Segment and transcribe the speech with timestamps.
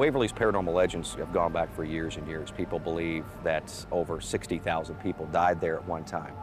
[0.00, 2.50] Waverly's paranormal legends have gone back for years and years.
[2.50, 6.34] People believe that over 60,000 people died there at one time,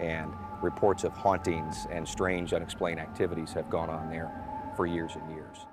[0.00, 4.32] and reports of hauntings and strange unexplained activities have gone on there
[4.74, 5.66] for years and years.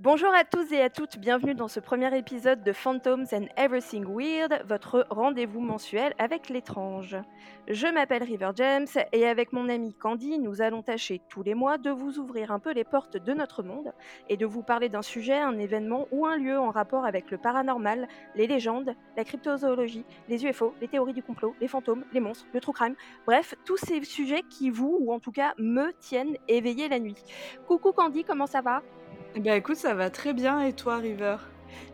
[0.00, 4.04] Bonjour à tous et à toutes, bienvenue dans ce premier épisode de Phantoms and Everything
[4.06, 7.16] Weird, votre rendez-vous mensuel avec l'étrange.
[7.66, 11.78] Je m'appelle River James et avec mon ami Candy, nous allons tâcher tous les mois
[11.78, 13.92] de vous ouvrir un peu les portes de notre monde
[14.28, 17.38] et de vous parler d'un sujet, un événement ou un lieu en rapport avec le
[17.38, 22.46] paranormal, les légendes, la cryptozoologie, les UFO, les théories du complot, les fantômes, les monstres,
[22.54, 22.94] le true crime,
[23.26, 27.16] bref, tous ces sujets qui vous, ou en tout cas me, tiennent éveillé la nuit.
[27.66, 28.80] Coucou Candy, comment ça va?
[29.38, 31.36] Eh ben écoute, ça va très bien et toi, River?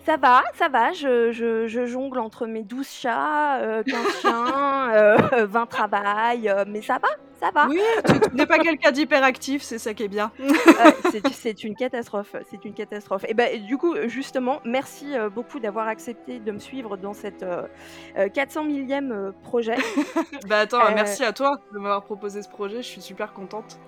[0.07, 5.45] Ça va, ça va, je, je, jongle entre mes 12 chats, euh, 15 chiens, euh,
[5.45, 7.67] 20 travails, euh, mais ça va, ça va.
[7.69, 10.33] Oui, tu n'es pas quelqu'un d'hyperactif, c'est ça qui est bien.
[11.33, 13.27] c'est une catastrophe, c'est une catastrophe.
[13.29, 17.45] Et ben du coup, justement, merci euh, beaucoup d'avoir accepté de me suivre dans cette
[18.33, 19.77] 400 millième projet.
[20.49, 23.79] bah attends, merci à toi de m'avoir proposé ce projet, je suis super contente.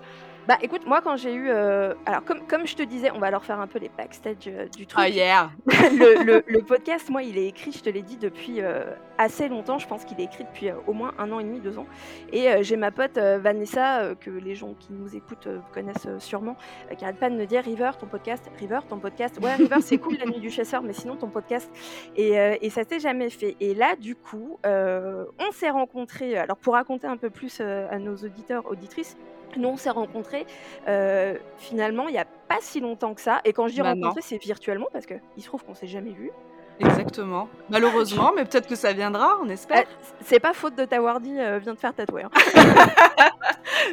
[0.47, 1.49] Bah écoute, moi quand j'ai eu.
[1.49, 4.47] Euh, alors, comme, comme je te disais, on va leur faire un peu les backstage
[4.47, 5.03] euh, du truc.
[5.05, 8.85] Ah, yeah le, le, podcast, moi, il est écrit, je te l'ai dit, depuis euh,
[9.19, 9.79] assez longtemps.
[9.79, 11.87] Je pense qu'il est écrit depuis au moins un an et demi, deux ans.
[12.33, 16.57] Et j'ai ma pote Vanessa, que les gens qui nous écoutent connaissent sûrement,
[16.97, 19.39] qui arrête pas de me dire River, ton podcast, River, ton podcast.
[19.43, 21.71] Ouais, River, c'est cool, la nuit du chasseur, mais sinon ton podcast.
[22.15, 23.57] Et, et ça s'est jamais fait.
[23.61, 26.37] Et là, du coup, on s'est rencontrés.
[26.37, 29.17] Alors, pour raconter un peu plus à nos auditeurs, auditrices,
[29.59, 30.47] nous, on s'est rencontrés
[30.89, 33.41] euh, finalement il n'y a pas si longtemps que ça.
[33.45, 36.13] Et quand je dis bah rencontrer, c'est virtuellement parce qu'il se trouve qu'on s'est jamais
[36.13, 36.31] vu.
[36.79, 37.49] Exactement.
[37.71, 39.79] Malheureusement, mais peut-être que ça viendra, on espère.
[39.79, 42.25] Euh, c'est pas faute de t'avoir dit, euh, viens te faire tatouer.
[42.25, 42.31] Hein.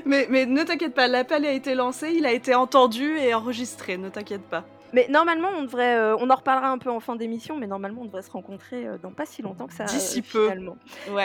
[0.05, 3.97] mais, mais ne t'inquiète pas, l'appel a été lancé, il a été entendu et enregistré,
[3.97, 4.65] ne t'inquiète pas.
[4.93, 8.01] Mais normalement, on devrait, euh, on en reparlera un peu en fin d'émission, mais normalement,
[8.01, 9.85] on devrait se rencontrer euh, dans pas si longtemps que ça.
[9.85, 10.49] D'ici peu.
[11.11, 11.23] Ouais.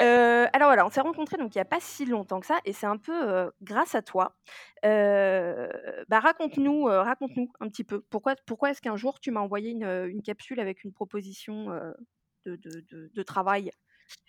[0.52, 2.72] alors voilà, on s'est rencontrés donc il y a pas si longtemps que ça, et
[2.72, 4.36] c'est un peu grâce à toi.
[4.82, 8.00] bah raconte-nous, raconte-nous un petit peu.
[8.10, 11.68] Pourquoi, pourquoi est-ce qu'un jour tu m'as envoyé une, une, capsule avec une proposition
[12.46, 13.70] de, de, de, de travail?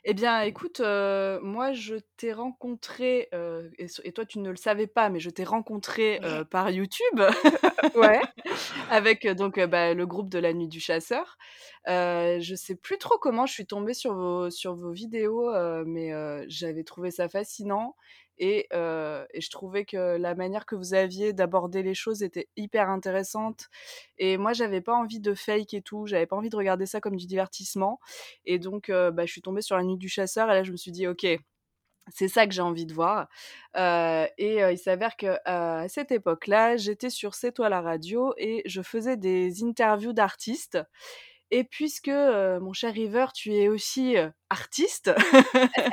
[0.06, 3.30] Eh bien, écoute, moi, je t'ai rencontré,
[3.78, 6.20] et, toi, tu ne le savais pas, mais je t'ai rencontré
[6.50, 7.20] par YouTube.
[7.96, 8.22] ouais.
[8.90, 11.38] Avec donc bah, le groupe de la Nuit du Chasseur.
[11.88, 15.52] je sais plus trop comment je suis tombée sur vos, sur vos vidéos,
[15.86, 16.12] mais
[16.48, 17.96] j'avais trouvé ça fascinant.
[18.40, 23.68] Et, je trouvais que la manière que vous aviez d'aborder les choses était hyper intéressante.
[24.18, 26.06] Et moi, j'avais pas envie de fake et tout.
[26.08, 28.00] J'avais pas envie de regarder ça comme du divertissement.
[28.46, 30.50] Et donc, bah, je suis tombée sur la nuit du chasseur.
[30.52, 31.26] Et là, je me suis dit, ok,
[32.14, 33.28] c'est ça que j'ai envie de voir.
[33.76, 38.82] et il s'avère que à cette époque-là, j'étais sur C'est toi la radio et je
[38.82, 40.80] faisais des interviews d'artistes.
[41.52, 44.16] Et puisque, mon cher River, tu es aussi
[44.50, 45.12] artiste.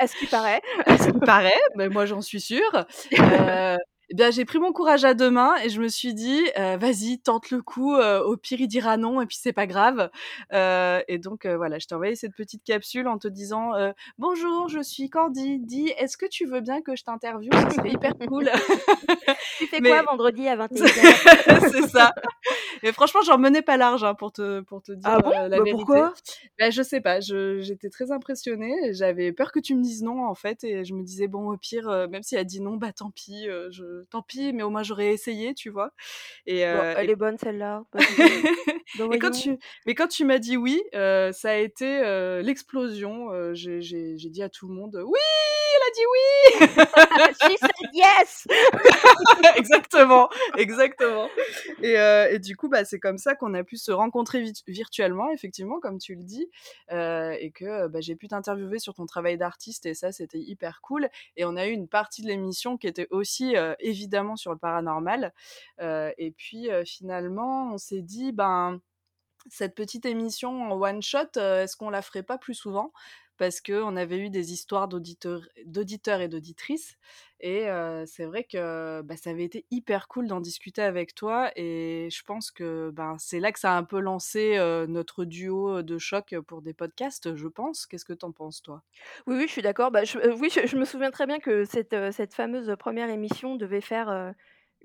[0.00, 2.86] Est-ce qu'il paraît Est-ce qu'il paraît Mais moi, j'en suis sûre.
[4.08, 7.18] Eh bien, j'ai pris mon courage à deux mains et je me suis dit, vas-y,
[7.18, 7.96] tente le coup.
[7.96, 10.10] au pire, il dira non et puis c'est pas grave.
[10.52, 13.72] et donc, voilà, je t'ai envoyé cette petite capsule en te disant,
[14.18, 15.58] bonjour, je suis Candy.
[15.58, 17.50] Dis, est-ce que tu veux bien que je t'interviewe?
[17.70, 18.50] Ce serait hyper cool.
[19.58, 22.14] tu fais quoi vendredi à 21h C'est ça.
[22.82, 25.30] Et franchement, j'en menais pas large hein, pour te pour te dire ah bon?
[25.30, 25.72] la bah vérité.
[25.72, 26.14] Pourquoi?
[26.58, 27.20] Bah, je sais pas.
[27.20, 28.74] J'étais très impressionnée.
[28.92, 31.56] J'avais peur que tu me dises non en fait, et je me disais bon au
[31.56, 33.46] pire, même si elle a dit non, bah tant pis.
[33.70, 35.92] je tant pis, mais au moins j'aurais essayé, tu vois.
[36.46, 37.84] Et, elle est bonne celle-là.
[39.12, 42.00] et quand tu, mais quand tu m'as dit oui, ça a été
[42.42, 43.28] l'explosion.
[43.54, 45.18] J'ai dit à tout le monde oui,
[45.94, 46.66] dit oui.
[47.40, 48.46] She said yes.
[49.56, 51.28] exactement, exactement.
[51.82, 55.80] Et, et, du coup, bah, c'est comme ça qu'on a pu se rencontrer virtuellement, effectivement,
[55.80, 56.48] comme tu le dis,
[56.90, 61.08] et que bah, j'ai pu t'interviewer sur ton travail d'artiste, et ça, c'était hyper cool.
[61.36, 65.32] Et on a eu une partie de l'émission qui était aussi évidemment sur le paranormal.
[65.80, 68.80] et puis finalement, on s'est dit, ben,
[69.48, 72.92] cette petite émission en one shot, est-ce qu'on la ferait pas plus souvent?
[73.36, 76.96] Parce qu'on avait eu des histoires d'auditeurs et d'auditrices.
[77.40, 77.66] Et
[78.06, 81.50] c'est vrai que bah, ça avait été hyper cool d'en discuter avec toi.
[81.54, 84.56] Et je pense que ben, c'est là que ça a un peu lancé
[84.88, 87.86] notre duo de choc pour des podcasts, je pense.
[87.86, 88.82] Qu'est-ce que t'en penses, toi?
[89.26, 89.90] Oui, oui, je suis d'accord.
[89.90, 90.02] Bah,
[90.40, 94.34] oui, je, me souviens très bien que cette fameuse première émission devait faire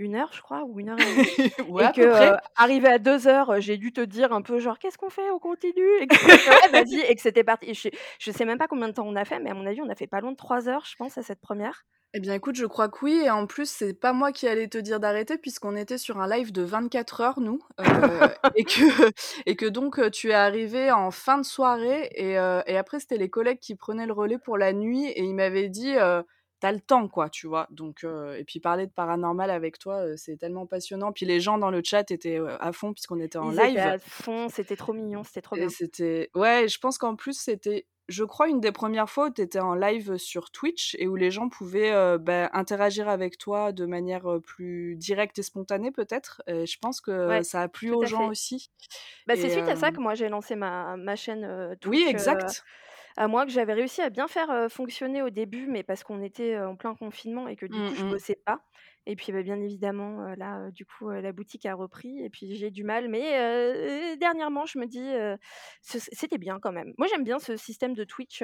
[0.01, 1.31] une heure, je crois, ou une heure et demie.
[1.67, 2.33] Ouais, Et à que, peu près.
[2.33, 5.09] heu, arrivé à 2 heures, heu, j'ai dû te dire un peu genre: «Qu'est-ce qu'on
[5.09, 5.29] fait?
[5.31, 7.73] On continue?» et que et que c'était parti.
[7.73, 7.89] Je
[8.19, 9.89] je sais même pas combien de temps on a fait, mais à mon avis, on
[9.89, 11.85] a fait pas loin de 3 heures, je pense, à cette première.
[12.13, 13.21] Eh bien, écoute, je crois que oui.
[13.23, 16.27] Et en plus, c'est pas moi qui allais te dire d'arrêter, puisqu'on était sur un
[16.27, 17.61] live de 24 heures, nous.
[17.79, 19.11] Heu, et que
[19.45, 23.29] et que donc, tu es arrivé en fin de soirée et et après, c'était les
[23.29, 25.93] collègues qui prenaient le relais pour la nuit et ils m'avaient dit,
[26.61, 27.67] heu: «Tu as le temps, quoi», tu vois?
[27.71, 31.11] Donc, et puis parler de paranormal avec toi, c'est tellement passionnant.
[31.13, 33.81] Puis les gens dans le chat étaient, à fond puisqu'on était en Ils étaient live.
[33.81, 35.69] à fond, c'était trop mignon, c'était trop bien.
[35.69, 39.41] c'était ouais, je pense qu'en plus, c'était, je crois, une des premières fois où tu
[39.41, 43.85] étais en live sur Twitch et où les gens pouvaient, bah, interagir avec toi de
[43.85, 46.41] manière, plus directe et spontanée peut-être.
[46.47, 48.29] Et je pense que Ouais, ça a plu aux gens fait.
[48.29, 48.71] aussi.
[49.27, 52.15] Bah, c'est suite à ça que moi j'ai lancé ma ma chaîne, Oui, Twitch, heu,
[52.15, 52.63] exact.
[53.17, 56.21] À moi, que j'avais réussi à bien faire, heu, fonctionner au début, mais parce qu'on
[56.21, 58.17] était, heu, en plein confinement et que du Mmh coup je mh.
[58.17, 58.65] bossais pas.
[59.07, 62.23] Et puis, bah, bien évidemment, heu, là, heu, du coup, heu, la boutique a repris
[62.23, 63.09] et puis j'ai du mal.
[63.09, 65.09] Mais, dernièrement, je me dis,
[65.81, 66.93] c'était bien quand même.
[66.97, 68.43] Moi, j'aime bien ce système de Twitch,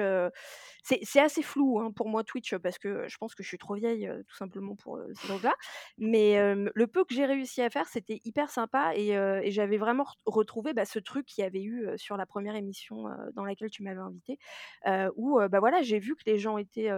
[0.82, 3.74] c'est assez flou, hein, pour moi Twitch, parce que je pense que je suis trop
[3.74, 5.54] vieille, tout simplement pour, ces trucs-là.
[5.98, 10.04] Mais, hem, le peu que j'ai réussi à faire, c'était hyper sympa et j'avais vraiment
[10.04, 10.14] ret
[10.48, 13.82] retrouvé, bah, ce truc qu'il y avait eu, sur la première émission, dans laquelle tu
[13.82, 14.38] m'avais invitée.
[14.86, 16.90] Heu, où, bah, voilà, j'ai vu que les gens étaient,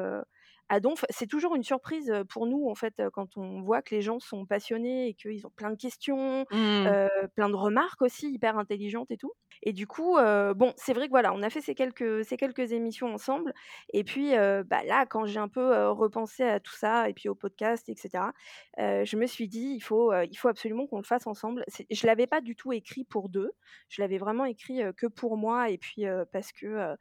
[0.71, 1.05] à donf.
[1.11, 4.47] C'est toujours une surprise, pour nous, en fait, quand on voit que les gens sont
[4.47, 6.95] passionnés et qu'ils ont plein de questions, Mmh.
[7.35, 9.33] plein de remarques aussi hyper intelligentes et tout.
[9.63, 10.17] Et du coup,
[10.57, 13.53] bon, c'est vrai que voilà, on a fait ces quelques ces quelques émissions ensemble.
[13.93, 17.35] Et puis, bah, là, quand j'ai un peu, repensé à tout ça et puis au
[17.35, 18.33] podcast et cetera,
[18.79, 21.65] heu, je me suis dit: «Il faut, il faut absolument qu'on le fasse ensemble».
[21.91, 23.53] Je l'avais pas du tout écrit pour 2.
[23.89, 26.97] Je l'avais vraiment écrit, que pour moi et puis, parce que,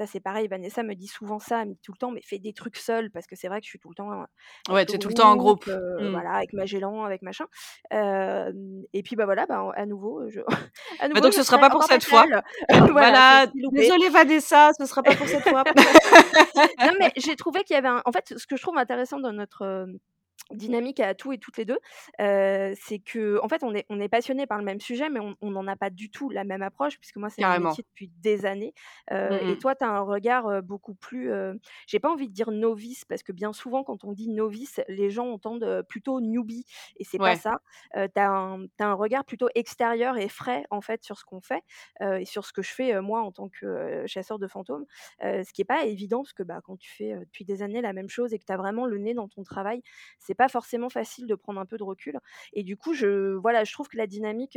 [0.00, 2.38] ça c'est pareil, Vanessa me dit souvent ça, me dit tout le temps: «Mais fais
[2.38, 4.24] des trucs seule», parce que c'est vrai que je suis tout le temps,
[4.70, 6.08] Ouais, tu es tout le temps en groupe, Mmh.
[6.10, 7.44] voilà, avec Magellan, avec machin.
[7.92, 10.40] Et puis, bah, voilà, bah, à nouveau, je
[11.00, 12.24] à Bah, nouveau, donc je ce sera pas pour cette fois.
[12.92, 15.64] Voilà, désolée Vanessa, ce sera pas pour cette fois.
[16.80, 19.18] Non, mais j'ai trouvé qu'il y avait un en fait, ce que je trouve intéressant
[19.20, 19.86] dans notre,
[20.52, 21.78] dynamique à tous et toutes les 2,
[22.20, 25.50] heu, c'est qu'en fait, on est on est passionnés par le même sujet, mais on
[25.50, 28.46] n'en a pas du tout la même approche, puisque moi, c'est mon métier depuis des
[28.46, 28.74] années.
[29.28, 32.50] Mmh et toi, tu as un regard, beaucoup plus, heu, j'ai pas envie de dire
[32.50, 36.64] novice, parce que bien souvent, quand on dit novice, les gens entendent, plutôt newbie
[36.96, 37.36] et c'est pas Ouais.
[37.36, 37.58] ça.
[37.96, 41.18] Heu, tu as un tu as un regard plutôt extérieur et frais, en fait, sur
[41.18, 41.62] ce qu'on fait,
[42.02, 44.86] et sur ce que je fais, moi, en tant que, chasseur de fantômes.
[45.22, 47.92] Ce qui est pas évident, parce que, bah, quand tu fais, depuis des années la
[47.92, 49.82] même chose et que tu as vraiment le nez dans ton travail,
[50.30, 52.16] c'est pas forcément facile de prendre un peu de recul.
[52.52, 54.56] Et du coup, je voilà, je trouve que la dynamique,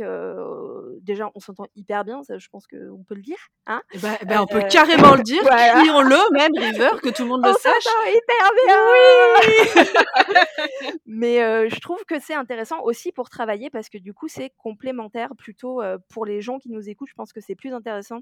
[1.00, 3.82] déjà, on s'entend hyper bien, ça je pense qu'on peut le dire, hein?
[3.92, 5.72] Et bah et bah, on peut carrément le dire, voilà.
[5.72, 7.86] crions-le même River, que tout le monde On le sache.
[8.06, 8.76] hyper bien!
[8.92, 10.90] Oui!
[11.06, 15.30] Mais, je trouve que c'est intéressant aussi pour travailler parce que du coup, c'est complémentaire
[15.36, 17.08] plutôt, pour les gens qui nous écoutent.
[17.08, 18.20] Je pense que c'est plus intéressant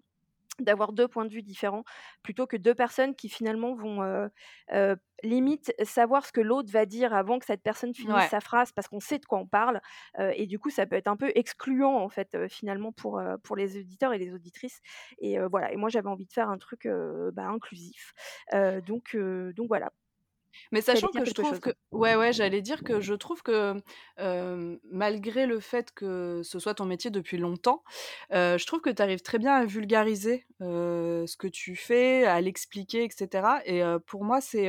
[0.60, 1.84] d'avoir 2 points de vue différents,
[2.22, 4.28] plutôt que 2 personnes qui finalement vont,
[5.22, 8.28] limite savoir ce que l'autre va dire avant que cette personne finisse Ouais.
[8.28, 9.80] sa phrase, parce qu'on sait de quoi on parle.
[10.34, 13.78] Et du coup, ça peut être un peu excluant, en fait, finalement pour, pour les
[13.78, 14.80] auditeurs et les auditrices.
[15.20, 16.88] Et voilà, et moi, j'avais envie de faire un truc,
[17.32, 18.12] bah, inclusif.
[18.84, 19.92] Donc, donc voilà.
[20.72, 21.60] Mais sachant que je trouve chose?
[21.60, 23.74] que ouais, ouais, j'allais dire que je trouve que,
[24.90, 27.82] malgré le fait que ce soit ton métier depuis longtemps,
[28.30, 33.04] je trouve que tu arrives très bien à vulgariser, ce que tu fais, à l'expliquer
[33.04, 33.60] et cetera.
[33.66, 34.68] Et pour moi, c'est,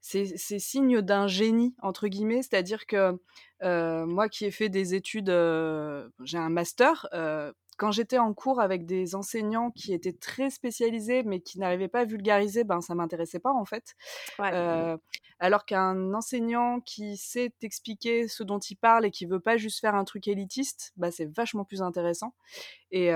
[0.00, 0.26] c'est
[0.58, 2.42] signe d'un «génie» entre guillemets.
[2.42, 3.18] C'est-à-dire que,
[3.62, 8.34] heu, moi qui ai fait des études, heu, j'ai un master, heu, quand j'étais en
[8.34, 12.80] cours avec des enseignants qui étaient très spécialisés, mais qui n'arrivaient pas à vulgariser, ben,
[12.82, 13.94] ça m'intéressait pas, en fait.
[14.38, 14.54] Ouais.
[15.38, 19.80] Alors qu'un enseignant qui sait t'expliquer ce dont il parle et qui veut pas juste
[19.80, 22.34] faire un truc élitiste, bah, c'est vachement plus intéressant.
[22.92, 23.10] Et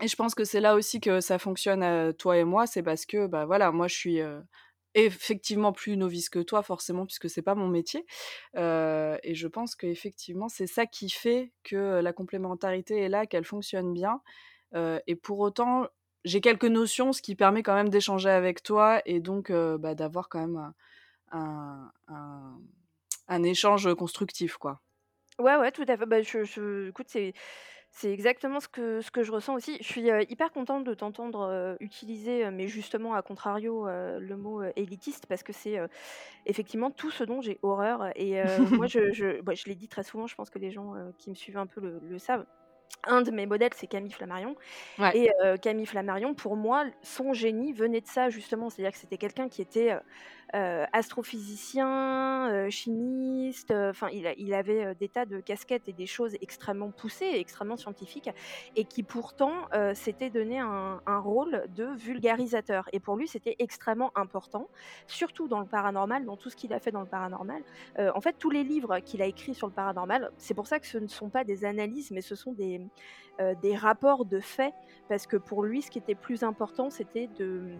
[0.00, 3.06] et je pense que c'est là aussi que ça fonctionne, toi et moi, c'est parce
[3.06, 4.20] que, bah, voilà, moi je suis,
[4.94, 8.06] effectivement plus novice que toi forcément puisque c'est pas mon métier.
[8.56, 13.44] Heu, et je pense qu'effectivement, c'est ça qui fait que la complémentarité est là, qu'elle
[13.44, 14.22] fonctionne bien.
[14.74, 15.86] Heu, et pour autant,
[16.24, 19.94] j'ai quelques notions, ce qui permet quand même d'échanger avec toi et donc, heu, bah,
[19.94, 20.74] d'avoir quand même un
[21.32, 22.60] un un
[23.28, 24.82] un échange constructif, quoi.
[25.38, 26.06] Ouais, ouais, tout à fait.
[26.06, 27.32] Bah, je je écoute, c'est
[27.94, 29.76] c'est exactement ce que ce que je ressens aussi.
[29.80, 34.18] Je suis, heu, hyper contente de t'entendre, heu, utiliser, heu, mais justement à contrario, heu,
[34.18, 35.88] le mot, heu, élitiste parce que c'est, heu,
[36.46, 38.10] effectivement tout ce dont j'ai horreur.
[38.16, 40.70] Et heu, moi je je bah, je l'ai dit très souvent, je pense que les
[40.72, 42.46] gens, heu, qui me suivent un peu le le savent.
[43.04, 44.56] Un de mes modèles, c'est Camille Flammarion.
[44.98, 45.14] Ouais.
[45.14, 48.70] Et heu, Camille Flammarion, pour moi, son génie venait de ça justement.
[48.70, 50.00] C'est-à-dire que c'était quelqu'un qui était, heu
[50.52, 57.30] astrophysicien, chimiste, enfin il, il, avait des tas de casquettes et des choses extrêmement poussées,
[57.34, 58.30] extrêmement scientifiques,
[58.76, 59.52] et qui pourtant
[59.94, 62.88] s'était donné un, un, rôle de vulgarisateur.
[62.92, 64.68] Et pour lui, c'était extrêmement important,
[65.06, 67.62] surtout dans le paranormal, dans tout ce qu'il a fait dans le paranormal.
[67.98, 70.86] en fait, tous les livres qu'il a écrits sur le paranormal, c'est pour ça que
[70.86, 72.80] ce ne sont pas des analyses, mais ce sont des,
[73.62, 74.74] des rapports de faits,
[75.08, 77.76] parce que pour lui, ce qui était plus important, c'était de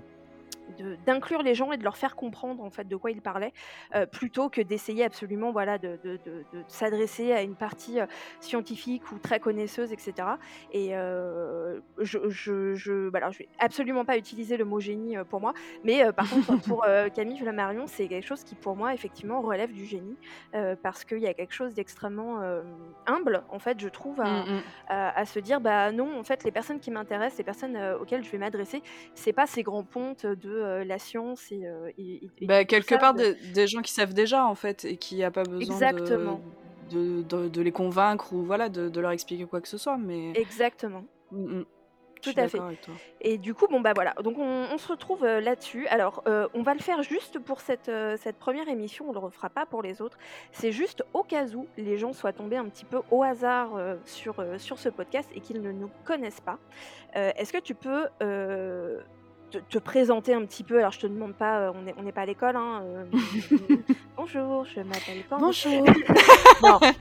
[1.07, 3.53] d'inclure les gens et de leur faire comprendre en fait de quoi ils parlaient
[3.95, 8.07] euh, plutôt que d'essayer absolument voilà de, de, de, de s'adresser à une partie euh,
[8.41, 10.29] scientifique ou très connaisseuse etc
[10.73, 15.17] et euh, je, je, je, bah, alors, je vais absolument pas utiliser le mot génie
[15.29, 15.53] pour moi
[15.85, 19.85] mais par contre pour Camille Flammarion c'est quelque chose qui pour moi effectivement relève du
[19.85, 20.17] génie
[20.83, 22.41] parce qu'il y a quelque chose d'extrêmement
[23.07, 24.63] humble en fait je trouve à, mmh, mmh.
[24.89, 28.25] à, à, se dire bah non en fait les personnes qui m'intéressent les personnes auxquelles
[28.25, 28.83] je vais m'adresser
[29.15, 33.93] c'est pas ces grands pontes de la science et, bah, quelque part des, gens qui
[33.93, 36.41] savent déjà en fait et qui a pas besoin Exactement.
[36.91, 40.33] De, de, de, les convaincre ou voilà de, leur expliquer quoi que ce soit mais
[40.35, 41.05] Exactement.
[41.31, 41.65] Mmh, mmh.
[42.23, 42.61] Tout à fait.
[43.21, 45.87] Et du coup, bon bah voilà, donc on, se retrouve là-dessus.
[45.89, 46.23] Alors,
[46.55, 49.83] on va le faire juste pour cette, cette première émission, on le refera pas pour
[49.83, 50.19] les autres.
[50.53, 53.71] C'est juste au cas où les gens soient tombés un petit peu au hasard
[54.05, 56.59] sur, sur ce podcast et qu'ils ne nous connaissent pas.
[57.15, 58.07] Est-ce que tu peux
[59.61, 60.79] te, présenter un petit peu.
[60.79, 62.57] Alors, je te demande pas, euh, on n'est on pas à l'école.
[62.57, 63.05] Hein, euh,
[64.17, 65.85] bonjour, je m'appelle Bonjour.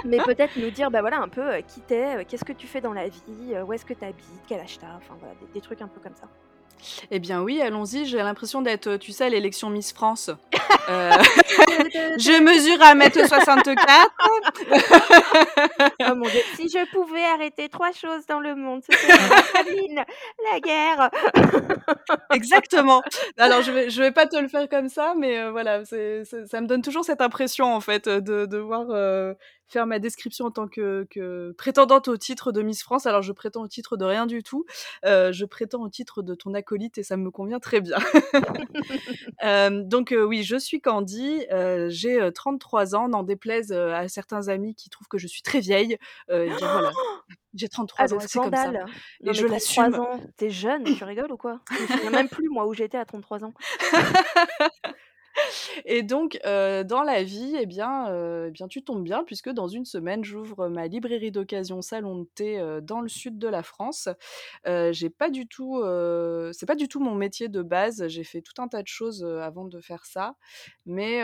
[0.04, 2.80] mais peut-être nous dire, bah voilà, un peu euh, qui t'es, qu'est-ce que tu fais
[2.80, 5.82] dans la vie, où est-ce que tu habites, quel âge t'as, enfin voilà, des, trucs
[5.82, 6.28] un peu comme ça.
[7.10, 8.06] Eh bien oui, allons-y.
[8.06, 10.30] J'ai l'impression d'être, tu sais, l'élection Miss France.
[10.88, 14.08] je mesure à 1m64.
[16.10, 19.42] oh mon dieu, si je pouvais arrêter trois choses dans le monde, ce serait la
[19.42, 20.04] famine,
[20.52, 21.10] la guerre.
[22.32, 23.02] Exactement.
[23.38, 25.96] Alors je vais, je vais pas te le faire comme ça, mais euh, voilà, ça
[26.60, 29.34] me donne toujours cette impression en fait de, de voir euh,
[29.70, 33.06] faire ma description en tant que, que, prétendante au titre de Miss France.
[33.06, 34.64] Alors je prétends au titre de rien du tout.
[35.04, 37.98] Euh, je prétends au titre de ton acolyte et ça me convient très bien.
[39.44, 41.46] euh, donc euh, oui, je suis Candy.
[41.88, 43.08] J'ai 33 ans.
[43.08, 45.98] N'en déplaise à certains amis qui trouvent que je suis très vieille.
[46.28, 46.90] voilà.
[47.54, 48.72] J'ai 33 ah, ans, c'est comme ça.
[49.24, 49.98] Et je l'assume.
[50.36, 51.60] T'es jeune, tu rigoles ou quoi?
[51.70, 53.54] Je ne même plus moi où j'étais à 33 ans.
[55.84, 58.06] Et donc, dans la vie, eh bien,
[58.46, 62.28] eh bien, tu tombes bien puisque dans une semaine, j'ouvre ma librairie d'occasion Salon de
[62.34, 64.08] thé dans le sud de la France.
[64.66, 65.82] j'ai pas du tout,
[66.52, 68.06] c'est pas du tout mon métier de base.
[68.08, 70.34] J'ai fait tout un tas de choses avant de faire ça,
[70.86, 71.22] mais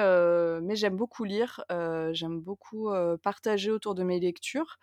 [0.62, 1.64] mais j'aime beaucoup lire.
[2.12, 2.90] j'aime beaucoup
[3.22, 4.78] partager autour de mes lectures.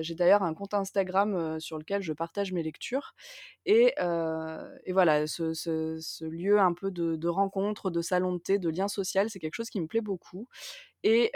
[0.00, 3.14] j'ai d'ailleurs un compte Instagram sur lequel je partage mes lectures.
[3.66, 3.94] Et,
[4.84, 8.53] et voilà, ce, ce, ce, lieu un peu de, de rencontre, de salon de thé,
[8.58, 10.48] de lien social, c'est quelque chose qui me plaît beaucoup.
[11.06, 11.30] Et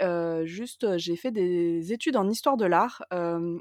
[0.45, 3.03] juste, j'ai fait des études en histoire de l'art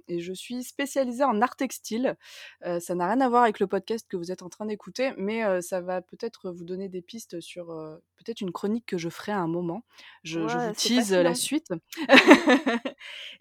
[0.08, 2.16] et je suis spécialisée en art textile.
[2.62, 5.60] ça n'a rien à voir avec le podcast que vous êtes en train d'écouter, mais
[5.60, 7.66] ça va peut-être vous donner des pistes sur
[8.16, 9.84] peut-être une chronique que je ferai à un moment.
[10.24, 11.68] Je, vous tease la suite.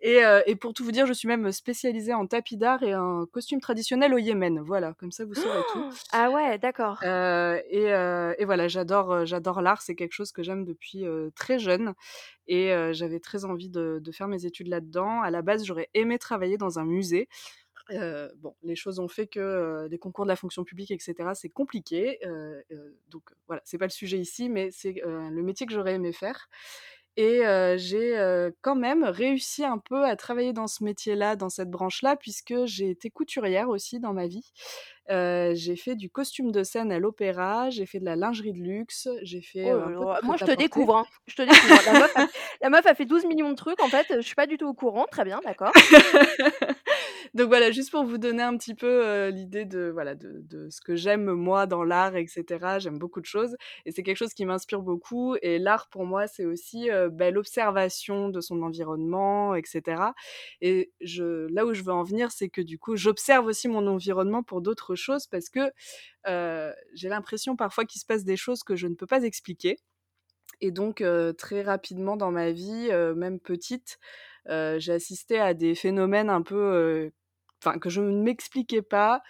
[0.02, 3.26] et, et, pour tout vous dire, je suis même spécialisée en tapis d'art et en
[3.26, 4.60] costume traditionnel au Yémen.
[4.60, 5.86] Voilà, comme ça vous saurez tout.
[6.12, 7.02] Ah ouais, d'accord.
[7.04, 7.86] et,
[8.40, 9.82] et, voilà, j'adore, j'adore l'art.
[9.82, 11.94] C'est quelque chose que j'aime depuis très jeune
[12.48, 15.22] et j'avais très envie de, faire mes études là-dedans.
[15.22, 17.28] À la base, j'aurais aimé travailler dans un musée.
[17.90, 22.20] bon, les choses ont fait que les concours de la fonction publique, etc., c'est compliqué.
[23.10, 26.50] donc voilà, c'est pas le sujet ici, mais c'est le métier que j'aurais aimé faire.
[27.18, 27.42] Et
[27.78, 32.54] j'ai quand même réussi un peu à travailler dans ce métier-là, dans cette branche-là, puisque
[32.66, 34.52] j'ai été couturière aussi dans ma vie.
[35.10, 39.10] j'ai fait du costume de scène à l'opéra, j'ai fait de la lingerie de luxe,
[39.24, 39.74] j'ai fait.
[39.74, 40.98] Oh moi, je te découvre.
[40.98, 41.06] Hein.
[41.26, 41.82] Je te découvre.
[41.86, 42.28] La meuf, a,
[42.62, 43.82] la, meuf a, fait 12 millions de trucs.
[43.82, 45.06] En fait, je suis pas du tout au courant.
[45.10, 45.72] Très bien, d'accord.
[47.38, 49.94] Donc voilà, juste pour vous donner un petit peu l'idée de,
[50.72, 52.80] ce que j'aime moi dans l'art, etc.
[52.80, 55.36] J'aime beaucoup de choses et c'est quelque chose qui m'inspire beaucoup.
[55.44, 60.02] Et l'art pour moi, c'est aussi bah, l'observation de son environnement, etc.
[60.62, 64.42] Et là où je veux en venir, c'est que du coup, j'observe aussi mon environnement
[64.42, 65.72] pour d'autres choses parce que
[66.26, 69.78] j'ai l'impression parfois qu'il se passe des choses que je ne peux pas expliquer.
[70.60, 71.04] Et donc,
[71.38, 74.00] très rapidement dans ma vie, même petite,
[74.48, 77.12] j'ai assisté à des phénomènes un peu
[77.62, 79.22] enfin que je ne m'expliquais pas.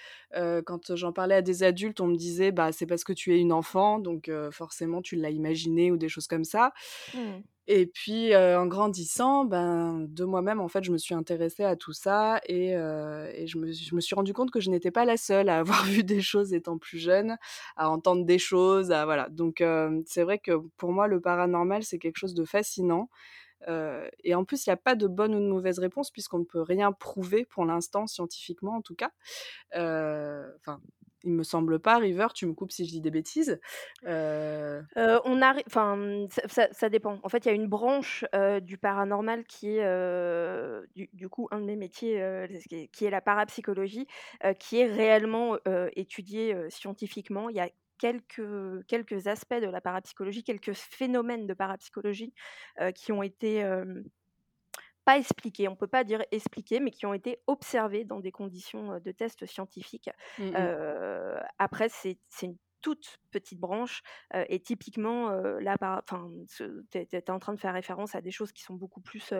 [0.65, 3.39] quand j'en parlais à des adultes, on me disait bah c'est parce que tu es
[3.39, 6.73] une enfant, donc forcément tu l'as imaginé ou des choses comme ça.
[7.13, 7.19] Mmh.
[7.69, 11.93] Et puis en grandissant, ben de moi-même en fait, je me suis intéressée à tout
[11.93, 15.17] ça et, et je, me, je, me, suis rendu compte que je n'étais pas la
[15.17, 17.37] seule à avoir vu des choses étant plus jeune,
[17.75, 19.27] à entendre des choses, à voilà.
[19.29, 19.63] Donc
[20.05, 23.09] c'est vrai que pour moi le paranormal c'est quelque chose de fascinant
[23.67, 26.45] et en plus, il n'y a pas de bonne ou de mauvaise réponse puisqu'on ne
[26.45, 29.11] peut rien prouver pour l'instant, scientifiquement en tout cas.
[29.73, 30.81] Enfin,
[31.23, 33.59] il me semble pas, River, tu me coupes si je dis des bêtises.
[34.05, 36.27] on arrive, enfin, mmh,
[36.71, 37.19] ça, dépend.
[37.23, 38.25] En fait, il y a une branche
[38.61, 42.47] du paranormal qui est, du, coup, un de mes métiers,
[42.91, 44.07] qui est la parapsychologie,
[44.59, 45.57] qui est réellement
[45.95, 47.49] étudiée scientifiquement.
[47.49, 52.33] Il y a quelques, quelques aspects de la parapsychologie, quelques phénomènes de parapsychologie
[52.95, 53.63] qui ont été
[55.05, 58.99] pas expliqués, on peut pas dire expliqués, mais qui ont été observés dans des conditions
[58.99, 60.09] de tests scientifiques.
[60.37, 60.53] Mmh
[61.59, 64.01] après, c'est une toute petite branche.
[64.49, 65.29] et typiquement,
[65.59, 69.01] là, enfin, tu es, en train de faire référence à des choses qui sont beaucoup
[69.01, 69.33] plus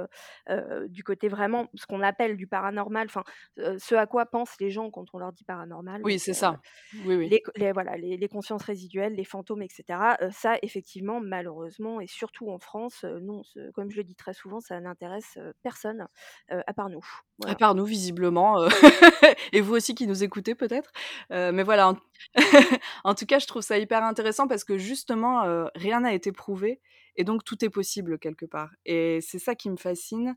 [0.88, 3.24] du côté vraiment, ce qu'on appelle du paranormal, enfin,
[3.58, 6.01] ce à quoi pensent les gens quand on leur dit paranormal.
[6.03, 6.60] Oui, c'est ça.
[7.06, 7.41] Oui, oui.
[7.56, 9.84] Les, voilà, les, consciences résiduelles, les fantômes, etc.
[10.32, 13.41] ça, effectivement, malheureusement, et surtout en France, non,
[13.74, 16.08] comme je le dis très souvent, ça n'intéresse personne
[16.50, 17.06] à part nous.
[17.46, 18.67] À part nous, visiblement.
[19.53, 20.91] et vous aussi qui nous écoutez, peut-être.
[21.29, 21.98] mais voilà, en,
[23.03, 26.81] en tout cas, je trouve ça hyper intéressant parce que justement, rien n'a été prouvé
[27.15, 28.71] et donc tout est possible quelque part.
[28.86, 30.36] Et c'est ça qui me fascine.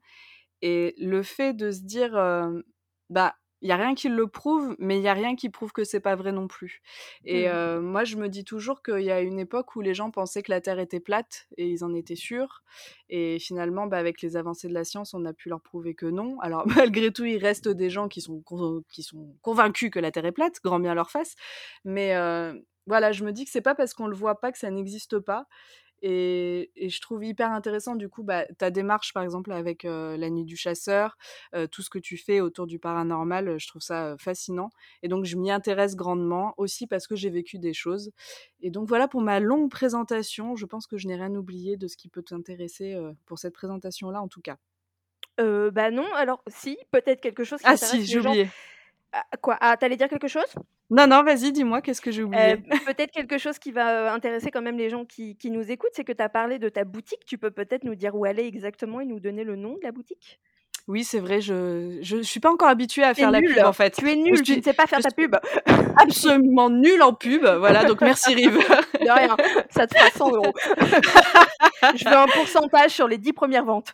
[0.63, 2.13] Et le fait de se dire,
[3.11, 5.73] bah, il y a rien qui le prouve, mais il y a rien qui prouve
[5.73, 6.83] que c'est pas vrai non plus.
[7.25, 7.81] Et mmh.
[7.81, 10.51] moi, je me dis toujours qu'il y a une époque où les gens pensaient que
[10.51, 12.63] la Terre était plate et ils en étaient sûrs.
[13.09, 16.07] Et finalement, bah, avec les avancées de la science, on a pu leur prouver que
[16.07, 16.41] non.
[16.41, 16.65] Alors
[16.95, 18.43] malgré tout, il reste des gens qui sont
[18.89, 21.35] qui sont convaincus que la Terre est plate, grand bien leur face.
[21.85, 22.15] Mais
[22.87, 25.19] voilà, je me dis que c'est pas parce qu'on le voit pas que ça n'existe
[25.19, 25.47] pas.
[26.03, 30.45] Et, je trouve hyper intéressant du coup bah, ta démarche par exemple avec la nuit
[30.45, 31.17] du chasseur,
[31.71, 34.71] tout ce que tu fais autour du paranormal, je trouve ça fascinant.
[35.03, 38.13] Et donc je m'y intéresse grandement aussi parce que j'ai vécu des choses.
[38.61, 40.57] Et donc voilà pour ma longue présentation.
[40.57, 44.21] Je pense que je n'ai rien oublié de ce qui peut t'intéresser pour cette présentation-là
[44.21, 44.57] en tout cas.
[45.39, 48.49] bah non, alors si, peut-être quelque chose qui Ah si, j'ai oublié.
[49.41, 49.57] Quoi?
[49.61, 50.55] Ah, t'allais dire quelque chose?
[50.91, 52.57] Non, non, vas-y, dis-moi, qu'est-ce que j'ai oublié?
[52.87, 56.05] Peut-être quelque chose qui va intéresser quand même les gens qui, qui nous écoutent, c'est
[56.05, 57.25] que tu as parlé de ta boutique.
[57.27, 59.83] Tu peux peut-être nous dire où elle est exactement et nous donner le nom de
[59.83, 60.41] la boutique?
[60.89, 63.95] Oui, c'est vrai, je, je, suis pas encore habituée à faire la pub en fait.
[63.95, 65.37] Tu es nul, tu ne sais pas faire ta pub.
[65.97, 68.59] Absolument nul en pub, voilà, donc merci Rive.
[69.01, 69.37] De rien,
[69.71, 70.53] ça te fera 100 euros.
[71.97, 73.93] je veux un pourcentage sur les 10 premières ventes.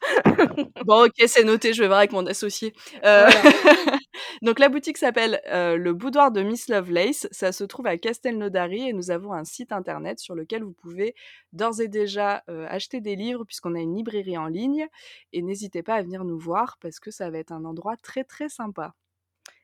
[0.85, 2.73] bon, ok, c'est noté, je vais voir avec mon associé.
[3.05, 3.29] Euh,
[4.43, 8.89] donc la boutique s'appelle euh, Le Boudoir de Miss Lovelace, ça se trouve à Castelnaudary
[8.89, 11.15] et nous avons un site internet sur lequel vous pouvez
[11.53, 14.87] d'ores et déjà euh, acheter des livres puisqu'on a une librairie en ligne
[15.33, 18.25] et n'hésitez pas à venir nous voir parce que ça va être un endroit très
[18.25, 18.95] très sympa.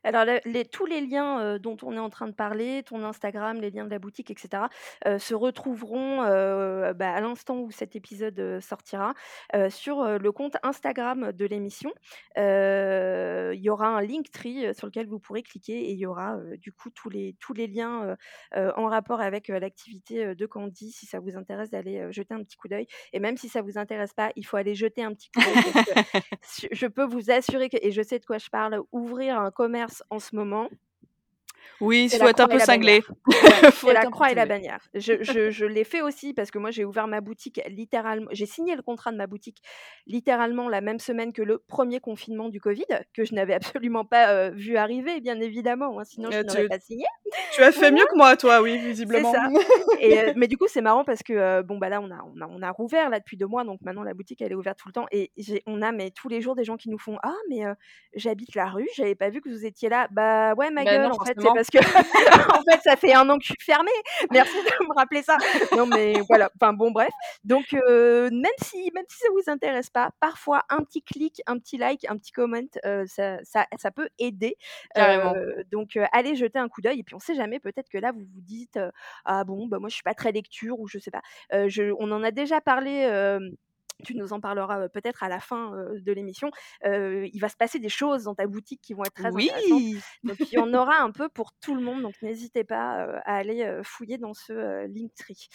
[0.05, 3.71] Alors, les, tous les liens dont on est en train de parler, ton Instagram, les
[3.71, 4.65] liens de la boutique, etc.,
[5.19, 6.19] se retrouveront
[6.95, 9.15] bah, à l'instant où cet épisode sortira
[9.69, 11.93] sur le compte Instagram de l'émission.
[12.37, 16.73] Il y aura un Linktree sur lequel vous pourrez cliquer et il y aura du
[16.73, 18.17] coup tous les, tous les liens
[18.55, 22.69] en rapport avec l'activité de Candy si ça vous intéresse d'aller jeter un petit coup
[22.69, 22.87] d'œil.
[23.13, 26.23] Et même si ça vous intéresse pas, il faut aller jeter un petit coup d'œil.
[26.73, 29.92] je peux vous assurer que, et je sais de quoi je parle, ouvrir un commerce
[30.11, 30.69] en ce moment.
[31.81, 33.03] Oui, il faut être un peu cinglé.
[33.75, 34.81] c'est la croix et la bannière.
[34.95, 38.29] Je, je, je l'ai fait aussi parce que moi j'ai ouvert ma boutique littéralement.
[38.33, 39.63] J'ai signé le contrat de ma boutique
[40.07, 44.31] littéralement la même semaine que le premier confinement du Covid, que je n'avais absolument pas
[44.31, 45.99] euh, vu arriver, bien évidemment.
[45.99, 47.05] Hein, sinon, je euh, n'aurais pas signé.
[47.53, 49.33] Tu as fait mieux que moi, toi, oui, visiblement.
[49.33, 49.49] Ça.
[50.01, 52.41] Et, euh, mais du coup, c'est marrant parce que bon bah là, on a, on
[52.41, 54.79] a, on a rouvert là depuis deux mois, donc maintenant la boutique elle est ouverte
[54.79, 55.33] tout le temps et
[55.67, 57.63] on a mais tous les jours des gens qui nous font ah mais
[58.15, 60.09] j'habite la rue, j'avais pas vu que vous étiez là.
[60.11, 61.79] Bah ouais, ma bah gueule, en fait, parce que
[62.59, 63.91] en fait, ça fait un an que je suis fermée.
[64.31, 65.37] Merci de me rappeler ça.
[65.77, 66.51] Non, mais voilà.
[66.57, 67.11] Enfin bon, bref.
[67.45, 71.59] Donc euh, même si même si ça vous intéresse pas, parfois un petit clic, un
[71.59, 74.57] petit like, un petit comment, euh, ça, ça, ça, peut aider.
[74.99, 77.61] Euh, donc allez jeter un coup d'œil et puis on sait jamais.
[77.61, 78.79] Peut-être que là vous vous dites
[79.25, 81.23] ah bon bah moi je suis pas très lecture ou je sais pas.
[81.69, 83.09] Je, on en a déjà parlé
[84.05, 86.51] tu nous en parleras peut-être à la fin de l'émission,
[86.85, 90.03] il va se passer des choses dans ta boutique qui vont être très intéressantes.
[90.25, 93.37] Donc il y en aura un peu pour tout le monde, donc n'hésitez pas à
[93.37, 95.49] aller fouiller dans ce Linktree.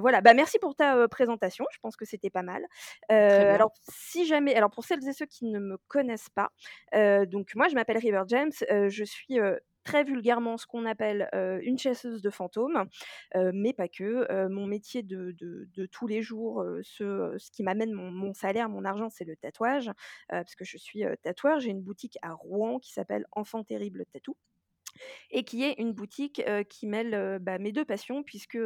[0.00, 2.64] voilà, bah merci pour ta présentation, je pense que c'était pas mal.
[3.08, 6.50] alors si jamais, alors pour celles et ceux qui ne me connaissent pas,
[7.26, 8.52] donc moi je m'appelle River James,
[8.88, 9.38] je suis
[9.84, 11.28] très vulgairement ce qu'on appelle
[11.62, 12.84] une chasseuse de fantômes,
[13.34, 14.48] mais pas que.
[14.48, 15.34] mon métier de,
[15.90, 19.90] tous les jours, ce, qui m'amène mon, salaire, mon argent, c'est le tatouage,
[20.28, 21.60] parce que je suis tatoueur.
[21.60, 24.36] J'ai une boutique à Rouen qui s'appelle Enfant Terrible Tatou
[25.30, 28.58] et qui est une boutique qui mêle bah, mes deux passions, puisque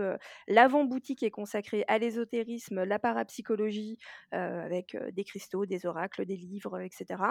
[0.48, 3.98] l'avant-boutique est consacrée à l'ésotérisme, la parapsychologie,
[4.30, 7.22] avec des cristaux, des oracles, des livres, etc.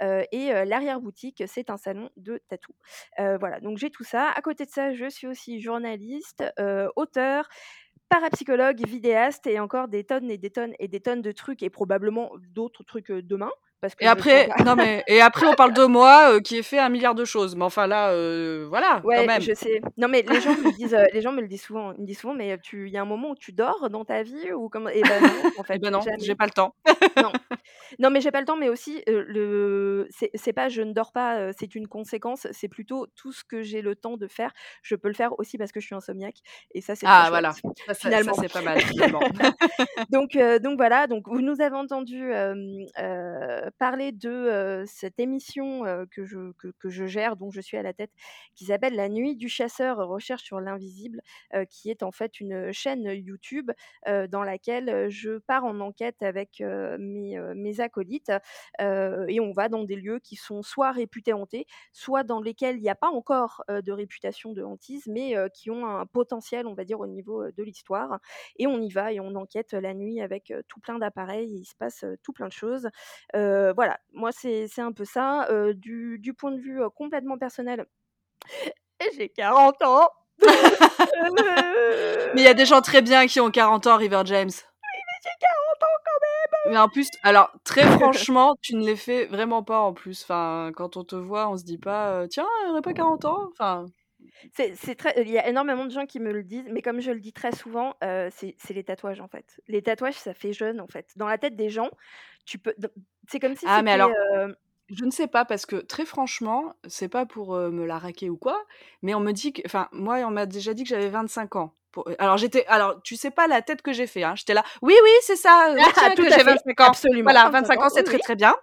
[0.00, 2.74] et l'arrière-boutique, c'est un salon de tatou.
[3.18, 4.30] voilà, donc j'ai tout ça.
[4.30, 6.44] À côté de ça, je suis aussi journaliste,
[6.96, 7.48] auteur
[8.12, 11.70] parapsychologue, vidéaste et encore des tonnes et des tonnes et des tonnes de trucs et
[11.70, 13.50] probablement d'autres trucs demain
[14.00, 16.88] et après, non mais et après on parle de moi euh, qui ai fait un
[16.88, 17.56] milliard de choses.
[17.56, 19.42] Mais enfin là, euh, voilà, ouais, quand même.
[19.42, 19.80] je sais.
[19.96, 21.92] Non mais les gens me disent, euh, les gens me le disent souvent.
[21.94, 24.04] Ils me disent souvent, mais tu, il y a un moment où tu dors dans
[24.04, 24.88] ta vie ou comme.
[24.92, 25.74] Et ben non, en fait.
[25.76, 26.74] Eh ben non, j'ai pas le temps.
[27.16, 27.32] non,
[27.98, 28.56] non mais j'ai pas le temps.
[28.56, 31.52] Mais aussi le, c'est pas, je ne dors pas.
[31.52, 32.46] c'est une conséquence.
[32.52, 34.52] C'est plutôt tout ce que j'ai le temps de faire.
[34.82, 36.38] Je peux le faire aussi parce que je suis insomniaque.
[36.72, 37.06] Et ça c'est.
[37.08, 37.52] Ah voilà.
[37.52, 38.78] Ça, finalement, c'est pas mal.
[40.10, 41.08] donc donc voilà.
[41.08, 42.32] Donc vous nous avez entendu
[43.78, 48.10] parler de cette émission que, je, que, je gère, dont je suis à la tête,
[48.54, 51.20] qui s'appelle La Nuit du chasseur, recherche sur l'invisible,
[51.70, 53.70] qui est en fait une chaîne YouTube
[54.06, 58.32] dans laquelle je pars en enquête avec mes, acolytes
[58.80, 62.82] et on va dans des lieux qui sont soit réputés hantés, soit dans lesquels il
[62.82, 66.84] n'y a pas encore de réputation de hantise, mais qui ont un potentiel, on va
[66.84, 68.18] dire, au niveau de l'histoire.
[68.56, 71.74] Et on y va et on enquête la nuit avec tout plein d'appareils il se
[71.74, 72.88] passe tout plein de choses
[73.74, 75.48] voilà, moi c'est un peu ça.
[75.74, 77.86] du, du, point de vue complètement personnel,
[79.16, 80.08] j'ai 40 ans.
[82.34, 84.50] mais il y a des gens très bien qui ont 40 ans, River James.
[84.50, 86.72] Oui, mais j'ai 40 ans quand même.
[86.72, 90.22] Mais en plus, alors très franchement, tu ne les fais vraiment pas en plus.
[90.22, 93.48] Enfin, quand on te voit, on se dit pas, tiens, il aurait pas 40 ans.
[93.52, 93.86] Enfin.
[94.54, 97.10] C'est très, il y a énormément de gens qui me le disent, mais comme je
[97.10, 99.60] le dis très souvent, c'est les tatouages en fait.
[99.68, 101.10] Les tatouages, ça fait jeune en fait.
[101.16, 101.90] Dans la tête des gens,
[102.44, 102.74] tu peux,
[103.28, 104.12] c'est comme si Ah mais alors,
[104.88, 108.36] je ne sais pas parce que très franchement, c'est pas pour, me la raquer ou
[108.36, 108.62] quoi,
[109.02, 111.74] mais on me dit que enfin moi on m'a déjà dit que j'avais 25 ans.
[112.18, 114.34] alors j'étais alors tu sais pas la tête que j'ai fait, hein.
[114.36, 116.84] J'étais là: «Oui, oui, c'est ça, ah, que j'ai 25 ans».
[116.84, 117.22] Absolument.
[117.22, 118.54] Voilà, 25 ans, c'est très, très bien.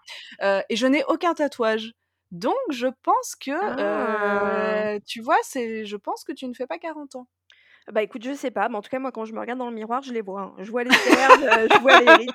[0.42, 1.94] et je n'ai aucun tatouage.
[2.32, 5.00] Donc je pense que, ah!
[5.06, 7.28] tu vois, c'est je pense que tu ne fais pas 40 ans.
[7.92, 9.70] Bah, écoute, je sais pas, mais en tout cas, moi, quand je me regarde dans
[9.70, 10.54] le miroir, je les vois, hein.
[10.60, 12.28] Je vois les cernes, je vois les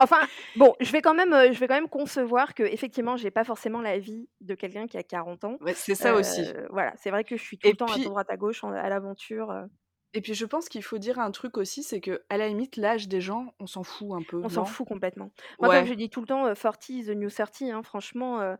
[0.00, 0.18] Enfin,
[0.56, 3.98] bon, je vais quand même, je vais quand même concevoir qu'effectivement, j'ai pas forcément la
[3.98, 5.56] vie de quelqu'un qui a 40 ans.
[5.60, 6.42] Ouais, c'est ça aussi.
[6.70, 9.66] voilà, c'est vrai que je suis tout le temps à droite à gauche, à l'aventure,
[10.14, 12.76] et puis je pense qu'il faut dire un truc aussi, c'est que à la limite,
[12.76, 15.30] l'âge des gens, on s'en fout un peu, On s'en fout complètement.
[15.60, 18.56] Moi, comme je dis tout le temps, 40 is the new 30, hein, franchement,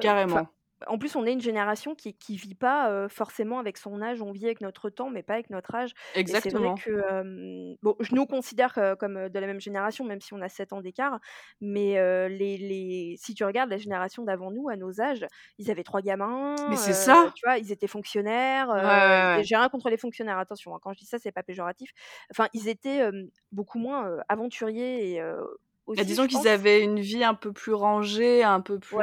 [0.00, 0.48] Carrément.
[0.86, 4.22] En plus, on est une génération qui qui vit pas, forcément avec son âge.
[4.22, 5.92] On vit avec notre temps, mais pas avec notre âge
[6.26, 10.34] et c'est vrai que, bon, je nous considère, comme, de la même génération, même si
[10.34, 11.18] on a 7 ans d'écart,
[11.60, 11.94] mais
[12.28, 15.26] les les si tu regardes la génération d'avant nous, à nos âges,
[15.58, 17.32] ils avaient trois gamins, Mais c'est ça!
[17.34, 17.58] tu vois?
[17.58, 18.68] Ils étaient fonctionnaires,
[19.42, 21.90] j'ai rien contre les fonctionnaires, attention, hein, quand je dis ça, c'est pas péjoratif.
[22.30, 23.08] Enfin, ils étaient,
[23.52, 25.22] beaucoup moins, aventuriers et
[25.96, 28.98] bah, disons qu'ils avaient une vie un peu plus rangée, un peu plus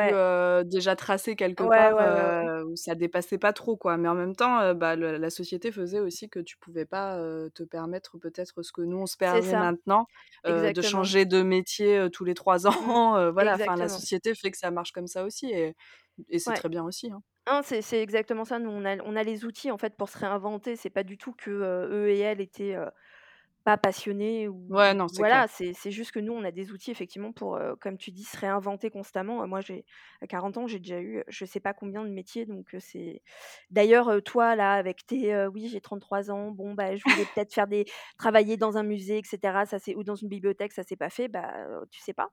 [0.66, 3.98] déjà tracée quelque part, où ça dépassait pas trop quoi.
[3.98, 7.18] Mais en même temps, bah, la société faisait aussi que tu pouvais pas
[7.54, 10.08] te permettre peut-être ce que nous on se permet maintenant,
[10.46, 13.32] de changer de métier tous les trois ans.
[13.32, 15.76] voilà, enfin la société fait que ça marche comme ça aussi et,
[16.30, 17.12] et c'est très bien aussi.
[17.12, 17.22] Hein.
[17.48, 18.58] Hein, c'est exactement ça.
[18.58, 20.76] Nous, on a, on a les outils en fait pour se réinventer.
[20.76, 22.76] C'est pas du tout que eux et elles étaient
[23.66, 26.92] pas passionnés ou Ouais, non, c'est voilà, c'est juste que nous, on a des outils
[26.92, 29.46] effectivement pour, comme tu dis, se réinventer constamment.
[29.48, 29.86] moi, j'ai
[30.22, 33.22] à 40 ans, j'ai déjà eu, je sais pas combien de métiers, donc c'est
[33.72, 37.68] d'ailleurs, toi là, avec tes, «Oui, j'ai 33 ans, bon, bah, je voulais peut-être faire
[37.68, 37.86] des
[38.18, 41.28] travailler dans un musée etc ça c'est ou dans une bibliothèque, ça s'est pas fait»,
[41.28, 41.52] bah,
[41.92, 42.30] tu sais pas.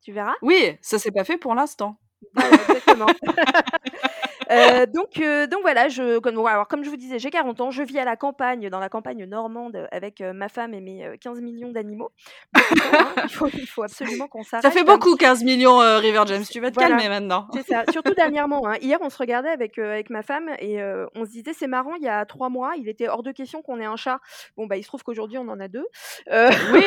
[0.00, 0.34] Tu verras.
[0.42, 1.98] Oui, ça s'est pas fait pour l'instant.
[2.36, 3.06] exactement.
[4.50, 7.70] Euh, donc, euh, donc voilà, je, comme, alors, comme je vous disais, j'ai 40 ans,
[7.70, 11.04] je vis à la campagne, dans la campagne normande, avec euh, ma femme et mes
[11.04, 12.10] euh, 15 millions d'animaux.
[12.54, 12.60] Hein,
[13.24, 14.62] il, faut, il faut absolument qu'on s'arrête.
[14.68, 16.44] Ça fait beaucoup, 15 millions, River James.
[16.50, 16.96] Tu vas te Voilà.
[16.96, 17.46] calmer maintenant.
[17.54, 18.66] C'est ça, surtout dernièrement.
[18.66, 18.76] hein.
[18.80, 20.78] Hier, on se regardait avec, avec ma femme et
[21.14, 23.62] on se disait, c'est marrant, il y a trois mois, il était hors de question
[23.62, 24.20] qu'on ait un chat.
[24.56, 25.86] Bon, bah, il se trouve qu'aujourd'hui, on en a deux.
[26.32, 26.84] Euh, Oui,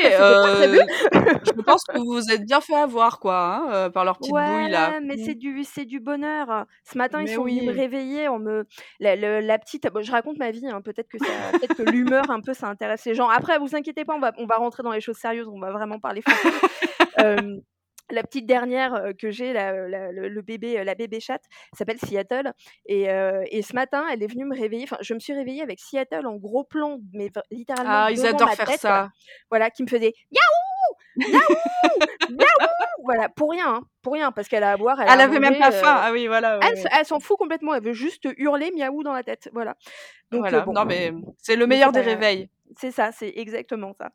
[1.56, 4.70] je pense que vous vous êtes bien fait avoir, quoi, hein, par leur petite bouille,
[4.70, 4.92] là.
[4.92, 5.24] Ouais, mais Mm.
[5.26, 6.66] c'est du, du bonheur.
[6.84, 7.78] Ce matin, ils sont me oui.
[7.80, 8.30] réveiller.
[8.30, 8.66] On me,
[9.00, 10.66] la, petite, bon, je raconte ma vie.
[10.68, 11.26] hein, peut-être que ça,
[11.76, 13.28] que l'humeur un peu, ça intéresse les gens.
[13.28, 15.48] Après, vous inquiétez pas, on va, on va rentrer dans les choses sérieuses.
[15.50, 16.22] On va vraiment parler.
[17.20, 17.58] Euh,
[18.10, 21.44] la petite dernière euh, que j'ai, la- la- le, le bébé, euh, la bébé chatte,
[21.78, 22.52] s'appelle Seattle.
[22.86, 24.84] Et, euh, et ce matin, elle est venue me réveiller.
[24.84, 28.48] Enfin, je me suis réveillée avec Seattle en gros plan, mais littéralement Ah, ils adorent
[28.50, 29.10] ma faire tête, ça.
[29.50, 30.42] Voilà, qui me faisait Yaouh
[31.18, 31.40] Yaouh
[32.30, 32.68] Yaouh
[33.04, 35.58] Voilà, pour rien, hein, pour rien, parce qu'elle a à boire, elle Elle avait même
[35.58, 36.00] pas euh, faim.
[36.02, 36.60] Ah oui, voilà.
[36.60, 39.50] ouais, elle, s'en fout complètement, elle veut juste hurler miaou dans la tête.
[39.54, 39.76] Voilà.
[40.32, 42.50] Donc, euh, bon, Non, mais c'est le meilleur des réveils.
[42.78, 44.12] c'est ça, c'est exactement ça.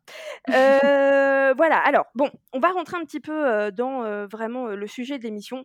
[0.51, 4.77] Euh, voilà, alors, bon, on va rentrer un petit peu euh, dans euh, vraiment euh,
[4.77, 5.65] le sujet de l'émission.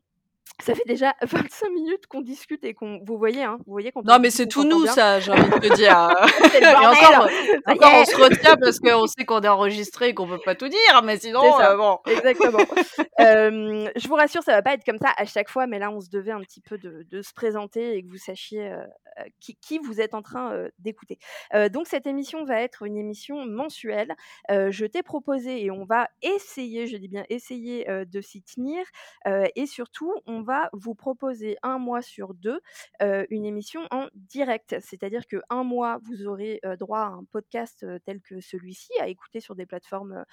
[0.64, 3.00] Ça fait déjà 25 minutes qu'on discute et qu'on.
[3.06, 4.94] Vous voyez, hein, vous voyez quand Non, on mais c'est tout nous, bien.
[4.94, 5.92] ça, j'ai envie de te dire.
[6.62, 7.28] Et encore,
[7.66, 10.68] encore, on se retient parce qu'on sait qu'on est enregistré et qu'on peut pas tout
[10.68, 11.72] dire, mais sinon, ça.
[11.72, 12.00] euh, bon.
[12.08, 12.60] Exactement.
[13.20, 15.92] Euh, je vous rassure, ça va pas être comme ça à chaque fois, mais là,
[15.92, 18.78] on se devait un petit peu de, de se présenter et que vous sachiez euh,
[19.20, 21.20] euh, qui, qui vous êtes en train euh, d'écouter.
[21.72, 24.16] Donc, cette émission va être une émission mensuelle.
[24.50, 28.84] Je t'ai proposé et on va essayer, je dis bien essayer, de s'y tenir.
[29.56, 32.62] Et surtout, on va vous proposer un mois sur deux
[33.02, 34.78] une émission en direct.
[34.80, 39.41] C'est-à-dire que un mois, vous aurez droit à un podcast tel que celui-ci, à écouter
[39.41, 40.24] sur des plateformes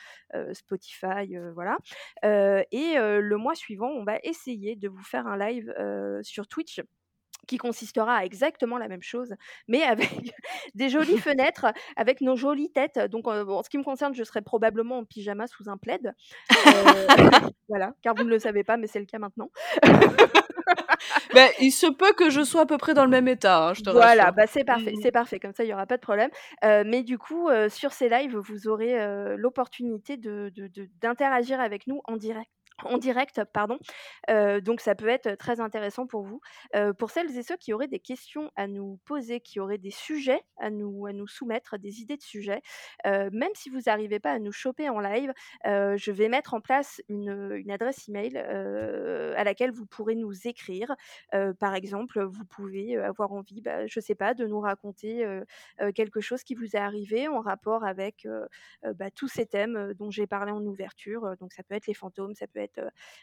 [0.53, 1.79] Spotify, voilà.
[2.23, 5.75] Et le mois suivant, on va essayer de vous faire un live
[6.23, 6.81] sur Twitch
[7.49, 9.35] qui consistera à exactement la même chose,
[9.67, 10.09] mais avec
[10.75, 13.01] des jolies fenêtres, avec nos jolies têtes.
[13.11, 16.15] Donc, euh, en ce qui me concerne, je serai probablement en pyjama sous un plaid.
[16.53, 17.07] Euh,
[17.69, 19.51] voilà, car vous ne le savez pas, mais c'est le cas maintenant.
[21.35, 23.75] Ben, il se peut que je sois à peu près dans le même état, hein,
[23.75, 25.01] je te Voilà, bah c'est parfait, Mhm.
[25.03, 25.39] c'est parfait.
[25.41, 26.31] Comme ça, il y aura pas de problème.
[26.65, 28.97] Euh, mais du coup, sur ces lives, vous aurez
[29.37, 32.51] l'opportunité de, de- de- d'interagir avec nous en direct.
[32.85, 33.79] En direct, pardon.
[34.29, 36.41] Donc ça peut être très intéressant pour vous.
[36.99, 40.41] Pour celles et ceux qui auraient des questions à nous poser, qui auraient des sujets
[40.59, 42.63] à nous, soumettre, des idées de sujets,
[43.05, 45.33] même si vous n'arrivez pas à nous choper en live,
[45.65, 50.95] je vais mettre en place une, une adresse email à laquelle vous pourrez nous écrire.
[51.59, 55.27] Par exemple, vous pouvez avoir envie, bah, je sais pas, de nous raconter
[55.97, 58.27] quelque chose qui vous est arrivé en rapport avec
[58.85, 61.35] bah, tous ces thèmes dont j'ai parlé en ouverture.
[61.41, 62.68] Donc ça peut être les fantômes, ça peut être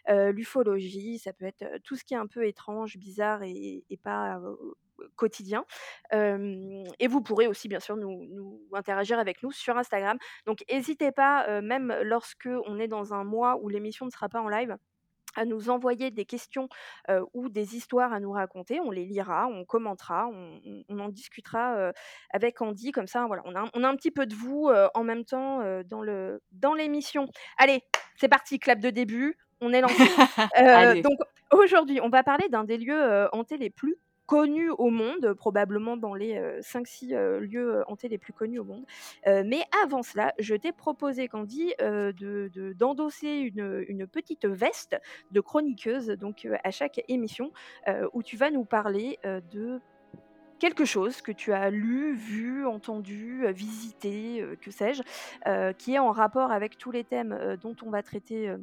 [0.08, 4.40] l'ufologie, ça peut être tout ce qui est un peu étrange, bizarre et, pas
[5.16, 5.66] quotidien.
[6.12, 10.18] Et vous pourrez aussi bien sûr nous, interagir avec nous sur Instagram.
[10.46, 14.42] Donc n'hésitez pas, même lorsque on est dans un mois où l'émission ne sera pas
[14.42, 14.78] en live
[15.36, 16.70] à nous envoyer des questions
[17.10, 18.80] euh, ou des histoires à nous raconter.
[18.80, 21.92] On les lira, on commentera, on, on- on en discutera euh,
[22.32, 22.92] avec Andy.
[22.92, 25.04] Comme ça, voilà, on a, un- on a un petit peu de vous euh, en
[25.04, 27.28] même temps dans le dans l'émission.
[27.58, 27.84] Allez,
[28.18, 29.38] c'est parti, clap de début.
[29.62, 29.96] On est lancé.
[31.02, 31.20] Donc
[31.52, 36.14] aujourd'hui, on va parler d'un des lieux hantés les plus connus au monde, probablement dans
[36.14, 38.86] les 5-6 lieux euh, hantés les plus connus au monde.
[39.28, 44.46] Euh, mais avant cela, je t'ai proposé, Candy, euh, de- de- d'endosser une, une petite
[44.46, 44.98] veste
[45.32, 47.52] de chroniqueuse donc euh, à chaque émission
[47.88, 49.80] euh, où tu vas nous parler euh, de
[50.60, 55.04] quelque chose que tu as lu, vu, entendu, euh, visité, euh, que sais-je,
[55.48, 58.50] euh, qui est en rapport avec tous les thèmes euh, dont on va traiter.
[58.50, 58.58] euh,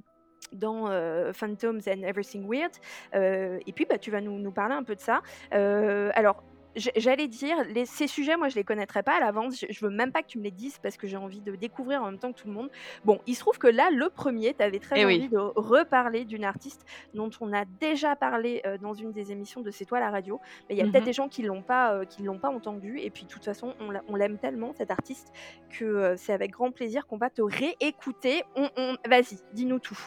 [0.53, 2.73] dans euh, Phantoms and Everything Weird.
[3.15, 5.23] Euh, et puis, bah, tu vas nous, nous parler un peu de ça.
[5.55, 6.43] Euh, alors,
[6.75, 9.61] j'allais dire, les, ces sujets, moi, je les connaîtrais pas à l'avance.
[9.61, 11.55] Je, je veux même pas que tu me les dises parce que j'ai envie de
[11.55, 12.71] découvrir en même temps que tout le monde.
[13.05, 15.29] Bon, il se trouve que là, le premier, tu avais très Eh envie oui.
[15.29, 19.71] de reparler d'une artiste dont on a déjà parlé euh, dans une des émissions de
[19.71, 20.41] C'est toi la radio.
[20.71, 21.07] Mais il y a peut-être Mhm.
[21.07, 22.99] des gens qui l'ont pas, euh, qui l'ont pas entendu.
[23.01, 25.31] Et puis, de toute façon, on l'a- on l'aime tellement cet artiste
[25.79, 28.45] que euh, c'est avec grand plaisir qu'on va te réécouter.
[28.57, 28.97] On, on...
[29.09, 29.99] Vas-y, dis-nous tout.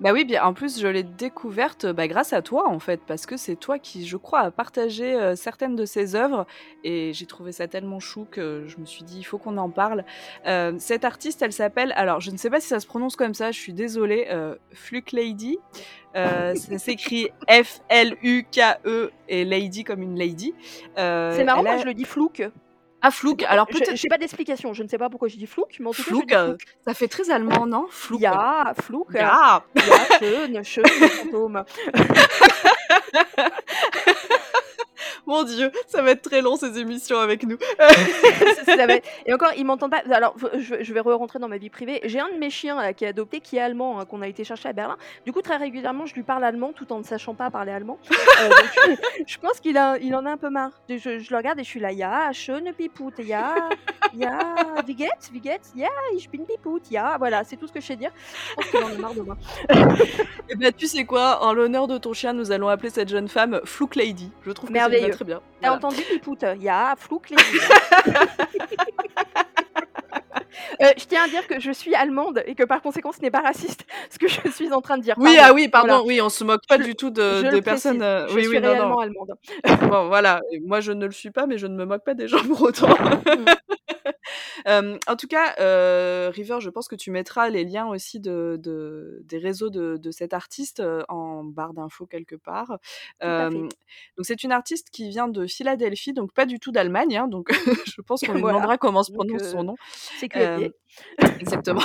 [0.00, 3.26] Bah oui, bien en plus je l'ai découverte bah, grâce à toi en fait, parce
[3.26, 6.46] que c'est toi qui, je crois, a partagé euh, certaines de ses œuvres
[6.84, 9.68] et j'ai trouvé ça tellement chou que je me suis dit il faut qu'on en
[9.68, 10.04] parle.
[10.46, 13.34] Euh, cette artiste, elle s'appelle, alors je ne sais pas si ça se prononce comme
[13.34, 15.58] ça, je suis désolée, euh, Fluke Lady.
[16.16, 20.54] Euh, ça s'écrit F-L-U-K-E E et Lady comme une lady.
[20.96, 22.42] C'est marrant, moi je le dis flouk.
[23.02, 24.72] Ah, Fluke, alors Je peut-être n'ai pas d'explication.
[24.74, 26.46] Je ne sais pas pourquoi je dis flouk, mais en tout cas, je dis euh,
[26.48, 26.60] flouk.
[26.86, 28.20] ça fait très allemand, non Fluke?
[28.20, 29.08] Ja, flouk.
[29.14, 29.64] Ja.
[29.74, 31.64] Ja, schön, schön, fantôme.
[35.30, 37.56] Mon Dieu, ça va être très long ces émissions avec nous.
[39.26, 40.02] Et encore, ils m'entendent pas.
[40.12, 42.00] Alors, je, vais re-rentrer dans ma vie privée.
[42.02, 44.42] J'ai un de mes chiens qui est adopté, qui est allemand, hein, qu'on a été
[44.42, 44.96] chercher à Berlin.
[45.24, 48.00] Du coup, très régulièrement, je lui parle allemand tout en ne sachant pas parler allemand.
[48.10, 48.50] Euh,
[49.26, 50.72] je, pense qu'il il en a un peu marre.
[50.88, 53.54] Je, je, le regarde et je suis là, ja, schöne Piput, ja,
[54.12, 57.16] ja, wie geht's, wie geht's, ja, ich bin Piput, ja.
[57.18, 58.10] Voilà, c'est tout ce que je sais dire.
[58.50, 59.36] Je pense qu'il en a marre de moi.
[59.70, 59.74] et
[60.48, 63.28] eh ben, tu sais quoi, en l'honneur de ton chien, nous allons appeler cette jeune
[63.28, 64.32] femme Flouk Lady.
[64.44, 65.42] Je trouve que c'est très bien.
[65.60, 67.42] T'as entendu Piput Ya, Flouk Lady.
[70.82, 73.30] Euh, je tiens à dire que je suis allemande et que par conséquent ce n'est
[73.30, 75.14] pas raciste ce que je suis en train de dire.
[75.18, 78.02] Oui, ah oui, pardon, oui, on se moque pas du tout de, des personnes.
[78.02, 79.34] Euh, je oui, suis oui, réellement allemande.
[79.82, 82.28] bon, voilà, moi je ne le suis pas, mais je ne me moque pas des
[82.28, 82.88] gens pour autant.
[84.66, 85.54] En tout cas,
[86.30, 88.60] River, je pense que tu mettras les liens aussi de,
[89.24, 92.78] des réseaux de, cet artiste en barre d'infos quelque part.
[93.22, 93.72] donc
[94.22, 97.16] c'est une artiste qui vient de Philadelphie, donc pas du tout d'Allemagne.
[97.16, 97.50] Hein, donc
[97.86, 99.76] je pense qu'on lui demandera comment se prononce son nom.
[100.18, 100.28] C'est
[101.40, 101.82] Exactement.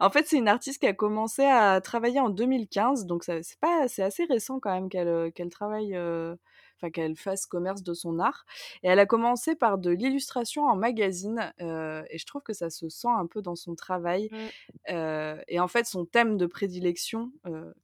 [0.00, 3.88] en fait, c'est une artiste qui a commencé à travailler en 2015, donc c'est pas,
[3.88, 5.96] c'est assez récent quand même qu'elle qu'elle travaille
[6.90, 8.44] qu'elle fasse commerce de son art.
[8.82, 12.88] Et elle a commencé par de l'illustration en magazine, et je trouve que ça se
[12.88, 14.30] sent un peu dans son travail.
[14.32, 15.40] Mmh.
[15.48, 17.32] et en fait, son thème de prédilection,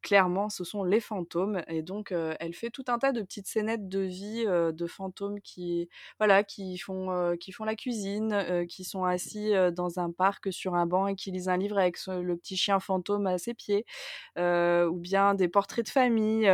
[0.03, 1.63] clairement, ce sont les fantômes.
[1.69, 5.89] Et donc, elle fait tout un tas de petites scénettes de vie de fantômes qui,
[6.19, 10.87] voilà, qui font, qui font la cuisine, qui sont assis dans un parc sur un
[10.87, 13.85] banc et qui lisent un livre avec le petit chien fantôme à ses pieds,
[14.37, 16.51] ou bien des portraits de famille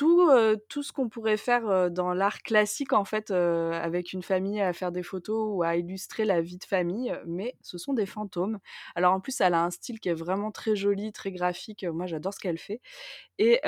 [0.00, 0.30] tout,
[0.70, 4.92] tout ce qu'on pourrait faire dans l'art classique, en fait, avec une famille à faire
[4.92, 8.60] des photos ou à illustrer la vie de famille, mais ce sont des fantômes.
[8.94, 11.84] Alors en plus, elle a un style qui est vraiment très joli, très graphique.
[11.84, 12.80] Moi, j'adore ce qu'elle fait.
[13.38, 13.60] Et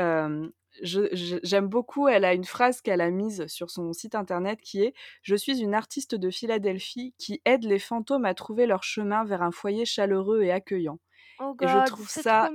[0.83, 4.95] j'aime beaucoup, elle a une phrase qu'elle a mise sur son site internet qui est
[5.21, 9.43] Je suis une artiste de Philadelphie qui aide les fantômes à trouver leur chemin vers
[9.43, 10.99] un foyer chaleureux et accueillant.
[11.39, 12.53] Oh et je trouve ça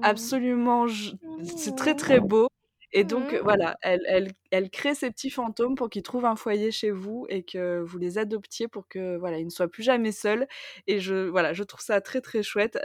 [0.00, 0.86] absolument,
[1.42, 2.48] c'est très très beau.
[2.96, 6.36] Et donc, mmh voilà, elle, elle, elle, crée ces petits fantômes pour qu'ils trouvent un
[6.36, 9.82] foyer chez vous et que vous les adoptiez pour que voilà, ils ne soient plus
[9.82, 10.46] jamais seuls.
[10.86, 12.78] Et je, voilà, je trouve ça très très chouette.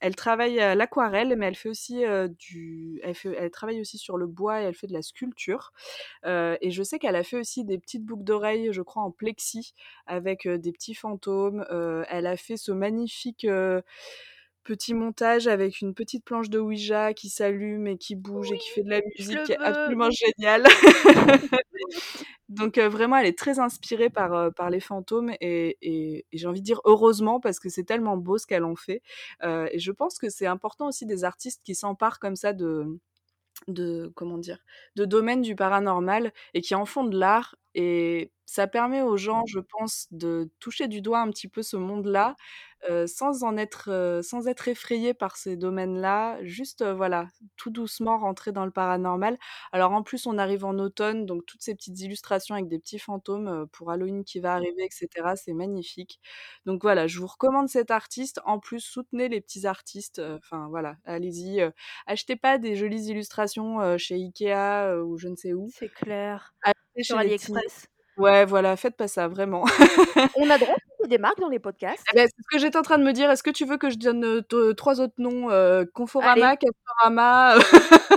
[0.00, 2.04] elle travaille à l'aquarelle, mais elle fait aussi
[2.38, 5.72] du, elle, fait, elle travaille aussi sur le bois et elle fait de la sculpture.
[6.24, 9.74] et je sais qu'elle a fait aussi des petites boucles d'oreilles, je crois en plexi,
[10.06, 11.66] avec des petits fantômes.
[12.08, 13.46] elle a fait ce magnifique
[14.66, 18.68] petit montage avec une petite planche de Ouija qui s'allume et qui bouge et qui
[18.70, 20.64] fait de la musique qui est absolument géniale.
[22.48, 26.64] Donc vraiment, elle est très inspirée par, par les fantômes et, et, j'ai envie de
[26.64, 29.02] dire heureusement parce que c'est tellement beau ce qu'elle en fait.
[29.42, 32.98] et je pense que c'est important aussi des artistes qui s'emparent comme ça de
[33.68, 34.58] de comment dire
[34.96, 39.44] de domaines du paranormal et qui en font de l'art et ça permet aux gens,
[39.46, 42.36] je pense, de toucher du doigt un petit peu ce monde-là,
[43.06, 48.64] sans en être, sans être effrayé par ces domaines-là, juste, voilà, tout doucement rentrer dans
[48.66, 49.38] le paranormal.
[49.72, 53.00] Alors en plus, on arrive en automne, donc toutes ces petites illustrations avec des petits
[53.00, 55.36] fantômes, pour Halloween qui va arriver etc.
[55.36, 56.20] c'est magnifique.
[56.66, 58.40] Donc voilà, je vous recommande cet artiste.
[58.46, 61.62] En plus, soutenez les petits artistes, enfin voilà, allez-y,
[62.06, 65.72] achetez pas des jolies illustrations, chez Ikea, ou je ne sais où.
[65.72, 66.54] C'est clair.
[67.02, 67.88] Sur AliExpress.
[68.16, 69.64] Ouais, voilà, faites pas ça, vraiment.
[70.36, 72.02] On a droit à des marques dans les podcasts.
[72.12, 73.30] Eh ben, c'est ce que j'étais en train de me dire.
[73.30, 74.42] Est-ce que tu veux que je donne
[74.74, 77.58] trois autres noms euh, Conforama, Castorama?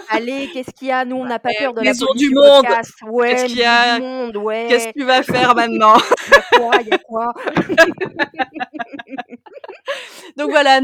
[0.10, 1.04] Allez, qu'est-ce qu'il y a?
[1.04, 2.64] Nous, on n'a pas peur de la du, du monde.
[2.66, 2.94] podcast.
[3.10, 3.98] Ouais, qu'est-ce qu'il y a?
[3.98, 4.68] Du monde, ouais.
[4.70, 5.96] Qu'est-ce que tu vas faire maintenant?
[6.28, 7.34] Il y a quoi y a quoi?
[10.38, 10.80] Donc voilà,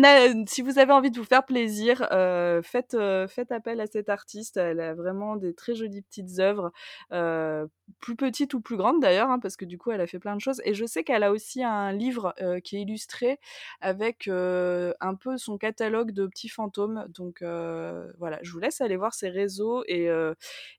[0.47, 4.09] si vous avez envie de vous faire plaisir, euh, faites, euh, faites appel à cette
[4.09, 4.57] artiste.
[4.57, 6.71] Elle a vraiment des très jolies petites œuvres,
[7.11, 7.67] euh,
[7.99, 10.35] plus petites ou plus grandes d'ailleurs, hein, parce que du coup, elle a fait plein
[10.35, 10.61] de choses.
[10.65, 13.39] Et je sais qu'elle a aussi un livre qui est illustré
[13.81, 17.05] avec un peu son catalogue de petits fantômes.
[17.09, 17.43] Donc
[18.17, 20.09] voilà, je vous laisse aller voir ses réseaux et,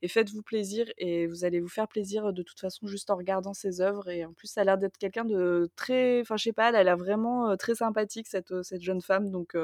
[0.06, 0.86] faites-vous plaisir.
[0.98, 4.08] Et vous allez vous faire plaisir de toute façon juste en regardant ses œuvres.
[4.08, 6.88] Et en plus, ça a l'air d'être quelqu'un de très, enfin je sais pas, elle
[6.88, 9.30] a vraiment très sympathique cette cette jeune femme.
[9.30, 9.54] Donc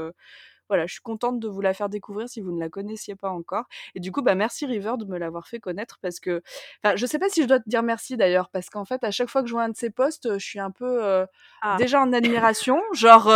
[0.68, 3.28] voilà, je suis contente de vous la faire découvrir si vous ne la connaissiez pas
[3.28, 3.64] encore.
[3.94, 6.42] Et du coup, bah merci River de me l'avoir fait connaître parce que,
[6.82, 9.10] enfin, je sais pas si je dois te dire merci d'ailleurs parce qu'en fait, à
[9.10, 11.26] chaque fois que je vois un de ses posts, je suis un peu
[11.60, 11.76] ah.
[11.78, 13.30] déjà en admiration, genre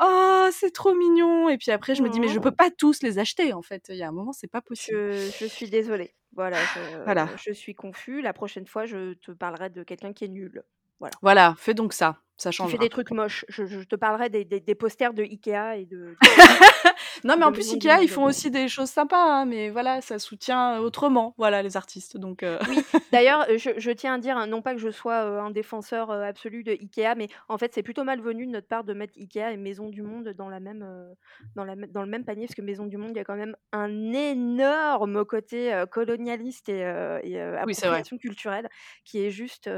[0.00, 1.48] oh c'est trop mignon.
[1.48, 2.42] Et puis après, je me dis mais je mmh.
[2.42, 3.86] peux pas tous les acheter en fait.
[3.88, 5.12] Il y a un moment, c'est pas possible.
[5.12, 6.14] Je, suis désolée.
[6.34, 7.28] Voilà, je, voilà.
[7.36, 8.22] je suis confus.
[8.22, 10.64] La prochaine fois, je te parlerai de quelqu'un qui est nul.
[11.02, 11.14] Voilà.
[11.20, 12.18] Voilà, fais donc ça.
[12.36, 12.78] Ça fait changera.
[12.78, 13.44] des trucs moches.
[13.48, 16.16] Je, je te parlerai des, des- des posters de Ikea et de,
[17.24, 20.18] Non, mais en plus, Ikea, ils font aussi des choses sympas, hein, mais voilà, ça
[20.18, 22.16] soutient autrement, voilà, les artistes.
[22.16, 22.78] Donc, euh, Oui,
[23.12, 25.50] d'ailleurs, euh, je, je tiens à dire, hein, non pas que je sois euh, un
[25.50, 28.92] défenseur euh, absolu de Ikea, mais en fait, c'est plutôt malvenu de notre part de
[28.94, 31.12] mettre Ikea et Maison du Monde dans, la même, euh,
[31.54, 33.36] dans, la, dans le même panier, parce que Maison du Monde, il y a quand
[33.36, 38.68] même un énorme côté euh, colonialiste et, euh, et, euh, oui, appropriation culturelle
[39.04, 39.68] qui est juste.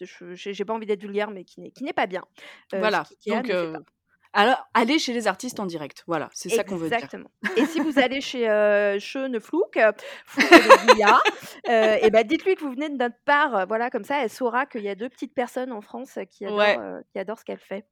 [0.00, 2.22] J'ai pas envie d'être vulgaire, mais qui n'est qui n'est pas bien.
[2.74, 3.04] Euh, Voilà.
[3.26, 3.76] Donc, euh,
[4.36, 6.02] alors, allez chez les artistes en direct.
[6.08, 6.96] Voilà, c'est ça qu'on veut dire.
[6.96, 7.30] Exactement.
[7.56, 9.92] Et si vous allez chez euh, Cheuneflouk, euh,
[10.88, 11.20] Guilla,
[11.68, 13.66] euh, et ben dites-lui que vous venez de notre part.
[13.68, 16.58] Voilà, comme ça, elle saura qu'il y a deux petites personnes en France qui adorent,
[16.58, 16.78] Ouais.
[17.12, 17.86] qui adorent ce qu'elle fait.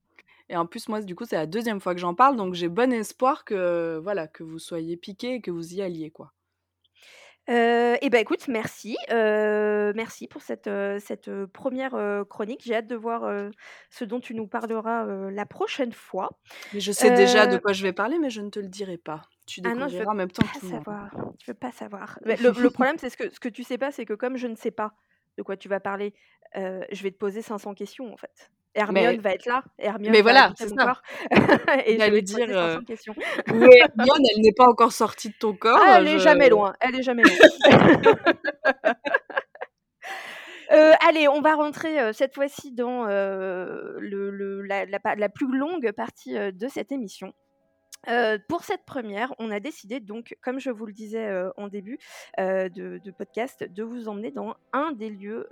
[0.48, 2.68] Et en plus, moi, du coup, c'est la deuxième fois que j'en parle, donc j'ai
[2.68, 6.32] bon espoir que, voilà, que vous soyez piqués et que vous y alliez, quoi.
[7.50, 11.96] Euh, et ben écoute, merci, euh, merci pour cette, euh, cette première
[12.28, 12.62] chronique.
[12.64, 13.22] J'ai hâte de voir
[13.90, 16.30] ce dont tu nous parleras la prochaine fois.
[16.72, 18.98] Mais je sais déjà de quoi je vais parler, mais je ne te le dirai
[18.98, 19.22] pas.
[19.46, 21.10] Tu Ah non, je veux découvriras en même temps pas que savoir.
[21.40, 22.18] Je veux pas savoir.
[22.24, 24.46] Le, le problème, c'est ce que, ce que tu sais pas, c'est que comme je
[24.46, 24.94] ne sais pas
[25.36, 26.14] de quoi tu vas parler,
[26.54, 28.50] je vais te poser 500 questions en fait.
[28.74, 29.62] Hermione Mais, va être là.
[29.78, 30.74] Hermione mais voilà, c'est ça.
[30.84, 31.02] corps.
[31.86, 33.14] et je vais dire, euh, 500 questions.
[33.52, 35.78] où est Hermione Elle n'est pas encore sortie de ton corps.
[35.82, 36.72] Ah, elle est jamais loin.
[36.80, 37.32] Elle est jamais loin.
[40.72, 45.28] Euh, allez, on va rentrer euh, cette fois-ci dans le, le- la, la pa- la
[45.28, 47.34] plus longue partie de cette émission.
[48.08, 51.68] Euh, pour cette première, on a décidé donc, comme je vous le disais euh, en
[51.68, 51.98] début
[52.40, 55.46] euh, de, de podcast, de vous emmener dans un des lieux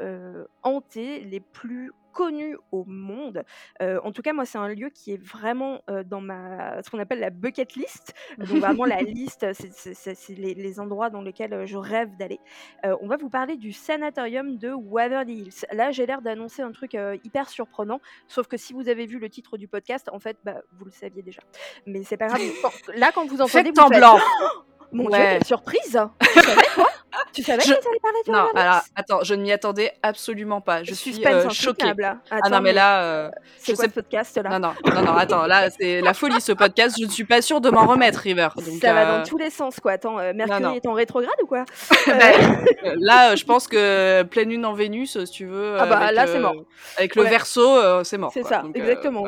[0.63, 3.45] hantés les plus connus au monde.
[3.83, 6.91] Euh, en tout cas, moi, c'est un lieu qui est vraiment euh, dans ma ce
[6.91, 8.15] qu'on appelle la bucket list.
[8.39, 12.41] Donc vraiment la liste, c'est- les, les endroits dans lesquels euh, je rêve d'aller.
[12.85, 15.67] Euh, on va vous parler du sanatorium de Waverly Hills.
[15.73, 19.19] Là, j'ai l'air d'annoncer un truc euh, hyper surprenant, sauf que si vous avez vu
[19.19, 21.43] le titre du podcast, en fait, bah, vous le saviez déjà.
[21.87, 22.41] Mais c'est pas grave.
[22.95, 24.19] là, quand vous entendez, Faites vous faites semblant.
[24.93, 26.01] Mon Dieu, quelle surprise
[26.35, 26.89] Tu savais quoi?
[27.33, 30.61] Tu savais Je- qu'ils allaient parler de Non, alors, attends, je ne m'y attendais absolument
[30.61, 30.83] pas.
[30.85, 31.89] Je suis euh, choquée.
[31.89, 32.21] hein.
[32.31, 34.59] Ah Attends, non, mais là, euh, c'est je quoi sais ce podcast là?
[34.59, 36.97] Non, non, non, non, attends, là, c'est la folie ce podcast.
[37.01, 38.49] Je ne suis pas sûre de m'en remettre, River.
[38.57, 39.93] Donc, Ça va euh, dans tous les sens quoi.
[39.93, 40.75] Attends, euh, Mercure non.
[40.75, 41.65] est en rétrograde ou quoi?
[42.09, 42.13] Euh,
[42.85, 45.77] euh, là, euh, je pense que pleine lune en Vénus, si tu veux.
[45.79, 46.55] Ah euh, bah, avec, là, c'est euh, mort.
[46.97, 48.31] Avec le verso, euh, c'est mort.
[48.33, 49.25] C'est ça, Donc, euh, exactement.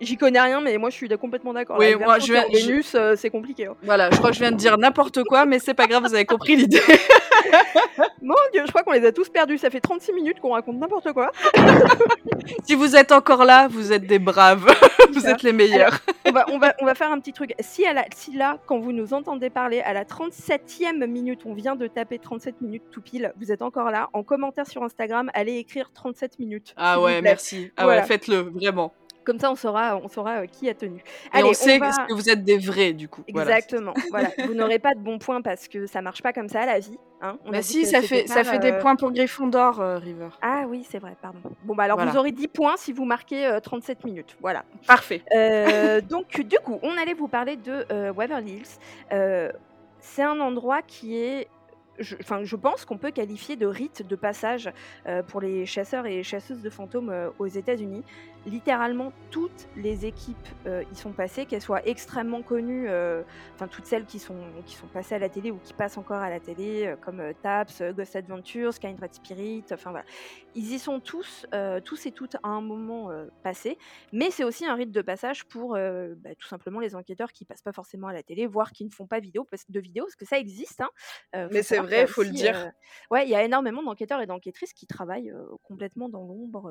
[0.00, 1.76] J'y connais rien, mais moi je suis complètement d'accord.
[1.78, 3.66] Oui, moi, je Vénus, euh, c'est compliqué.
[3.66, 3.74] hein.
[3.82, 6.14] Voilà, je crois que je viens de dire n'importe quoi, mais c'est pas grave, vous
[6.14, 6.80] avez compris l'idée.
[8.22, 9.58] Mon dieu, je crois qu'on les a tous perdus.
[9.58, 11.30] Ça fait 36 minutes qu'on raconte n'importe quoi.
[12.64, 14.66] si vous êtes encore là, vous êtes des braves.
[15.12, 15.98] vous êtes les meilleurs.
[16.26, 17.54] on, va, on, va, on va faire un petit truc.
[17.60, 21.54] Si, à la- si là, quand vous nous entendez parler, à la 37e minute, on
[21.54, 25.30] vient de taper 37 minutes tout pile, vous êtes encore là, en commentaire sur Instagram,
[25.34, 26.74] allez écrire 37 minutes.
[26.76, 27.70] Ah ouais, merci.
[27.76, 28.02] Ah Voilà.
[28.02, 28.92] ouais, faites-le, vraiment.
[29.24, 30.98] Comme ça, on saura, on saura euh, qui a tenu.
[30.98, 33.22] Et Allez, on sait va- que vous êtes des vrais, du coup.
[33.28, 33.94] Exactement.
[34.10, 34.30] Voilà.
[34.46, 36.98] Vous n'aurez pas de bons points parce que ça marche pas comme ça la vie.
[37.20, 37.38] Hein.
[37.44, 40.28] On Bah si, ça fait, ça fait des euh, points pour Gryffondor, euh, River.
[40.42, 41.38] Ah oui, c'est vrai, pardon.
[41.64, 42.10] Bon, bah alors Voilà.
[42.10, 44.36] vous aurez 10 points si vous marquez euh, 37 minutes.
[44.40, 44.64] Voilà.
[44.88, 45.22] Parfait.
[45.34, 49.52] Euh, donc, du coup, on allait vous parler de Waverly Hills.
[50.00, 51.46] C'est un endroit qui est.
[51.98, 54.70] je- Enfin, je, pense qu'on peut qualifier de rite de passage
[55.06, 58.02] euh, pour les chasseurs et chasseuses de fantômes euh, aux États-Unis.
[58.44, 60.36] Littéralement, toutes les équipes
[60.66, 63.22] euh, y sont passées, qu'elles soient extrêmement connues, euh,
[63.54, 64.36] enfin toutes celles qui sont,
[64.66, 67.20] qui sont passées à la télé ou qui passent encore à la télé, euh, comme
[67.20, 70.04] euh, Taps, Ghost Adventures, Kindred Spirit, enfin voilà.
[70.54, 71.46] Ils y sont tous,
[71.84, 73.10] tous et toutes à un moment
[73.42, 73.78] passés.
[74.12, 77.62] Mais c'est aussi un rite de passage pour bah, tout simplement les enquêteurs qui passent
[77.62, 80.26] pas forcément à la télé, voire qui ne font pas vidéo, de vidéo, parce que
[80.26, 80.82] ça existe.
[80.82, 80.90] hein.
[81.50, 82.70] Mais c'est vrai, a faut le dire.
[83.10, 85.32] ouais, il y a énormément d'enquêteurs et d'enquêtrices qui travaillent
[85.62, 86.70] complètement dans l'ombre,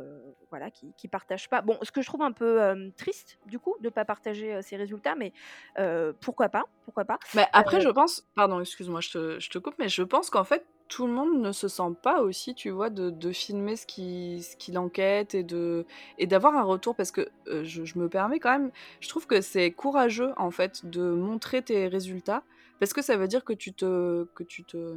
[0.52, 1.61] voilà, qui, qui partagent pas.
[1.62, 4.62] Bon, ce que je trouve un peu euh, triste, du coup, de pas partager euh,
[4.62, 5.34] ces résultats, mais
[5.80, 7.20] euh, pourquoi pas, pourquoi pas.
[7.34, 10.44] Mais après, je pense, pardon, excuse-moi, je te, je te coupe, mais je pense qu'en
[10.44, 13.86] fait, tout le monde ne se sent pas aussi, tu vois, de, de filmer ce
[13.86, 15.86] qu'il ce enquête et de
[16.18, 19.40] et d'avoir un retour, parce que je, je me permets quand même, je trouve que
[19.42, 22.44] c'est courageux, en fait, de montrer tes résultats,
[22.80, 24.96] parce que ça veut dire que tu te, que tu te,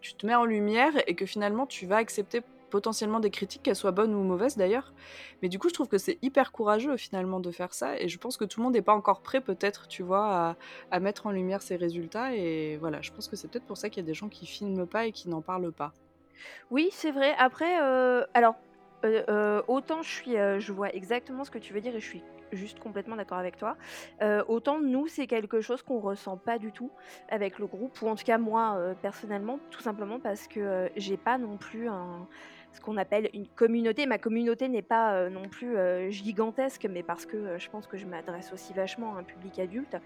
[0.00, 3.76] tu te mets en lumière et que finalement, tu vas accepter potentiellement des critiques, qu'elles
[3.76, 4.94] soient bonnes ou mauvaises d'ailleurs.
[5.42, 8.00] Mais du coup, je trouve que c'est hyper courageux finalement de faire ça.
[8.00, 10.56] Et je pense que tout le monde n'est pas encore prêt, peut-être, tu vois,
[10.90, 12.34] à, mettre en lumière ses résultats.
[12.34, 14.46] Et voilà, je pense que c'est peut-être pour ça qu'il y a des gens qui
[14.46, 15.92] filment pas et qui n'en parlent pas.
[16.70, 17.34] Oui, c'est vrai.
[17.38, 18.54] Après, euh, alors,
[19.04, 22.06] euh, euh, autant je suis, je vois exactement ce que tu veux dire et je
[22.06, 23.76] suis juste complètement d'accord avec toi.
[24.48, 26.90] Autant nous, c'est quelque chose qu'on ressent pas du tout
[27.28, 31.38] avec le groupe, ou en tout cas moi personnellement, tout simplement parce que j'ai pas
[31.38, 32.28] non plus un
[32.72, 34.06] ce qu'on appelle une communauté.
[34.06, 35.76] Ma communauté n'est pas non plus
[36.10, 39.96] gigantesque, mais parce que je pense que je m'adresse aussi vachement à un public adulte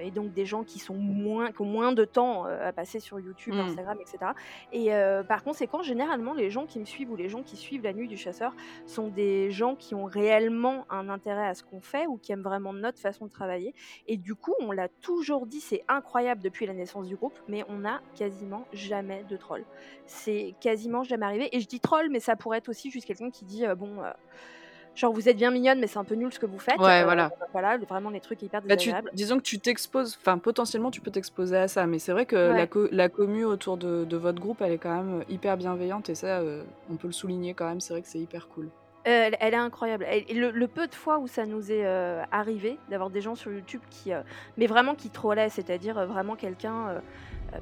[0.00, 3.18] et donc des gens qui sont moins, qui ont moins de temps à passer sur
[3.18, 3.60] YouTube, mmh.
[3.60, 4.32] Instagram, etc.
[4.72, 4.90] Et
[5.26, 8.08] par conséquent, généralement, les gens qui me suivent ou les gens qui suivent la nuit
[8.08, 8.54] du chasseur
[8.86, 12.42] sont des gens qui ont réellement un intérêt à ce qu'on fait ou qui aiment
[12.42, 13.74] vraiment notre façon de travailler.
[14.06, 17.64] Et du coup, on l'a toujours dit, c'est incroyable depuis la naissance du groupe, mais
[17.68, 19.64] on n'a quasiment jamais de troll.
[20.06, 21.48] C'est quasiment jamais arrivé.
[21.56, 23.98] Et je dis troll, mais ça pourrait être aussi juste quelqu'un qui dit bon
[24.94, 26.78] genre vous êtes bien mignonne mais c'est un peu nul ce que vous faites.
[26.78, 27.30] Ouais, voilà.
[27.52, 29.06] Voilà, vraiment les trucs hyper désagréables.
[29.06, 32.26] Bah, disons que tu t'exposes, enfin potentiellement tu peux t'exposer à ça, mais c'est vrai
[32.26, 36.14] que la, la commu autour de, votre groupe elle est quand même hyper bienveillante et
[36.14, 36.42] ça
[36.90, 38.68] on peut le souligner quand même, c'est vrai que c'est hyper cool.
[39.04, 40.06] elle, est incroyable.
[40.30, 41.86] le, peu de fois où ça nous est
[42.30, 44.12] arrivé d'avoir des gens sur YouTube qui,
[44.56, 47.00] mais vraiment qui trollaient, c'est-à-dire vraiment quelqu'un euh,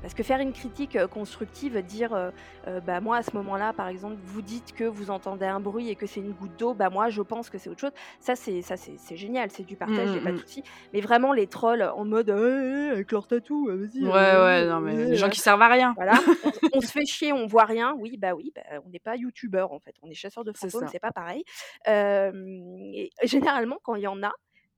[0.03, 3.88] parce que faire une critique euh, constructive, dire euh, bah moi à ce moment-là, par
[3.88, 6.91] exemple, vous dites que vous entendez un bruit et que c'est une goutte d'eau, bah
[6.91, 7.93] moi je pense que c'est autre chose.
[8.20, 10.41] Ça c'est ça c'est génial, c'est du partage, mmh, pas de mmh.
[10.41, 10.62] souci.
[10.93, 14.05] Mais vraiment les trolls en mode avec leur tatou, vas-y.
[14.05, 15.95] Ouais ouais, non mais les gens qui servent à rien.
[15.97, 16.14] Voilà,
[16.74, 17.95] on, se fait chier, on voit rien.
[17.99, 20.88] Oui bah oui, bah, on n'est pas youtubeur en fait, on est chasseur de fantômes,
[20.91, 21.45] c'est pas pareil.
[21.86, 24.32] et généralement quand il y en a,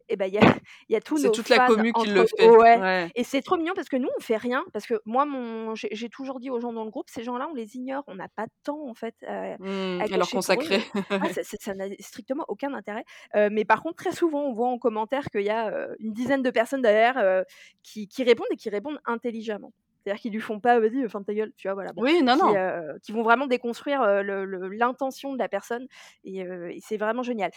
[0.09, 0.57] et ben il y a,
[0.89, 3.11] y a tous C'est toute la commu qui le fait.
[3.15, 6.09] Et c'est trop mignon parce que nous on fait rien parce que moi mon j'ai
[6.09, 8.47] toujours dit aux gens dans le groupe ces gens-là on les ignore on n'a pas
[8.47, 10.83] de temps en fait mmh, à, leur consacrer.
[11.11, 13.05] Ah, ça n'a strictement aucun intérêt.
[13.35, 16.51] mais par contre très souvent on voit en commentaire qu'il y a une dizaine de
[16.51, 17.45] personnes derrière
[17.83, 19.73] qui, qui répondent et qui répondent intelligemment.
[20.03, 21.93] C'est-à-dire qu'ils lui font pas, vas-y, fin de ta gueule, tu vois, voilà.
[21.97, 22.55] oui, non, qui, non.
[23.03, 25.87] qui vont vraiment déconstruire l'intention de la personne
[26.25, 27.53] et, et c'est vraiment génial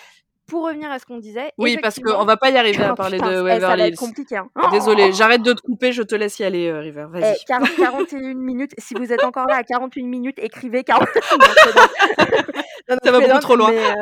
[0.48, 1.52] pour revenir à ce qu'on disait.
[1.58, 3.96] Oui, parce qu'on va pas y arriver à oh, parler de eh, Waverly Hills.
[3.96, 4.38] compliqué.
[4.38, 4.50] Hein.
[4.72, 7.06] Désolée, j'arrête de te couper, je te laisse y aller, euh, River.
[7.10, 7.36] Vas-y.
[7.46, 8.74] 41 minutes.
[8.78, 11.08] Si vous êtes encore là à 41 minutes, écrivez 40
[13.04, 13.72] Ça va beaucoup trop loin.
[13.72, 13.94] Euh,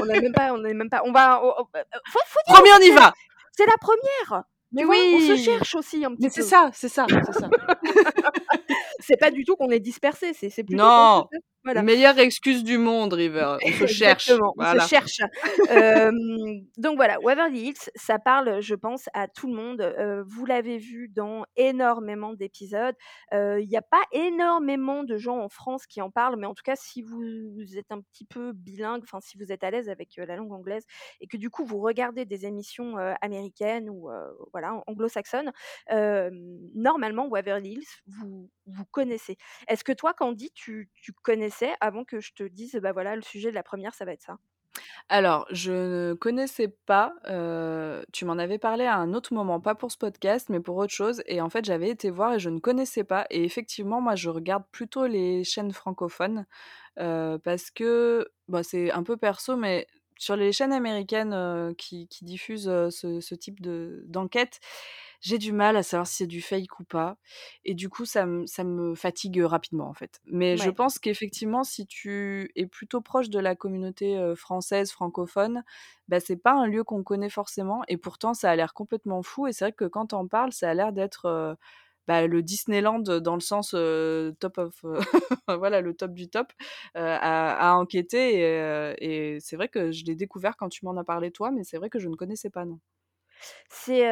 [0.00, 1.02] on n'est même pas, on est même pas.
[1.04, 1.42] On va.
[2.46, 3.12] Premier, on y va.
[3.52, 4.44] C'est la première.
[4.72, 7.50] Mais oui, on se cherche aussi un petit Mais c'est ça, c'est ça, c'est ça.
[9.00, 10.82] C'est pas du tout qu'on est dispersé, c'est plutôt.
[10.82, 11.26] Non.
[11.62, 13.56] Meilleure excuse du monde, River.
[13.64, 14.30] On se cherche.
[14.30, 15.18] on se cherche.
[16.78, 20.24] donc voilà, Waverly Hills, ça parle, je pense, à tout le monde.
[20.26, 22.94] vous l'avez vu dans énormément d'épisodes.
[23.32, 26.62] Il n'y a pas énormément de gens en France qui en parlent, mais en tout
[26.64, 27.22] cas, si vous,
[27.76, 30.84] êtes un petit peu bilingue, enfin si vous êtes à l'aise avec la langue anglaise
[31.20, 34.08] et que du coup vous regardez des émissions américaines ou
[34.52, 35.52] voilà anglo-saxonnes,
[36.74, 39.36] normalement Waverly Hills, vous vous connaissez.
[39.68, 43.22] Est-ce que toi, Candy, tu, tu connaissais avant que je te dise, bah voilà, le
[43.22, 44.38] sujet de la première, ça va être ça?
[45.08, 45.72] Alors, je
[46.10, 47.14] ne connaissais pas,
[48.12, 50.92] tu m'en avais parlé à un autre moment, pas pour ce podcast, mais pour autre
[50.92, 54.14] chose et en fait, j'avais été voir et je ne connaissais pas et effectivement, moi,
[54.14, 56.46] je regarde plutôt les chaînes francophones,
[56.96, 59.86] parce que, bah, c'est un peu perso, mais
[60.20, 64.60] sur les chaînes américaines, qui diffusent, ce ce type de d'enquête,
[65.20, 67.16] j'ai du mal à savoir si c'est du fake ou pas.
[67.64, 70.20] Et du coup, ça, ça me fatigue rapidement, en fait.
[70.26, 75.62] Mais je pense qu'effectivement, si tu es plutôt proche de la communauté française, francophone,
[76.08, 77.82] bah, c'est pas un lieu qu'on connaît forcément.
[77.88, 79.46] Et pourtant, ça a l'air complètement fou.
[79.46, 81.56] Et c'est vrai que quand on parle, ça a l'air d'être.
[82.08, 83.70] Bah, le Disneyland dans le sens
[84.40, 84.84] top of
[85.48, 86.52] voilà le top du top
[86.94, 88.40] à, enquêter
[88.98, 91.76] et, c'est vrai que je l'ai découvert quand tu m'en as parlé toi mais c'est
[91.76, 92.80] vrai que je ne connaissais pas non.
[93.70, 94.04] C'est,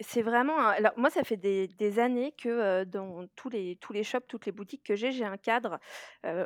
[0.00, 4.26] c'est vraiment alors moi ça fait des années que, dans tous les tous les shops,
[4.28, 5.78] toutes les boutiques que j'ai, j'ai un cadre,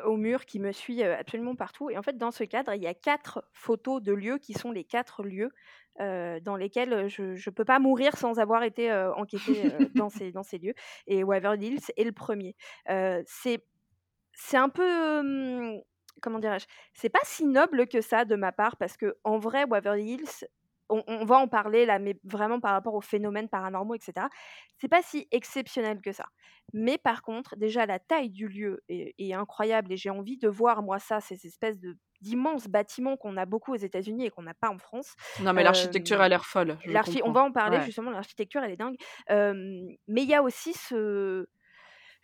[0.04, 2.86] au mur qui me suit, absolument partout et en fait dans ce cadre, il y
[2.86, 5.50] a quatre photos de lieux qui sont les quatre lieux,
[5.98, 9.62] dans lesquels, je ne peux pas mourir sans avoir été, enquêtée,
[9.94, 10.74] dans ces dans ces lieux
[11.06, 12.56] et Waverly Hills est le premier.
[13.26, 13.64] c'est
[14.36, 15.80] c'est un peu,
[16.20, 16.66] comment dirais-je?
[16.92, 20.46] C'est pas si noble que ça de ma part parce que en vrai Waverly Hills
[20.90, 24.26] on, va en parler là, mais vraiment par rapport aux phénomènes paranormaux, etc.
[24.78, 26.26] C'est pas si exceptionnel que ça.
[26.72, 30.82] Mais par contre, déjà la taille du lieu est, incroyable et j'ai envie de voir
[30.82, 34.54] moi ça, ces espèces de d'immenses bâtiments qu'on a beaucoup aux États-Unis et qu'on n'a
[34.54, 35.14] pas en France.
[35.40, 36.78] Non, mais l'architecture a l'air folle.
[37.24, 38.10] On va en parler justement.
[38.10, 38.96] L'architecture, elle est dingue.
[39.28, 41.46] mais il y a aussi ce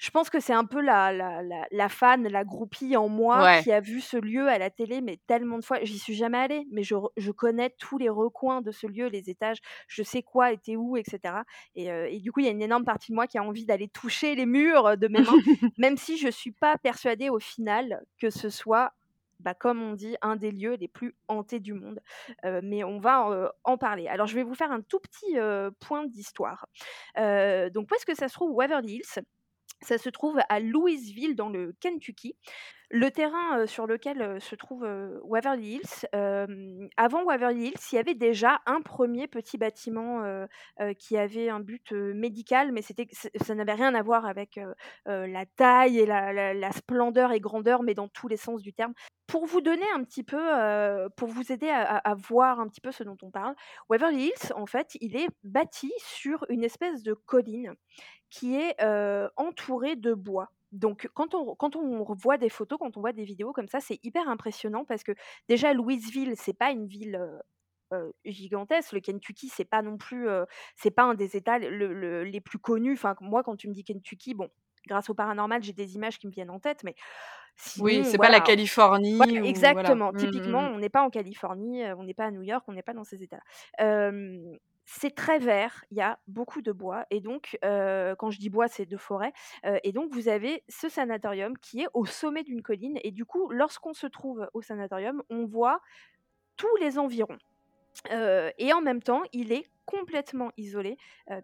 [0.01, 3.71] je pense que c'est un peu la, la, la, fan, la groupie en moi qui
[3.71, 5.79] a vu ce lieu à la télé, mais tellement de fois.
[5.83, 9.29] J'y suis jamais allée, mais je, je, connais tous les recoins de ce lieu, les
[9.29, 11.35] étages, je sais quoi était où, etc.
[11.75, 13.43] Et, euh, et du coup, il y a une énorme partie de moi qui a
[13.43, 15.33] envie d'aller toucher les murs de mes mains,
[15.77, 18.93] même si je suis pas persuadée au final que ce soit
[19.41, 22.01] bah, comme on dit, un des lieux les plus hantés du monde.
[22.45, 24.09] Euh, mais on va euh, en parler.
[24.09, 25.37] Alors, je vais vous faire un tout petit
[25.81, 26.67] point d'histoire.
[27.17, 28.53] donc, où est-ce que ça se trouve?
[28.55, 29.25] Waverly Hills
[29.83, 32.37] ça se trouve à Louisville, dans le Kentucky.
[32.91, 34.87] Le terrain, sur lequel, se trouve,
[35.23, 36.09] Waverly Hills,
[36.97, 40.25] avant Waverly Hills, il y avait déjà un premier petit bâtiment,
[40.99, 44.59] qui avait un but, médical, mais ça n'avait rien à voir avec,
[45.07, 48.93] la taille et la splendeur et grandeur, mais dans tous les sens du terme.
[49.27, 53.05] Pour vous donner un petit peu, pour vous aider à voir un petit peu ce
[53.05, 53.55] dont on parle,
[53.89, 57.75] Waverly Hills, en fait, il est bâti sur une espèce de colline
[58.31, 58.77] qui est,
[59.37, 60.51] entourée de bois.
[60.73, 63.81] Donc quand on quand on voit des photos, quand on voit des vidéos comme ça,
[63.81, 65.13] c'est hyper impressionnant parce que
[65.49, 67.21] déjà Louisville, c'est pas une ville,
[68.25, 68.93] gigantesque.
[68.93, 70.29] Le Kentucky, c'est pas non plus,
[70.77, 72.93] c'est pas un des États les plus connus.
[72.93, 74.49] Enfin, moi, quand tu me dis Kentucky, bon,
[74.87, 76.95] grâce au paranormal, j'ai des images qui me viennent en tête, mais
[77.79, 80.13] oui, c'est pas la Californie exactement.
[80.13, 80.75] Mmh, Typiquement, mmh.
[80.75, 83.05] on n'est pas en Californie, on n'est pas à New York, on n'est pas dans
[83.05, 84.13] ces États-là
[84.93, 88.67] c'est très vert, il y a beaucoup de bois, et donc, quand je dis bois,
[88.67, 89.33] c'est de forêt,
[89.85, 93.51] et donc vous avez ce sanatorium qui est au sommet d'une colline, et du coup,
[93.51, 95.81] lorsqu'on se trouve au sanatorium, on voit
[96.57, 97.39] tous les environs.
[98.11, 100.97] et en même temps, il est complètement isolé,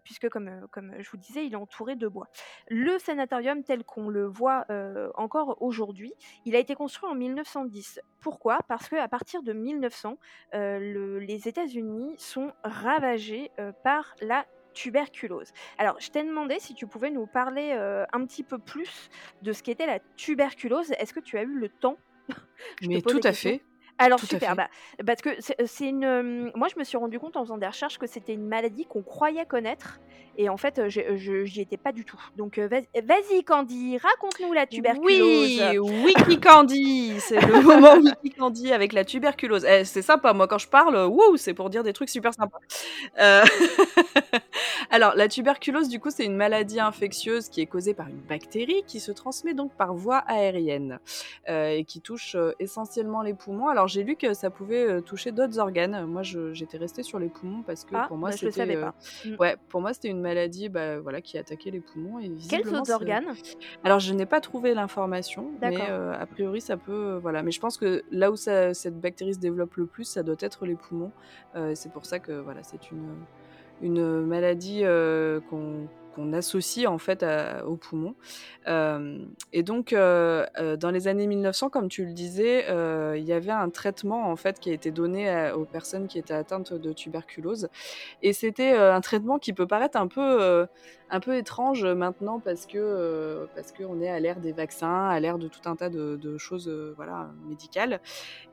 [0.03, 2.27] puisque comme, comme je vous disais, il est entouré de bois.
[2.69, 4.65] Le sanatorium tel qu'on le voit
[5.15, 6.13] encore aujourd'hui,
[6.45, 7.99] il a été construit en 1910.
[8.19, 8.59] Pourquoi?
[8.67, 10.17] Parce qu'à partir de 1900,
[10.53, 13.51] les États-Unis sont ravagés
[13.83, 15.51] par la tuberculose.
[15.77, 17.71] Alors, je t'ai demandé si tu pouvais nous parler
[18.13, 19.09] un petit peu plus
[19.41, 20.91] de ce qu'était la tuberculose.
[20.99, 21.97] Est-ce que tu as eu le temps?
[22.87, 23.61] Mais tout à fait.
[23.99, 24.67] Alors super, bah,
[25.05, 26.51] parce que c'est une.
[26.55, 29.01] moi, je me suis rendu compte en faisant des recherches que c'était une maladie qu'on
[29.01, 29.99] croyait connaître,
[30.37, 32.21] et en fait, je j'y étais pas du tout.
[32.35, 35.03] Donc vas-y, Candy, raconte-nous la tuberculose.
[35.03, 39.65] Oui, Wiki Candy, c'est le moment Wiki Candy avec la tuberculose.
[39.65, 42.59] Eh, c'est sympa, moi quand je parle, wouh, c'est pour dire des trucs super sympas.
[43.19, 43.43] Euh,
[44.91, 48.83] alors, la tuberculose, du coup, c'est une maladie infectieuse qui est causée par une bactérie
[48.85, 50.99] qui se transmet donc par voie aérienne
[51.49, 53.69] euh, et qui touche essentiellement les poumons.
[53.69, 56.05] Alors j'ai lu que ça pouvait euh, toucher d'autres organes.
[56.05, 58.75] Moi, j'étais restée sur les poumons parce que ah, pour moi, bah, c'était.
[58.75, 58.91] Euh,
[59.25, 59.35] mmh.
[59.39, 62.91] Ouais, pour moi, c'était une maladie, bah, voilà, qui attaquait les poumons et Quels autres
[62.91, 63.33] organes?
[63.83, 67.43] Alors, je n'ai pas trouvé l'information, mais euh, a priori, ça peut, voilà.
[67.43, 70.65] Mais je pense que là où cette bactérie se développe le plus, ça doit être
[70.65, 71.11] les poumons.
[71.73, 73.15] c'est pour ça que voilà, c'est une
[73.79, 74.81] une maladie
[75.49, 75.87] qu'on
[76.17, 77.25] qu'on associe en fait
[77.65, 78.15] aux poumons.
[78.65, 82.65] et donc, dans les années 1900, comme tu le disais,
[83.15, 86.33] il y avait un traitement en fait qui a été donné aux personnes qui étaient
[86.33, 87.69] atteintes de tuberculose.
[88.23, 90.67] Et c'était un traitement qui peut paraître un peu
[91.09, 95.37] un peu étrange maintenant parce que parce qu'on est à l'ère des vaccins, à l'ère
[95.37, 98.01] de tout un tas de, choses voilà médicales.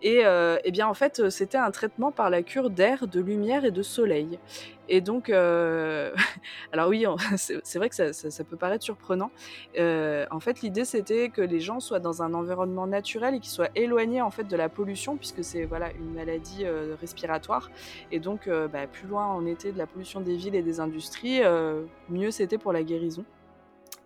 [0.03, 0.23] Et,
[0.65, 3.83] et, bien en fait, c'était un traitement par la cure d'air, de lumière et de
[3.83, 4.39] soleil.
[4.89, 5.29] Et donc,
[6.73, 7.05] alors oui,
[7.37, 9.31] c'est vrai que ça, peut paraître surprenant.
[9.79, 13.71] en fait, l'idée c'était que les gens soient dans un environnement naturel et qu'ils soient
[13.75, 16.65] éloignés en fait de la pollution puisque c'est voilà une maladie
[17.01, 17.71] respiratoire.
[18.13, 21.41] Et donc, bah, plus loin on était de la pollution des villes et des industries,
[22.09, 23.25] mieux c'est pour la guérison.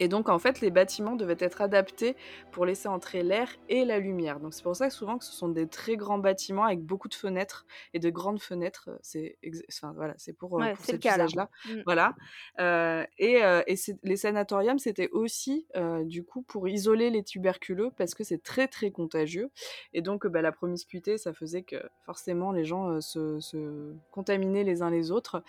[0.00, 2.16] Et donc, en fait, les bâtiments devaient être adaptés
[2.52, 4.40] pour laisser entrer l'air et la lumière.
[4.40, 7.08] Donc, c'est pour ça que souvent, que ce sont des très grands bâtiments avec beaucoup
[7.08, 8.90] de fenêtres et de grandes fenêtres.
[9.02, 9.38] C'est
[9.68, 11.50] enfin, voilà, c'est pour, euh, cet usage-là.
[11.66, 11.70] Mmh.
[11.84, 12.14] Voilà.
[12.60, 15.66] Euh, et, euh, et les sanatoriums, c'était aussi,
[16.02, 19.50] du coup, pour isoler les tuberculeux parce que c'est très, très contagieux.
[19.92, 24.82] Et donc, bah, la promiscuité, ça faisait que forcément, les gens se, se, contaminaient les
[24.82, 25.42] uns les autres.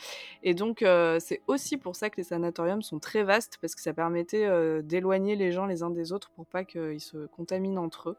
[0.44, 0.80] Et donc,
[1.20, 4.82] c'est aussi pour ça que les sanatoriums sont très vastes parce que ça permettait euh,
[4.82, 8.18] d'éloigner les gens les uns des autres pour pas qu'ils se contaminent entre eux.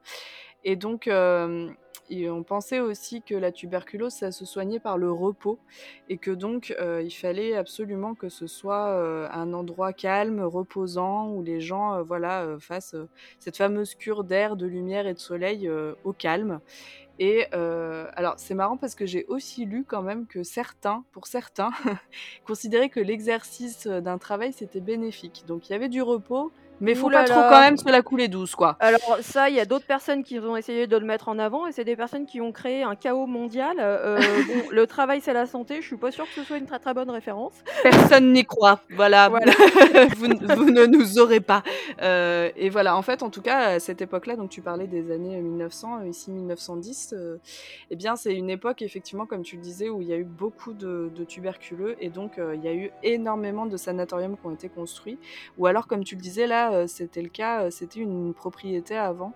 [0.65, 1.71] Et donc, euh,
[2.11, 5.59] on pensait aussi que la tuberculose, ça se soignait par le repos
[6.09, 11.43] et que donc euh, il fallait absolument que ce soit un endroit calme, reposant, où
[11.43, 12.97] les gens voilà, fassent
[13.39, 15.71] cette fameuse cure d'air, de lumière et de soleil
[16.05, 16.61] au calme.
[17.23, 21.71] Et alors c'est marrant parce que j'ai aussi lu quand même que certains, pour certains,
[22.47, 25.45] considéraient que l'exercice d'un travail c'était bénéfique.
[25.47, 26.51] Donc il y avait du repos,
[26.81, 28.77] mais faut pas trop quand même se la couler douce, quoi.
[28.81, 31.67] Alors ça, il y a d'autres personnes qui ont essayé de le mettre en avant,
[31.67, 33.77] et c'est des personnes qui ont créé un chaos mondial.
[33.79, 34.19] Euh,
[34.49, 35.81] bon, le travail, c'est la santé.
[35.81, 37.53] Je suis pas sûre que ce soit une très très bonne référence.
[37.83, 38.81] Personne n'y croit.
[38.91, 39.29] Voilà.
[40.17, 41.63] vous, vous, ne nous aurez pas.
[42.03, 42.97] Euh, et voilà.
[42.97, 46.31] En fait, en tout cas, à cette époque-là, donc tu parlais des années 1900, ici
[46.31, 47.15] 1910.
[47.17, 47.37] Euh,
[47.91, 50.25] eh bien, c'est une époque effectivement, comme tu le disais, où il y a eu
[50.25, 54.55] beaucoup de, de tuberculeux, et donc il y a eu énormément de sanatoriums qui ont
[54.55, 55.19] été construits.
[55.59, 58.97] Ou alors, comme tu le disais là euh, c'était le cas, euh, c'était une propriété
[58.97, 59.33] avant.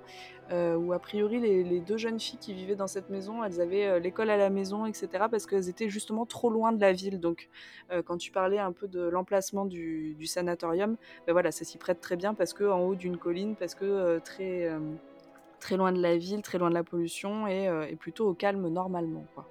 [0.52, 3.98] Euh, où a priori les, deux jeunes filles qui vivaient dans cette maison, elles avaient
[3.98, 5.08] l'école à la maison, etc.
[5.30, 7.18] parce qu'elles étaient justement trop loin de la ville.
[7.18, 7.48] Donc
[8.04, 12.16] quand tu parlais un peu de l'emplacement du, sanatorium, ben voilà, ça s'y prête très
[12.16, 14.70] bien parce que en haut d'une colline, parce que très
[15.60, 18.68] très loin de la ville, très loin de la pollution et, et plutôt au calme
[18.68, 19.46] normalement, quoi.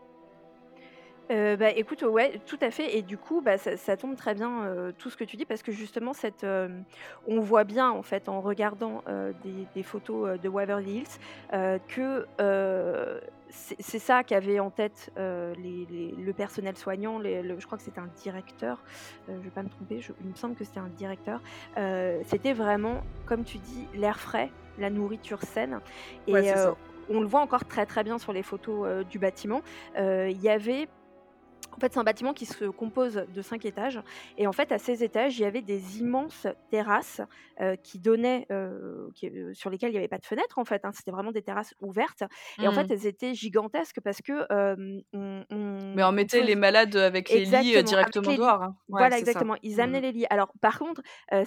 [1.32, 4.64] Euh, bah, écoute, ouais, tout à fait et du coup, bah, ça tombe très bien,
[4.64, 6.68] euh, tout ce que tu dis parce que justement cette, euh,
[7.28, 9.04] on voit bien en fait en regardant,
[9.44, 12.26] des photos, de Waverly Hills, que,
[13.50, 18.84] c'est ça qu'avait en tête, les le personnel soignant, je crois que c'était un directeur,
[19.28, 21.42] je vais pas me tromper, il me semble que c'était un directeur.
[22.26, 25.80] c'était vraiment, comme tu dis, l'air frais, la nourriture saine
[26.28, 26.34] et
[27.10, 29.62] on le voit encore très, très bien sur les photos, du bâtiment.
[29.98, 30.88] Il y avait
[31.76, 34.00] en fait, c'est un bâtiment qui se compose de cinq étages.
[34.38, 37.22] Et en fait, à ces étages, il y avait des immenses terrasses
[37.62, 40.86] euh, qui donnaient, euh, euh, sur lesquelles il n'y avait pas de fenêtres, en fait.
[40.86, 40.92] Hein.
[40.94, 42.24] C'était vraiment des terrasses ouvertes.
[42.60, 42.92] Et en fait, mmh.
[42.92, 44.46] elles étaient gigantesques parce que.
[45.14, 45.46] on,
[45.96, 48.64] Mais on mettait les malades avec les lits directement dehors.
[48.64, 48.76] Hein.
[48.88, 49.56] voilà, exactement.
[49.64, 50.04] Ils amenaient mmh.
[50.04, 50.26] les lits.
[50.30, 51.02] Alors, par contre,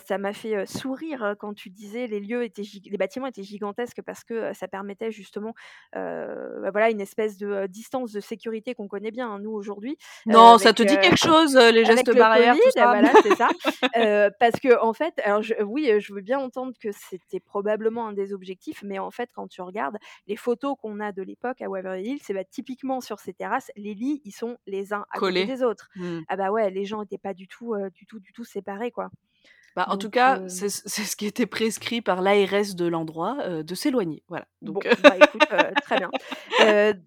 [0.04, 4.24] ça m'a fait sourire quand tu disais les lieux étaient les bâtiments étaient gigantesques parce
[4.24, 5.54] que ça permettait justement
[5.92, 9.96] bah, voilà, une espèce de distance de sécurité qu'on connaît bien, hein, nous, aujourd'hui.
[10.26, 12.86] Non, ça te dit quelque chose, les gestes barrières, tout ça?
[12.86, 13.48] voilà, c'est ça.
[14.40, 18.32] parce que en fait, alors oui, je veux bien entendre que c'était probablement un des
[18.32, 22.10] objectifs, mais en fait, quand tu regardes les photos qu'on a de l'époque à Waverly
[22.10, 25.44] Hills, c'est bah, typiquement sur ces terrasses, les lits, ils sont les uns à côté
[25.44, 25.88] des autres.
[25.96, 26.20] Mmh.
[26.28, 29.10] Ah bah ouais, les gens étaient pas du tout, du tout, du tout séparés, quoi.
[29.76, 34.22] Bah, en tout cas, c'est ce qui était prescrit par l'ARS de l'endroit, de s'éloigner.
[34.26, 34.48] Voilà.
[34.62, 35.46] Donc, bah, écoute,
[35.82, 36.10] très bien.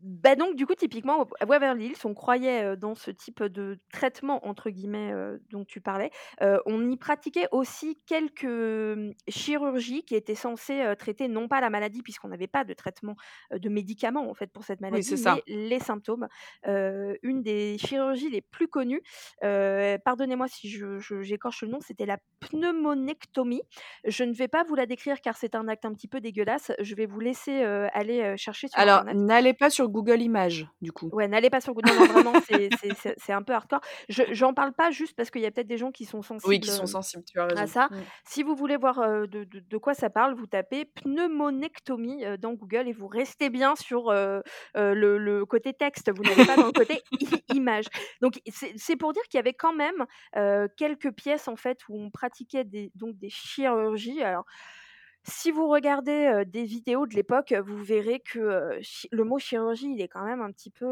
[0.03, 4.47] bah, donc, du coup, typiquement, à Waverly Hills, on croyait dans ce type de traitement,
[4.47, 5.11] entre guillemets,
[5.49, 6.11] dont tu parlais.
[6.67, 12.28] on y pratiquait aussi quelques chirurgies qui étaient censées traiter non pas la maladie, puisqu'on
[12.28, 13.15] n'avait pas de traitement
[13.51, 16.28] de médicaments, en fait, pour cette maladie, mais les symptômes.
[16.67, 19.01] une des chirurgies les plus connues,
[19.41, 20.70] pardonnez-moi si
[21.22, 22.20] j'écorche le nom, c'était la
[22.60, 23.62] pneumonectomie.
[24.05, 26.72] Je ne vais pas vous la décrire car c'est un acte un petit peu dégueulasse.
[26.80, 27.62] Je vais vous laisser
[27.93, 31.10] aller chercher sur Alors, n'allez pas sur Google Images, du coup.
[31.12, 31.93] Ouais, n'allez pas sur Google.
[31.93, 32.34] Non, vraiment,
[33.18, 33.82] c'est un peu hardcore.
[34.07, 36.49] Je j'en parle pas juste parce qu'il y a peut-être des gens qui sont sensibles.
[36.49, 37.62] Oui, qui sont sensibles, tu as raison.
[37.62, 37.88] À ça.
[37.91, 37.97] Mmh.
[38.26, 42.88] Si vous voulez voir de, de, de, quoi ça parle, vous tapez pneumonectomie dans Google
[42.88, 44.43] et vous restez bien sur le,
[44.93, 46.12] le, côté texte.
[46.16, 47.01] Vous n'allez pas dans le côté
[47.53, 47.86] image.
[48.22, 48.39] Donc,
[48.76, 50.05] c'est pour dire qu'il y avait quand même
[50.78, 54.22] quelques pièces en fait où on pratique des, donc des chirurgies.
[54.22, 54.45] Alors,
[55.24, 58.80] si vous regardez des vidéos de l'époque, vous verrez que
[59.11, 60.88] le mot chirurgie, il est quand même un petit peu.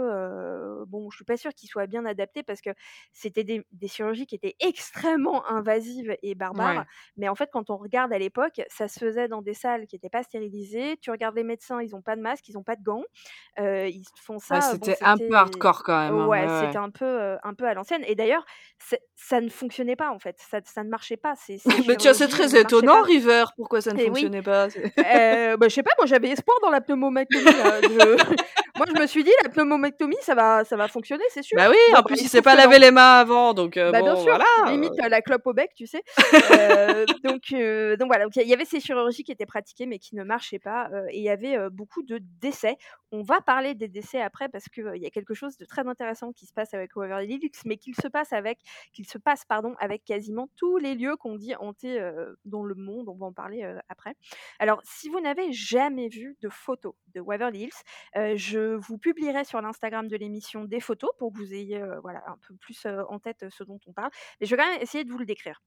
[0.87, 2.69] bon, je suis pas sûre qu'il soit bien adapté parce que
[3.13, 6.85] c'était des, chirurgies qui étaient extrêmement invasives et barbares.
[7.15, 9.95] Mais en fait, quand on regarde à l'époque, ça se faisait dans des salles qui
[9.95, 10.97] n'étaient pas stérilisées.
[11.01, 13.03] Tu regardes les médecins, ils n'ont pas de masque, ils n'ont pas de gants.
[13.57, 14.61] ils font ça.
[14.61, 16.19] c'était un peu hardcore quand même.
[16.19, 18.03] Hein, ouais, c'était un peu, un peu à l'ancienne.
[18.07, 18.45] Et d'ailleurs,
[19.15, 20.37] ça ne fonctionnait pas en fait.
[20.39, 21.33] Ça, ça ne marchait pas.
[21.87, 23.45] Mais tiens, c'est très étonnant, River.
[23.55, 24.67] Pourquoi ça ne fonctionnait fonctionnait pas.
[24.67, 27.43] Euh, bah, je sais pas, moi j'avais espoir dans la pneumomectomie.
[28.77, 31.57] moi je me suis dit, la pneumomectomie, ça va, ça va fonctionner, c'est sûr.
[31.57, 34.05] Bah oui, en plus il s'est pas lavé les mains avant, donc euh, bah, bon,
[34.05, 34.71] bien sûr, voilà.
[34.71, 36.03] limite la clope au bec, tu sais.
[36.57, 40.23] Euh, donc, donc voilà, il y avait ces chirurgies qui étaient pratiquées mais qui ne
[40.23, 42.77] marchaient pas, et il y avait beaucoup de décès.
[43.11, 45.87] On va parler des décès après parce qu'il il y a quelque chose de très
[45.87, 48.59] intéressant qui se passe avec Waverly Hills, mais qu'il se passe avec,
[48.93, 51.99] qu'il se passe pardon, avec quasiment tous les lieux qu'on dit hantés
[52.45, 53.09] dans le monde.
[53.09, 54.15] On va en parler après.
[54.59, 59.61] Alors, si vous n'avez jamais vu de photos de Waverly Hills, je vous publierai sur
[59.61, 63.45] l'Instagram de l'émission des photos pour que vous ayez voilà, un peu plus en tête
[63.49, 64.11] ce dont on parle.
[64.39, 65.61] Mais je vais quand même essayer de vous le décrire.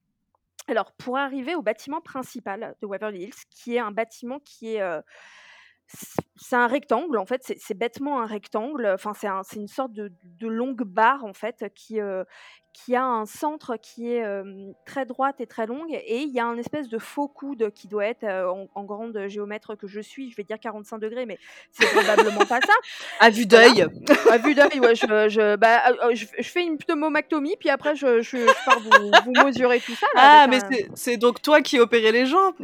[0.67, 5.01] Alors, pour arriver au bâtiment principal de Waverly Hills, qui est un bâtiment qui est
[6.35, 8.87] c'est un rectangle, en fait, c'est bêtement un rectangle.
[8.93, 10.11] Enfin, c'est une sorte de,
[10.41, 11.99] longue barre, en fait, qui,
[12.73, 14.25] qui a un centre qui est
[14.85, 15.91] très droite et très longue.
[15.91, 19.75] Et il y a un espèce de faux coude qui doit être, en, grande géomètre
[19.75, 21.37] que je suis, je vais dire 45 degrés, mais
[21.71, 22.73] c'est probablement pas ça.
[23.19, 23.85] À vue d'œil.
[24.29, 24.95] À vue d'œil, ouais.
[24.95, 25.83] Je, je, bah,
[26.13, 30.07] je, fais une pneumomactomie, puis après, je, je, pars vous, vous, mesurer tout ça.
[30.15, 30.59] ah, mais
[30.95, 32.55] c'est donc toi qui opérais les jambes.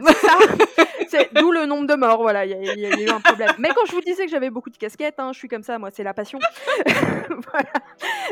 [1.34, 3.52] D'où le nombre de morts, voilà, il y, a eu un problème.
[3.58, 5.78] Mais quand je vous disais que j'avais beaucoup de casquettes, hein, je suis comme ça,
[5.80, 6.40] moi, c'est la passion.
[6.86, 7.72] voilà.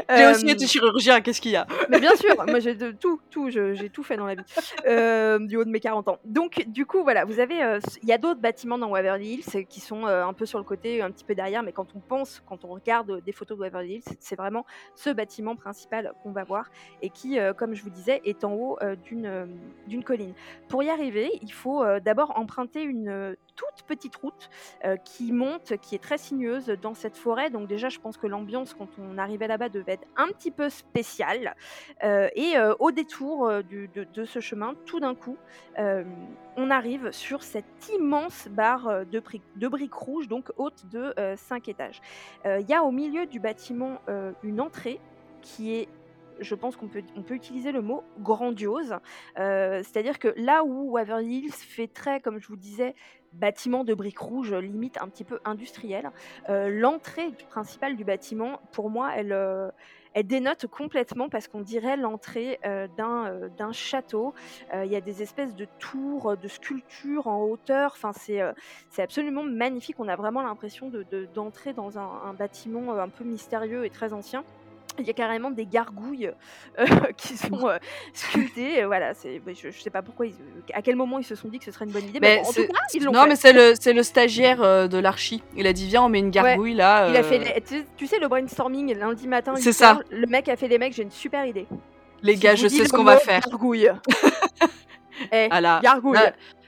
[0.09, 1.65] J'ai aussi été chirurgien, qu'est-ce qu'il y a?
[1.89, 4.43] Mais bien sûr, moi j'ai tout, tout, j'ai tout fait dans la vie,
[4.87, 6.19] euh, du haut de mes 40 ans.
[6.25, 9.65] Donc, du coup, voilà, vous avez, euh, il y a d'autres bâtiments dans Waverly Hills
[9.67, 11.99] qui sont euh, un peu sur le côté, un petit peu derrière, mais quand on
[11.99, 14.65] pense, quand on regarde des photos de Waverly Hills, c'est vraiment
[14.95, 16.69] ce bâtiment principal qu'on va voir
[17.01, 19.47] et qui, comme je vous disais, est en haut d'une
[19.87, 20.33] d'une colline.
[20.67, 24.49] Pour y arriver, il faut d'abord emprunter une toute petite route
[25.03, 27.49] qui monte, qui est très sinueuse dans cette forêt.
[27.49, 30.69] Donc déjà, je pense que l'ambiance quand on arrivait là-bas devait être un petit peu
[30.69, 31.55] spéciale.
[32.03, 35.37] et au détour de, ce chemin, tout d'un coup,
[35.77, 42.01] on arrive sur cette immense barre de, briques rouges, donc haute de 5 étages.
[42.45, 43.99] Il y a au milieu du bâtiment
[44.43, 44.99] une entrée
[45.41, 45.87] qui est
[46.39, 48.95] je pense qu'on peut, utiliser le mot grandiose.
[49.39, 52.95] Euh, c'est-à-dire que là où Waverly Hills fait très, comme je vous disais,
[53.39, 56.11] bâtiment de briques rouges, limite un petit peu industriel,
[56.49, 59.69] euh, l'entrée principale du bâtiment, pour moi, elle, euh,
[60.23, 62.57] dénote complètement parce qu'on dirait l'entrée
[62.95, 64.33] d'un, d'un château.
[64.73, 67.91] Il y a des espèces de tours, de sculptures en hauteur.
[67.93, 68.39] Enfin, c'est,
[68.89, 69.97] c'est absolument magnifique.
[69.99, 74.45] On a vraiment l'impression de, d'entrer dans un bâtiment un peu mystérieux et très ancien
[74.99, 76.31] il y a carrément des gargouilles
[76.79, 76.85] euh,
[77.17, 77.77] qui sont euh,
[78.13, 78.83] sculptées.
[78.85, 80.25] voilà, c'est, je, ne sais pas pourquoi,
[80.73, 82.19] à quel moment ils se sont dit que ce serait une bonne idée.
[82.19, 84.97] Mais, en tout cas, ils l'ont non, mais c'est le, c'est le stagiaire euh, de
[84.97, 85.43] l'archi.
[85.55, 87.09] Il a dit viens, on met une gargouille là.
[87.09, 87.63] Il a fait,
[87.97, 89.53] tu, sais, le brainstorming lundi matin.
[89.55, 89.99] C'est ça.
[90.11, 91.67] Le mec a fait les mecs, j'ai une super idée.
[92.21, 93.41] Les gars, je sais ce qu'on va faire.
[93.41, 93.89] Gargouille.
[95.31, 96.17] eh, gargouille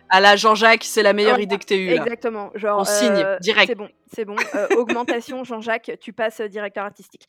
[0.10, 1.90] à la Jean-Jacques, c'est la meilleure idée que tu eu.
[1.90, 2.52] Exactement.
[2.56, 3.68] Genre, On signe, euh, direct.
[3.68, 4.36] C'est bon, c'est bon.
[4.56, 7.28] Euh, augmentation, Jean-Jacques, tu passes directeur artistique.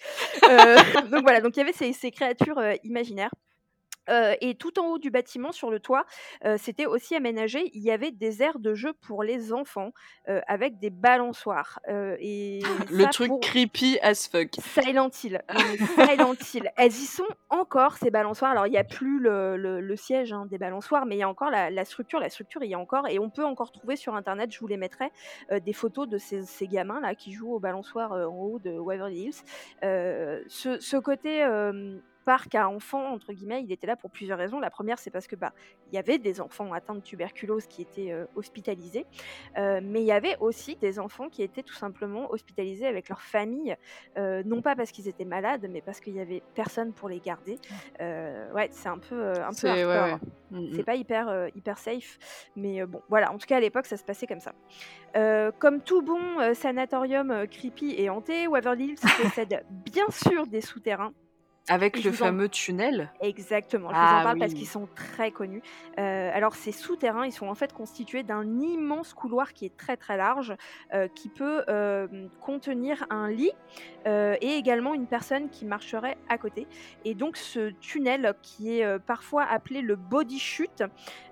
[0.48, 0.76] Euh,
[1.10, 3.30] donc voilà, donc il y avait ces, ces créatures imaginaires
[4.40, 6.04] et tout en haut du bâtiment, sur le toit,
[6.56, 7.70] c'était aussi aménagé.
[7.74, 9.92] Il y avait des aires de jeu pour les enfants
[10.46, 11.80] avec des balançoires.
[11.88, 14.50] et le truc creepy as fuck.
[14.58, 15.42] Silent Hill.
[15.96, 16.70] Silent Hill.
[16.76, 18.52] Elles y sont encore ces balançoires.
[18.52, 21.50] Alors il n'y a plus le, siège hein, des balançoires, mais il y a encore
[21.50, 22.20] la, structure.
[22.20, 24.52] La structure, il y a encore, et on peut encore trouver sur internet.
[24.52, 25.10] Je vous les mettrai
[25.50, 29.42] des photos de ces, gamins là qui jouent au balançoire en haut de Waverly Hills.
[29.82, 31.44] ce, ce, côté
[32.28, 34.60] parc à enfants, entre guillemets, il était là pour plusieurs raisons.
[34.60, 35.54] La première, c'est parce que bah,
[35.90, 39.06] il y avait des enfants atteints de tuberculose qui étaient euh, hospitalisés,
[39.56, 43.22] euh, mais il y avait aussi des enfants qui étaient tout simplement hospitalisés avec leur
[43.22, 43.74] famille,
[44.18, 47.18] euh, non pas parce qu'ils étaient malades, mais parce qu'il y avait personne pour les
[47.18, 47.58] garder.
[47.98, 50.18] ouais, c'est un peu, un peu hardcore.
[50.50, 50.72] Mm, mm.
[50.74, 52.18] C'est pas hyper, hyper safe,
[52.56, 53.32] mais bon, voilà.
[53.32, 54.52] En tout cas, à l'époque, ça se passait comme ça.
[55.58, 61.14] comme tout bon sanatorium creepy et hanté, Waverly Hills possède bien sûr des souterrains
[61.68, 65.62] avec le fameux tunnel Exactement, je vous en ah parle parce qu'ils sont très connus.
[65.98, 69.96] Euh, alors ces souterrains, ils sont en fait constitués d'un immense couloir qui est très
[69.96, 70.54] très large,
[70.94, 72.06] euh, qui peut euh,
[72.40, 73.52] contenir un lit
[74.40, 76.66] et également une personne qui marcherait à côté.
[77.04, 80.82] Et donc ce tunnel qui est parfois appelé le body chute,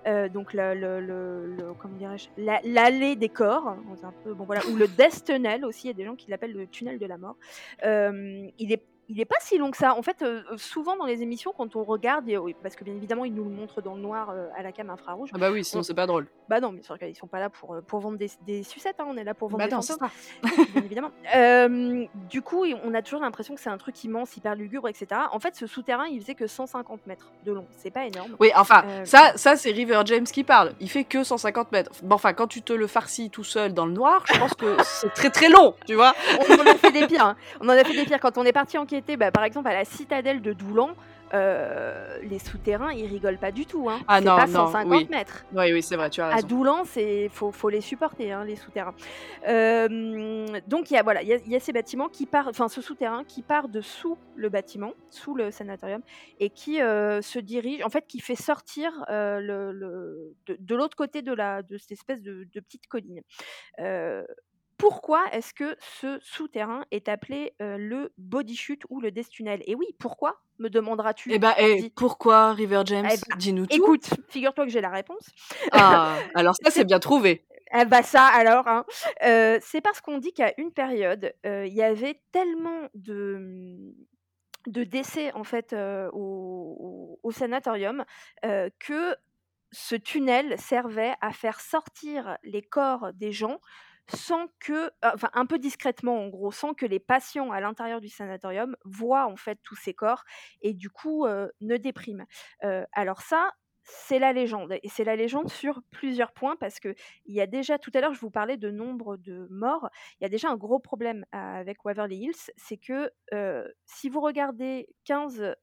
[0.05, 3.69] donc le, le, le, comment dirais-je, l'allée des corps,
[4.03, 6.29] un peu, bon voilà, ou le death tunnel aussi, il y a des gens qui
[6.29, 7.37] l'appellent le tunnel de la mort.
[7.81, 9.95] il est il n'est pas si long que ça.
[9.95, 12.25] En fait, euh, euh, souvent dans les émissions, quand on regarde,
[12.61, 14.89] parce que bien évidemment, ils nous le montrent dans le noir euh, à la cam
[14.89, 15.29] infrarouge.
[15.33, 16.27] Ah bah oui, sinon c'est pas drôle.
[16.49, 19.15] Bah non, mais sûr qu'ils sont pas là pour, pour vendre des, sucettes, hein, on
[19.17, 19.81] est là pour vendre bah des non,
[20.73, 21.11] bien évidemment.
[22.29, 25.07] du coup, on a toujours l'impression que c'est un truc immense, hyper lugubre, etc.
[25.31, 27.65] En fait, ce souterrain, il faisait que 150 mètres de long.
[27.77, 28.35] C'est pas énorme.
[28.39, 30.73] Oui, enfin, ça, ça c'est River James qui parle.
[30.79, 31.91] Il fait que 150 mètres.
[32.03, 34.75] Bon, enfin, quand tu te le farcis tout seul dans le noir, je pense que
[34.83, 36.13] c'est très très long, tu vois.
[36.49, 37.25] on en a fait des pires.
[37.25, 37.35] Hein.
[37.61, 38.19] On en a fait des pires.
[38.19, 38.77] Quand on est parti
[39.17, 40.95] bah, par exemple, à la citadelle de Doulan,
[41.33, 43.89] euh, les souterrains, ils rigolent pas du tout.
[43.89, 43.99] Hein.
[44.07, 45.45] Ah c'est pas 150 mètres.
[45.53, 46.39] Oui, oui, c'est vrai, tu as raison.
[46.39, 48.93] À Doulan, c'est faut, faut les supporter, hein, les souterrains.
[49.47, 52.81] Euh, donc il y a voilà, il y, a ces bâtiments qui partent, enfin ce
[52.81, 56.01] souterrain qui part de sous le bâtiment, sous le sanatorium,
[56.39, 61.21] et qui euh, se dirige, en fait, qui fait sortir le, le, de, l'autre côté
[61.21, 63.21] de la de cette espèce de, de petite colline
[64.77, 69.75] pourquoi est-ce que ce souterrain est appelé le body chute ou le death tunnel Et
[69.75, 71.31] oui, pourquoi me demanderas-tu?
[71.31, 73.07] Eh ben, eh, pourquoi River James?
[73.11, 73.75] Eh ben, Dis-nous tout.
[73.75, 75.27] Écoute, figure-toi que j'ai la réponse.
[75.71, 77.45] Ah, alors ça c'est bien trouvé.
[77.77, 78.85] Eh bah ça alors, hein.
[79.61, 83.93] c'est parce qu'on dit qu'à une période, il y avait tellement de mmh,
[84.67, 85.75] de décès en fait
[86.13, 88.03] au, au, sanatorium
[88.79, 89.15] que
[89.71, 93.59] ce tunnel servait à faire sortir les corps des gens
[94.13, 98.01] sans que, ah, enfin un peu discrètement en gros, sans que les patients à l'intérieur
[98.01, 100.23] du sanatorium voient en fait tous ces corps
[100.61, 101.25] et du coup
[101.61, 102.25] ne dépriment.
[102.93, 103.51] alors ça,
[103.89, 106.93] c'est la légende et c'est la légende sur plusieurs points parce que
[107.25, 109.89] il y a déjà tout à l'heure je vous parlais de nombre de morts,
[110.19, 113.11] il y a déjà un gros problème avec Waverly Hills, c'est que
[113.85, 115.55] si vous regardez 15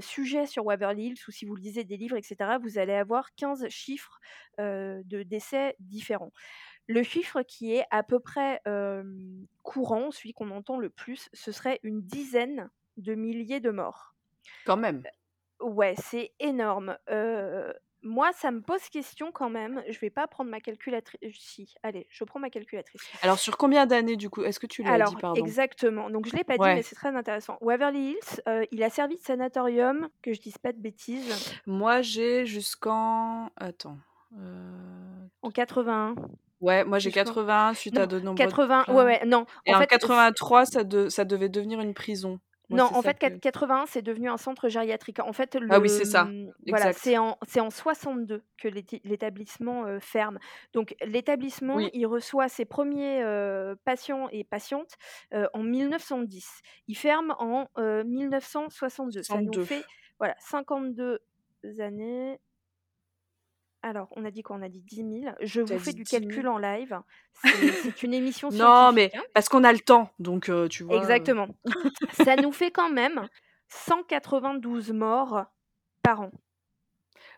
[0.00, 3.68] sujets sur Waverly Hills ou si vous lisez des livres etc, vous allez avoir 15
[3.68, 4.20] chiffres
[4.58, 6.32] de décès différents.
[6.92, 8.60] Le chiffre qui est à peu près
[9.62, 14.14] courant, celui qu'on entend le plus, ce serait une dizaine de milliers de morts.
[14.66, 15.02] Quand même.
[15.60, 16.96] Ouais, c'est énorme.
[18.02, 19.82] Moi, ça me pose question quand même.
[19.88, 21.20] Je vais pas prendre ma calculatrice.
[21.38, 23.02] Si, allez, je prends ma calculatrice.
[23.20, 25.38] Alors, sur combien d'années, du coup Est-ce que tu l'as dit, Alors, pardon?
[25.44, 26.08] exactement.
[26.08, 27.58] Donc, je l'ai pas dit, mais c'est très intéressant.
[27.60, 32.00] Waverly Hills, euh, il a servi de sanatorium, que je dise pas de bêtises, Moi,
[32.00, 33.50] j'ai jusqu'en...
[33.56, 33.98] Attends.
[34.38, 36.14] euh, en 81.
[36.60, 38.84] Ouais, moi j'ai Jusqu'en- 81 suite à de nombreux 80.
[38.84, 38.96] plaintes.
[38.96, 39.46] Ouais, ouais, non.
[39.66, 42.38] Et en en fait, 83, ça, de- ça devait devenir une prison.
[42.68, 45.18] Moi, Non, en fait, que- 81, c'est devenu un centre gériatrique.
[45.18, 46.28] En fait, le, Ah oui, c'est ça.
[46.68, 48.68] Voilà, c'est en, en 62 que
[49.02, 50.38] l'établissement euh, ferme.
[50.72, 51.90] Donc, l'établissement, Oui.
[51.94, 54.94] il reçoit ses premiers euh, patients et patientes
[55.34, 56.60] euh, en 1910.
[56.86, 59.22] Il ferme en euh, 1962.
[59.24, 59.64] Ça nous 62.
[59.64, 59.84] fait
[60.18, 61.18] voilà, 52
[61.80, 62.38] années.
[63.82, 64.56] Alors, on a dit quoi?
[64.56, 65.34] On a dit 10 000.
[65.40, 66.22] Je T'as vous fais dit du 10 000.
[66.22, 67.00] calcul en live.
[67.42, 69.14] C'est c'est une émission Non, mais scientifique.
[69.16, 69.30] hein.
[69.34, 70.96] parce qu'on a le temps, donc euh, tu vois.
[70.96, 71.48] euh, Exactement.
[72.12, 73.26] Ça nous fait quand même
[73.68, 75.44] 192 morts
[76.02, 76.30] par an.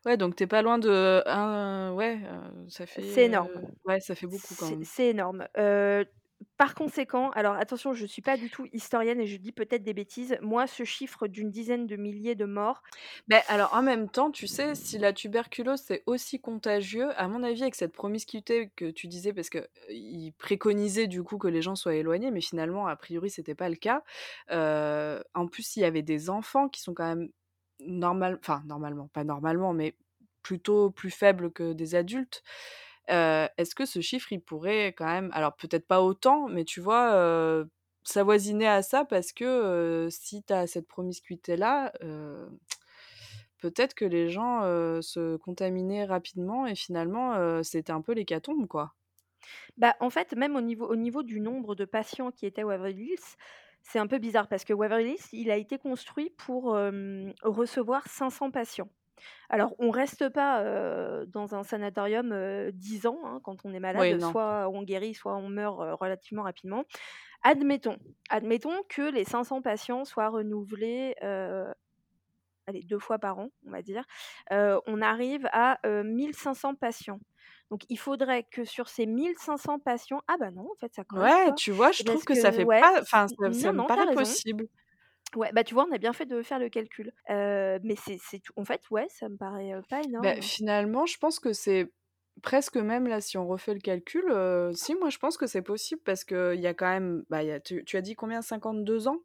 [0.05, 1.22] Ouais, donc t'es pas loin de.
[1.26, 3.03] un- ouais, euh, ça fait.
[3.03, 3.51] C'est énorme.
[3.57, 4.84] euh, Ouais, ça fait beaucoup quand C'est même.
[4.84, 5.47] c'est énorme.
[5.59, 6.05] Euh,
[6.57, 9.82] par conséquent, alors attention, je ne suis pas du tout historienne et je dis peut-être
[9.82, 10.36] des bêtises.
[10.40, 12.82] Moi, ce chiffre d'une dizaine de milliers de morts,
[13.28, 17.43] Mais alors en même temps, tu sais, si la tuberculose c'est aussi contagieux, à mon
[17.43, 21.62] avis, avec cette promiscuité que tu disais, parce que euh, préconisait du coup que les
[21.62, 24.03] gens soient éloignés, mais finalement, a priori, c'était pas le cas.
[24.51, 27.28] Euh, en plus, il y avait des enfants qui sont quand même
[28.38, 29.97] enfin normalement, pas normalement, mais
[30.43, 32.43] plutôt plus faibles que des adultes.
[33.09, 37.12] Est-ce que ce chiffre, il pourrait quand même, alors peut-être pas autant, mais tu vois,
[37.14, 37.64] euh,
[38.05, 41.92] s'avoisiner à ça parce que si tu as cette promiscuité-là,
[43.59, 44.62] peut-être que les gens
[45.03, 48.94] se contaminaient rapidement et finalement, c'était un peu l'hécatombe, quoi.
[49.76, 52.66] bah, en fait, même au niveau, au niveau du nombre de patients qui étaient à
[52.66, 53.14] Waverly
[53.84, 56.76] c'est un peu bizarre parce que Waverly il a été construit pour
[57.42, 58.88] recevoir 500 patients.
[59.48, 63.80] Alors, on reste pas euh, dans un sanatorium euh, 10 ans hein, quand on est
[63.80, 66.84] malade, Oui, soit on guérit, soit on meurt euh, relativement rapidement.
[67.42, 67.98] Admettons,
[68.30, 71.14] admettons que les 500 patients soient renouvelés
[72.66, 74.04] allez, deux fois par an, on va dire.
[74.50, 77.20] On arrive à euh, 1500 patients.
[77.70, 81.52] Donc, il faudrait que sur ces 1500 patients, ah bah non, en fait, ça Ouais,
[81.52, 81.56] pas.
[81.56, 84.06] tu vois, je trouve que ça fait ouais, pas, enfin, ça, ça non, me paraît
[84.06, 84.36] raison.
[84.46, 84.66] possible.
[85.35, 87.12] Ouais, bah tu vois, on a bien fait de faire le calcul.
[87.30, 88.53] Euh, mais c'est tout.
[88.57, 90.41] En fait, ouais, ça me paraît pas Bah, énorme.
[90.41, 91.93] finalement, je pense que c'est
[92.43, 95.62] presque même là, si on refait le calcul, euh, si moi je pense que c'est
[95.62, 98.03] possible parce que il y a quand même, bah, il y a, tu, tu as
[98.03, 99.18] dit combien, 52 ans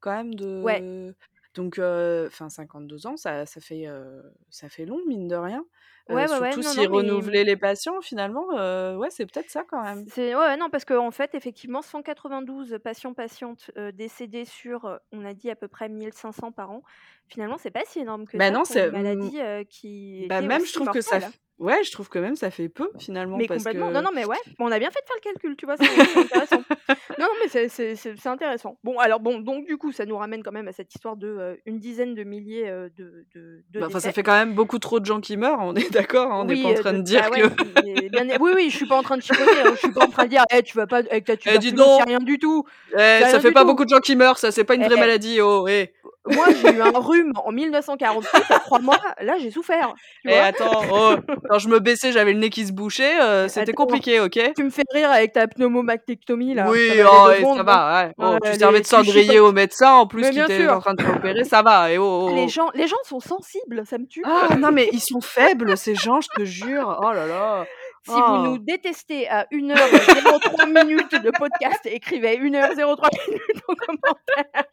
[0.00, 1.14] quand même Ouais, de,
[1.58, 3.86] donc, enfin 52 ans, ça, ça fait,
[4.50, 5.66] ça fait long mine de rien.
[6.08, 8.46] Ouais, ouais, ouais, surtout non, non, mais renouvelaient les patients, finalement,
[8.98, 10.06] ouais, c'est peut-être ça quand même.
[10.06, 15.50] c'est ouais, ouais, non, parce qu'en fait, effectivement, 192 patients-patientes décédés sur, on a dit
[15.50, 16.82] à peu près 1500 par an.
[17.28, 19.38] Finalement, c'est pas si énorme que Bah ça non, pour une c'est, maladie
[19.68, 21.20] qui bah même je trouve que ça.
[21.58, 23.88] Ouais, je trouve que même ça fait peu finalement Mais parce complètement.
[23.88, 25.76] que, Non, non, mais ouais, on a bien fait de faire le calcul, tu vois,
[25.76, 26.62] c'est intéressant.
[27.18, 28.78] Non, non, mais c'est- intéressant.
[28.84, 31.26] Bon, alors, bon, donc, du coup, ça nous ramène quand même à cette histoire de
[31.28, 34.54] euh, une dizaine de milliers euh, de, de, de bah, enfin, ça fait quand même
[34.54, 36.74] beaucoup trop de gens qui meurent, on est d'accord, hein, on n'est pas en euh,
[36.80, 38.08] train de- de dire bah ouais, que.
[38.08, 40.10] bien- oui, oui, je suis pas en train de chipoter, hein, je suis pas en
[40.10, 42.64] train de dire, Eh, tu vas pas avec ta dis tuberculose, c'est rien du tout,
[42.92, 43.66] eh, ça fait pas tout.
[43.68, 45.92] beaucoup de gens qui meurent, ça, c'est pas une vraie Eh, maladie, oh, eh.
[46.34, 50.38] Moi, j'ai eu un rhume en 1948, à trois mois, là, j'ai souffert, tu Eh,
[50.38, 51.14] attends, oh,
[51.48, 54.38] quand je me baissais, j'avais le nez qui se bouchait, euh, c'était Attends, compliqué, ok?
[54.56, 57.62] tu me fais rire avec ta pneumomastectomie, là, ça Oui, va oh, eh, ça hein.
[57.62, 58.12] va, ouais.
[58.18, 61.44] Oh, tu servais de cendrier au médecin, en plus, qui était en train de t'opérer,
[61.44, 62.48] ça va, et oh, oh, les oh.
[62.48, 64.22] gens, les gens sont sensibles, ça me tue.
[64.24, 66.98] Ah, non, mais ils sont faibles, ces gens, je te jure.
[67.02, 67.66] Oh là là.
[68.08, 68.58] Si vous nous Oh.
[68.58, 74.64] détestez à 1h03 minutes de podcast, écrivez 1h03 minutes en commentaire.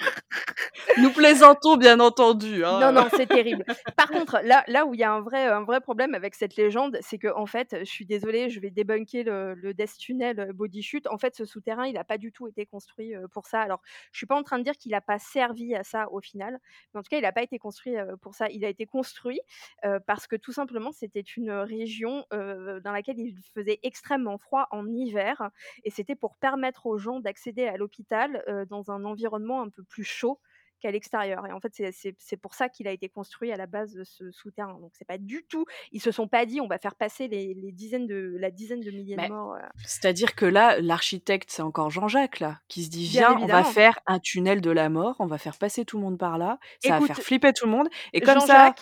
[0.97, 2.59] Nous plaisantons, bien entendu.
[2.61, 2.91] Non, Hein.
[2.91, 3.65] non, c'est terrible.
[3.97, 6.55] Par contre, là, là où il y a un vrai, un vrai problème avec cette
[6.55, 10.39] légende, c'est que en fait, je suis désolée, je vais débunker le, le Death Tunnel
[10.39, 11.07] euh, Body Chute.
[11.07, 13.61] En fait, ce souterrain, il n'a pas du tout été construit euh, pour ça.
[13.61, 13.81] Alors,
[14.11, 16.57] je suis pas en train de dire qu'il n'a pas servi à ça au final,
[16.93, 18.47] mais en tout cas, il n'a pas été construit euh, pour ça.
[18.49, 19.39] Il a été construit
[19.85, 24.67] euh, parce que tout simplement, c'était une région euh, dans laquelle il faisait extrêmement froid
[24.71, 25.49] en hiver,
[25.83, 29.83] et c'était pour permettre aux gens d'accéder à l'hôpital euh, dans un environnement un peu
[29.83, 30.39] plus chaud
[30.81, 31.47] qu'à l'extérieur.
[31.47, 34.29] Et en fait, c'est- pour ça qu'il a été construit à la base de ce
[34.31, 34.77] souterrain.
[34.81, 35.65] Donc, c'est pas du tout.
[35.93, 38.81] Ils se sont pas dit, on va faire passer les, les dizaines de la dizaine
[38.81, 39.55] de milliers de Mais morts.
[39.85, 43.99] c'est-à-dire que là, l'architecte, c'est encore Jean-Jacques, là, qui se dit, viens, on va faire
[44.05, 46.89] un tunnel de la mort, on va faire passer tout le monde par là, ça
[46.99, 47.87] va faire flipper tout le monde.
[48.11, 48.75] Et comme ça,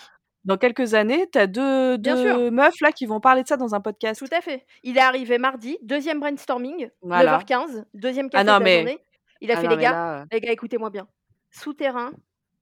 [0.44, 3.56] dans quelques années, t'as deux, bien sûr, deux meufs, là, qui vont parler de ça
[3.56, 4.22] dans un tout podcast.
[4.32, 4.66] à fait.
[4.82, 7.38] Il est arrivé mardi, deuxième brainstorming, Voilà.
[7.38, 8.98] 9h15, deuxième Ah café non, de la mais, journée.
[9.40, 11.06] Il a ah fait non, les gars, là, euh, les gars, écoutez-moi bien.
[11.50, 12.10] Souterrain,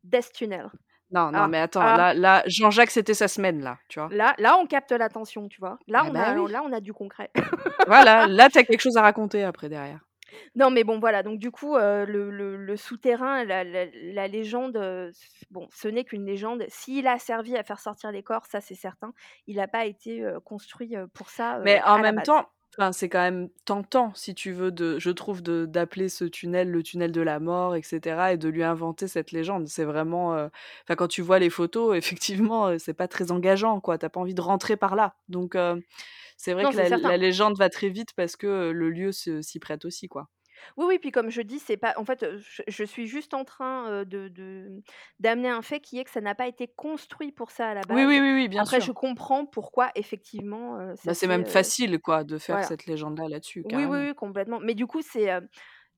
[0.04, 0.70] Death Tunnel.
[1.10, 1.96] Non, non, Ah, mais attends, ah.
[1.96, 4.08] là, là, Jean-Jacques, c'était sa semaine, là, tu vois.
[4.12, 5.78] Là, là, on capte l'attention, tu vois.
[5.86, 6.50] Là, Ah on bah a, oui.
[6.50, 7.30] là, on a du concret.
[7.86, 10.00] Voilà, là, t'as quelque chose à raconter après derrière.
[10.54, 11.22] Non, mais bon, voilà.
[11.22, 15.10] Donc, du coup, euh, le, le- le souterrain, la, la- la légende, euh,
[15.50, 16.64] bon, ce n'est qu'une légende.
[16.68, 19.12] S'il a servi à faire sortir les corps, ça, c'est certain.
[19.46, 22.22] Il n'a pas été euh, construit euh, pour ça euh, Mais en à la même
[22.22, 22.22] base.
[22.22, 26.24] temps, enfin, c'est quand même tentant, si tu veux, de, je trouve, de d'appeler ce
[26.24, 29.68] tunnel le tunnel de la mort, etc., et de lui inventer cette légende.
[29.68, 30.48] C'est vraiment, euh,
[30.84, 31.96] enfin, quand tu vois les photos,
[32.50, 33.98] effectivement, euh, c'est pas très engageant, quoi.
[33.98, 35.14] T'as pas envie de rentrer par là.
[35.28, 35.76] Donc, euh,
[36.42, 39.84] c'est vrai Non, que la, légende va très vite parce que le lieu s'y prête
[39.84, 40.28] aussi, quoi.
[40.76, 41.94] Oui, oui, puis comme je dis, c'est pas.
[41.96, 44.82] En fait, je, je suis juste en train de de-
[45.18, 47.84] d'amener un fait qui est que ça n'a pas été construit pour ça à la
[47.88, 48.20] Oui, oui, base.
[48.20, 48.86] oui, oui, bien Après, sûr.
[48.86, 52.64] je comprends pourquoi, effectivement, euh, Bah, c'est même euh, facile, quoi, de faire voilà.
[52.64, 54.60] cette légende-là là-dessus, Oui, oui, oui, complètement.
[54.60, 55.40] Mais du coup, c'est euh,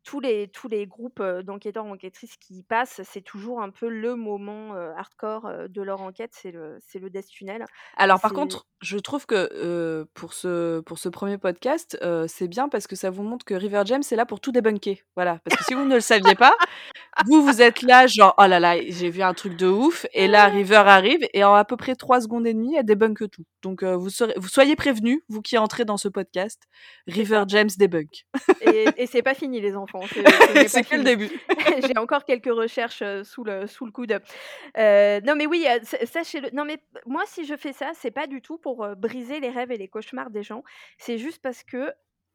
[0.04, 4.16] tous les, tous les groupes d'enquêteurs, enquêtrices qui y passent, c'est toujours un peu le
[4.16, 7.64] moment euh, hardcore de leur enquête, c'est le, c'est le Death Tunnel.
[7.96, 12.48] Alors par contre, je trouve que euh, pour ce pour ce premier podcast, euh, c'est
[12.48, 14.98] bien parce que ça vous montre que River James est là pour tout débunker.
[15.16, 16.54] Voilà, parce que si vous ne le saviez pas,
[17.26, 20.28] vous vous êtes là genre oh là là, j'ai vu un truc de ouf et
[20.28, 23.44] là River arrive et en à peu près trois secondes et demie, elle débunk tout.
[23.62, 26.62] Donc vous serez vous soyez prévenus, vous qui entrez dans ce podcast,
[27.06, 27.44] River.
[27.48, 28.26] James débunk.
[28.60, 29.93] Et, et c'est pas fini, les enfants.
[30.02, 31.30] C'est- que le début.
[31.86, 34.20] J'ai encore quelques recherches euh, sous le, sous le coude.
[34.78, 36.50] Euh, non, mais oui, euh, sa- sachez-le.
[36.52, 39.70] Non, mais moi, si je fais ça, c'est pas du tout pour briser les rêves
[39.72, 40.62] et les cauchemars des gens.
[40.98, 41.92] C'est juste parce que,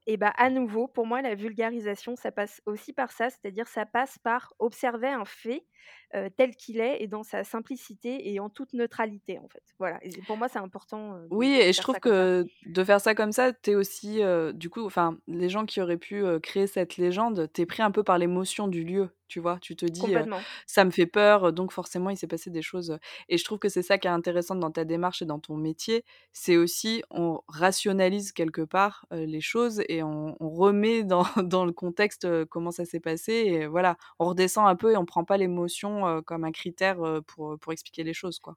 [0.09, 3.29] et ben, à nouveau, pour moi, la vulgarisation, ça passe aussi par ça.
[3.29, 5.67] C'est-à-dire, ça passe par observer un fait
[6.15, 9.61] euh, tel qu'il est et dans sa simplicité et en toute neutralité, en fait.
[9.77, 9.99] Voilà.
[10.01, 13.31] Et pour moi, c'est important euh, Oui, et je trouve que de faire ça comme
[13.31, 17.47] ça, t'es aussi, euh, du coup, enfin, les gens qui auraient pu créer cette légende,
[17.53, 19.57] t'es pris un peu par l'émotion du lieu, tu vois.
[19.61, 20.25] Tu te dis, euh,
[20.65, 22.97] ça me fait peur, donc forcément, il s'est passé des choses.
[23.29, 25.55] Et je trouve que c'est ça qui est intéressant dans ta démarche et dans ton
[25.55, 26.03] métier,
[26.33, 31.65] c'est aussi, on rationalise quelque part euh, les choses et on, on remet dans, dans
[31.65, 33.33] le contexte euh, comment ça s'est passé.
[33.33, 37.57] Et voilà, on redescend un peu et on prend pas l'émotion comme un critère pour,
[37.59, 38.55] pour expliquer les choses, quoi.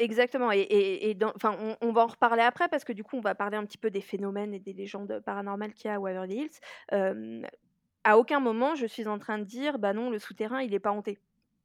[0.00, 0.50] Exactement.
[0.50, 3.16] Et, et, et dans, enfin, on, on va en reparler après parce que du coup,
[3.16, 5.96] on va parler un petit peu des phénomènes et des légendes paranormales qu'il y a
[5.96, 6.60] à Waverly Hills.
[8.04, 10.78] À aucun moment, je suis en train de dire, bah non, le souterrain, il est
[10.80, 11.18] pas hanté.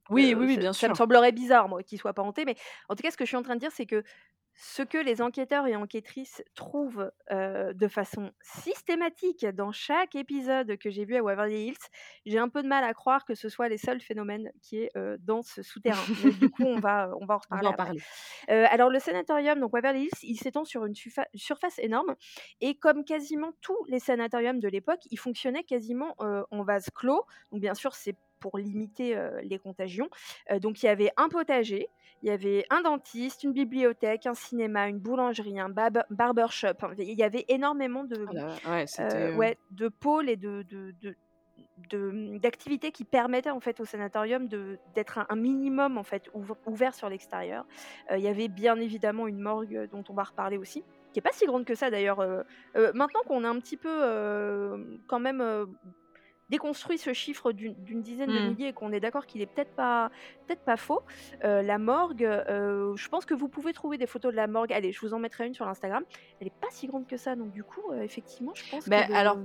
[0.08, 0.96] Oui, Euh, oui, oui, ça, bien ça me sûr.
[0.96, 2.44] semblerait bizarre, moi, qu'il soit pas hanté.
[2.44, 2.56] Mais
[2.88, 4.04] en tout cas, ce que je suis en train de dire, c'est que
[4.56, 10.88] ce que les enquêteurs et enquêtrices trouvent euh, de façon systématique dans chaque épisode que
[10.90, 11.76] j'ai vu à Waverly Hills,
[12.24, 14.96] j'ai un peu de mal à croire que ce soit les seuls phénomènes qui est
[14.96, 16.02] euh, dans ce souterrain.
[16.40, 18.00] Du coup, on va, on va en On va reparler en parler.
[18.50, 22.16] Euh, alors, le sanatorium, donc Waverly Hills, il s'étend sur une surfa- surface énorme.
[22.60, 27.24] Et comme quasiment tous les sanatoriums de l'époque, il fonctionnait quasiment en vase clos.
[27.52, 30.08] Donc, bien sûr, c'est pour limiter les contagions.
[30.60, 31.88] Donc, il y avait un potager,
[32.22, 35.68] il y avait un dentiste, une bibliothèque, un cinéma, une boulangerie, un
[36.10, 36.74] barbershop.
[36.98, 38.56] Il y avait énormément de, Ah là,
[39.36, 41.16] ouais, de pôles et de, de, de-
[41.90, 44.48] de- d'activités qui permettaient en fait au sanatorium
[44.94, 47.66] d'être un, un minimum en fait ouv- ouvert sur l'extérieur.
[48.10, 51.22] Euh, Il y avait bien évidemment une morgue dont on va reparler aussi, qui est
[51.22, 52.20] pas si grande que ça d'ailleurs.
[52.20, 52.42] euh,
[52.76, 53.88] euh, maintenant qu'on a un petit peu
[55.06, 55.40] quand même
[56.50, 58.48] déconstruit ce chiffre d'une d'une dizaine de hmm.
[58.48, 60.10] milliers et qu'on est d'accord qu'il est peut-être pas
[60.46, 61.02] peut-être pas faux,
[61.44, 64.72] euh, la morgue, euh, je pense que vous pouvez trouver des photos de la morgue.
[64.72, 66.04] Allez, je vous en mettrai une sur l'Instagram.
[66.40, 69.06] Elle est pas si grande que ça, donc du coup, euh, effectivement, je pense Mais
[69.08, 69.38] que alors,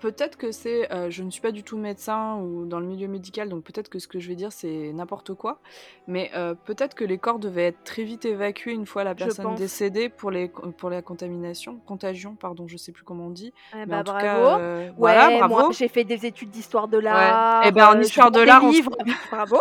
[0.00, 0.88] peut-être que c'est.
[1.10, 3.98] je ne suis pas du tout médecin ou dans le milieu médical, donc peut-être que
[3.98, 5.60] ce que je vais dire c'est n'importe quoi.
[6.06, 6.30] Mais
[6.64, 10.30] peut-être que les corps devaient être très vite évacués une fois la personne décédée pour,
[10.30, 13.52] les, pour la contamination, contagion, pardon, je sais plus comment on dit.
[13.72, 14.22] Eh Mais bah, en tout bravo.
[14.22, 15.72] cas, euh, Ouais, voilà, moi bravo.
[15.72, 17.04] j'ai fait des études d'histoire de Ouais.
[17.04, 17.62] l'art.
[17.64, 18.82] Eh ben en euh, histoire de l'art, on se.
[19.30, 19.60] Bravo.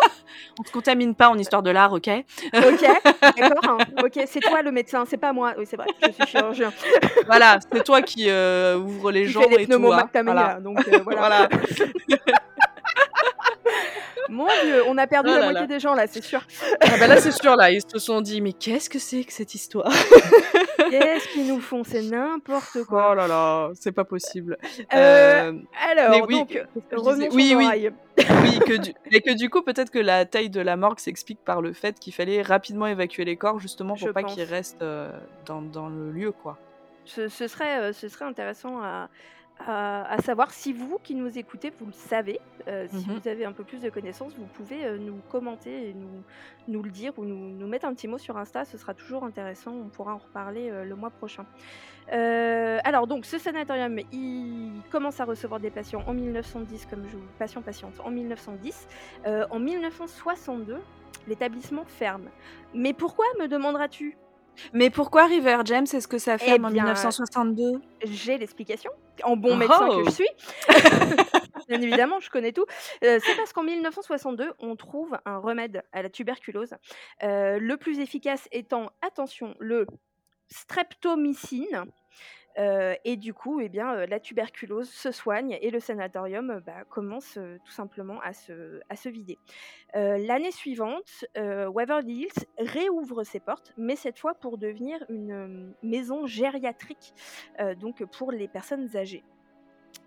[0.59, 2.09] on se contamine pas en histoire de l'art, ok?
[2.53, 2.81] Ok,
[3.37, 3.77] d'accord.
[3.79, 3.85] hein.
[4.03, 5.53] Ok, c'est toi le médecin, c'est pas moi.
[5.57, 6.71] Oui, c'est vrai, je suis chirurgien.
[7.27, 9.73] Voilà, c'est toi qui euh, ouvre les les et tout.
[9.91, 10.07] Hein.
[10.23, 10.33] Voilà.
[10.33, 11.47] là, donc euh, voilà.
[11.47, 11.49] voilà.
[14.29, 15.67] Mon Dieu, on a perdu Oh la moitié là.
[15.67, 16.41] des gens là, c'est sûr.
[16.81, 19.31] Ah bah là, c'est sûr, là, ils se sont dit, mais qu'est-ce que c'est que
[19.31, 19.89] cette histoire?
[20.89, 21.83] Qu'est-ce qu'ils nous font?
[21.83, 23.09] C'est n'importe quoi.
[23.11, 24.57] Oh là là, c'est pas possible.
[24.93, 25.53] Euh, Euh,
[25.89, 26.59] alors, oui, donc,
[26.91, 28.93] revenons Oui, oui, oui, que du...
[29.11, 31.99] et que du coup, peut-être que la taille de la morgue s'explique par le fait
[31.99, 35.11] qu'il fallait rapidement évacuer les corps, justement pour Je pas qu'ils restent euh,
[35.45, 36.57] dans, dans le lieu, quoi.
[37.05, 39.09] Ce, ce serait, euh, ce serait intéressant à,
[39.65, 43.19] à, savoir si vous qui nous écoutez, vous le savez, euh, si Mhm.
[43.19, 46.23] vous avez un peu plus de connaissances, vous pouvez euh, nous commenter et nous,
[46.67, 49.23] nous le dire ou nous, nous mettre un petit mot sur Insta, ce sera toujours
[49.23, 51.45] intéressant, on pourra en reparler euh, le mois prochain.
[52.09, 57.23] Alors donc ce sanatorium, il commence à recevoir des patients en 1910, comme je vous
[57.37, 58.87] patients patientes en 1910.
[59.25, 60.77] Euh, en 1962,
[61.27, 62.29] l'établissement ferme.
[62.73, 64.17] Mais pourquoi, me demanderas-tu?
[64.73, 68.91] Mais pourquoi River James Est-ce que ça Eh ferme en bien, 1962 j'ai l'explication,
[69.23, 70.27] en bon médecin que je Oh suis.
[71.67, 72.65] Bien évidemment, je connais tout.
[73.03, 76.75] Heu, c'est parce qu'en 1962, on trouve un remède à la tuberculose,
[77.23, 79.85] heu, le plus efficace étant, attention, le
[80.49, 81.85] streptomycine,
[82.59, 86.83] heu et du coup, eh heu, la tuberculose se soigne et le sanatorium, heu, bah,
[86.89, 89.39] commence, tout simplement à se vider.
[89.93, 97.13] L'année suivante, Waverly Hills réouvre ses portes, mais cette fois pour devenir une, maison gériatrique,
[97.77, 99.25] donc pour les personnes âgées.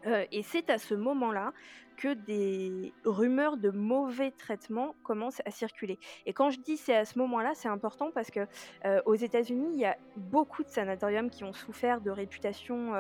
[0.07, 1.53] Heu et c'est à ce moment-là
[1.97, 7.05] que des rumeurs de mauvais traitements commencent à circuler et quand je dis: «C'est à
[7.05, 8.41] ce moment-là», c'est important parce que,
[8.87, 12.95] heu, aux États-Unis, il y a beaucoup de sanatoriums qui ont souffert de réputations,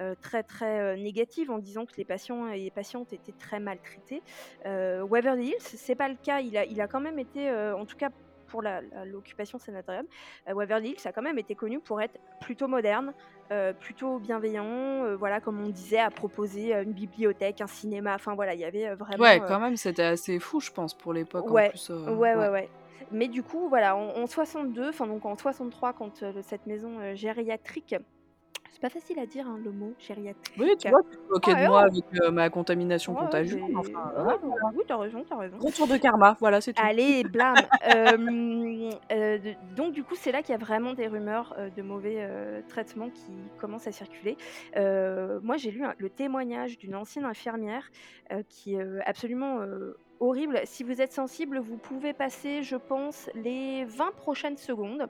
[0.00, 4.22] heu, très, très, négatives en disant que les patients et les patientes étaient très maltraités.
[4.64, 6.40] Waverly Hills, c'est pas le cas.
[6.40, 8.10] Il a il a quand même été, en tout cas
[8.48, 8.62] pour
[9.04, 10.06] l'occupation sanatorium,
[10.48, 13.12] heu, Waverly Hills a quand même été connu pour être plutôt moderne,
[13.52, 18.14] heu, plutôt bienveillant, heu, voilà, comme on disait, à proposer, heu, une bibliothèque, un cinéma,
[18.14, 20.94] enfin voilà, il y avait, Ouais, vraiment, heu quand même, c'était assez fou, je pense,
[20.96, 22.48] pour l'époque en Ouais, plus, heu, ouais, ouais, ouais.
[22.48, 22.72] ouais.
[23.10, 27.94] Mais du coup, voilà, en en 62, enfin donc en 63 quand, cette maison, gériatrique
[28.76, 29.96] c'est pas facile à dire, hein, le mot
[30.58, 30.80] Oui, gériatrique.
[30.80, 34.34] tu vois, tu te moquais de moi avec, heu, ma contamination Ouais, contagieuse, enfin, ouais,
[34.42, 35.58] voilà, oui, tu as raison, tu as raison.
[35.60, 36.88] Retour de karma, voilà, c'est tout.
[36.88, 37.68] Allez, blâme!
[37.82, 42.22] De donc du coup, c'est là qu'il y a vraiment des rumeurs, heu, de mauvais,
[42.24, 44.36] heu, traitements qui commencent à circuler.
[44.76, 47.88] Moi, j'ai lu un le témoignage d'une ancienne infirmière,
[48.48, 49.60] qui est, absolument,
[50.20, 50.60] horrible.
[50.64, 55.06] Si vous êtes sensible, vous pouvez passer, je pense, les 20 prochaines secondes.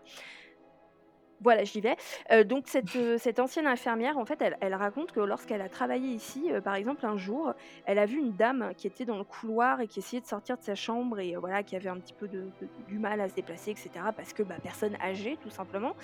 [1.41, 1.97] Voilà, j'y vais.
[2.33, 5.69] Heu, donc cette, heu, cette ancienne infirmière, en fait, elle elle raconte que lorsqu'elle a
[5.69, 7.53] travaillé ici, heu, par exemple, un jour,
[7.85, 10.57] elle a vu une dame qui était dans le couloir et qui essayait de sortir
[10.57, 13.29] de sa chambre et voilà, qui avait un petit peu de de du mal à
[13.29, 15.95] se déplacer et cetera parce que, bah, personne âgée, tout simplement.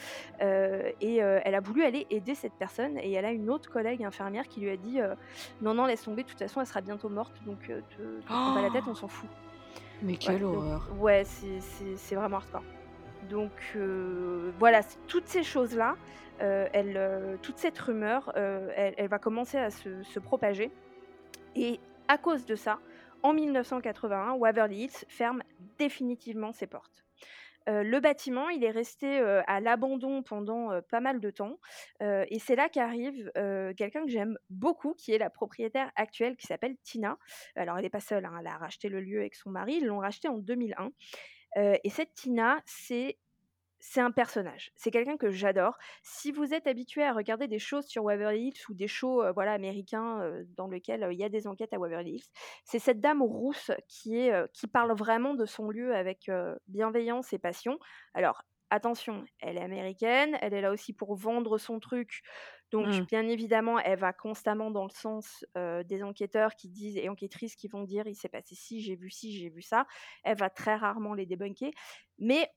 [0.41, 4.49] Et elle a voulu aller aider cette personne et elle a une autre collègue infirmière
[4.49, 5.01] qui lui a dit,
[5.61, 8.53] «Non, non, laisse tomber, de toute façon, elle sera bientôt morte, donc te te prends
[8.53, 9.31] pas la tête, on s'en fout».
[10.03, 10.99] Mais quelle horreur!
[10.99, 12.67] ouais, c'est vraiment hardcore.
[13.33, 15.97] Donc heu, voilà, toutes ces choses-là,
[16.39, 20.71] elle, heu, toute cette rumeur, elle va commencer à se propager
[21.57, 22.79] et à cause de ça,
[23.23, 25.43] en 1981, Waverly Hills ferme
[25.79, 27.05] définitivement ses portes.
[27.69, 31.59] Le bâtiment, il est resté, à l'abandon pendant, pas mal de temps,
[32.01, 33.31] et c'est là qu'arrive,
[33.79, 37.17] quelqu'un que j'aime beaucoup, qui est la propriétaire actuelle, qui s'appelle Tina.
[37.57, 39.87] Alors elle est pas seule, hein, elle a racheté le lieu avec son mari, ils
[39.87, 40.91] l'ont racheté en 2001,
[41.59, 43.17] heu et cette Tina, c'est
[43.85, 44.71] c'est un personnage.
[44.77, 45.77] C'est quelqu'un que j'adore.
[46.05, 49.53] Si vous êtes habitué à regarder des choses sur Waverly Hills ou des shows, voilà,
[49.55, 52.25] américains, dans lequel, heu, il y a des enquêtes à Waverly Hills,
[52.65, 56.31] c'est cette dame rousse qui est, qui parle vraiment de son lieu avec,
[56.69, 57.79] bienveillance et passion.
[58.15, 62.23] Alors attention, elle est américaine, elle est là aussi pour vendre son truc,
[62.71, 63.07] donc Mmh.
[63.07, 67.69] bien évidemment, elle va constamment dans le sens, des enquêteurs qui disent et enquêtrices qui
[67.69, 69.87] vont dire: «Il s'est passé ci, j'ai vu ci, j'ai vu ça».
[70.25, 71.71] Elle va très rarement les débunker,
[72.19, 72.49] mais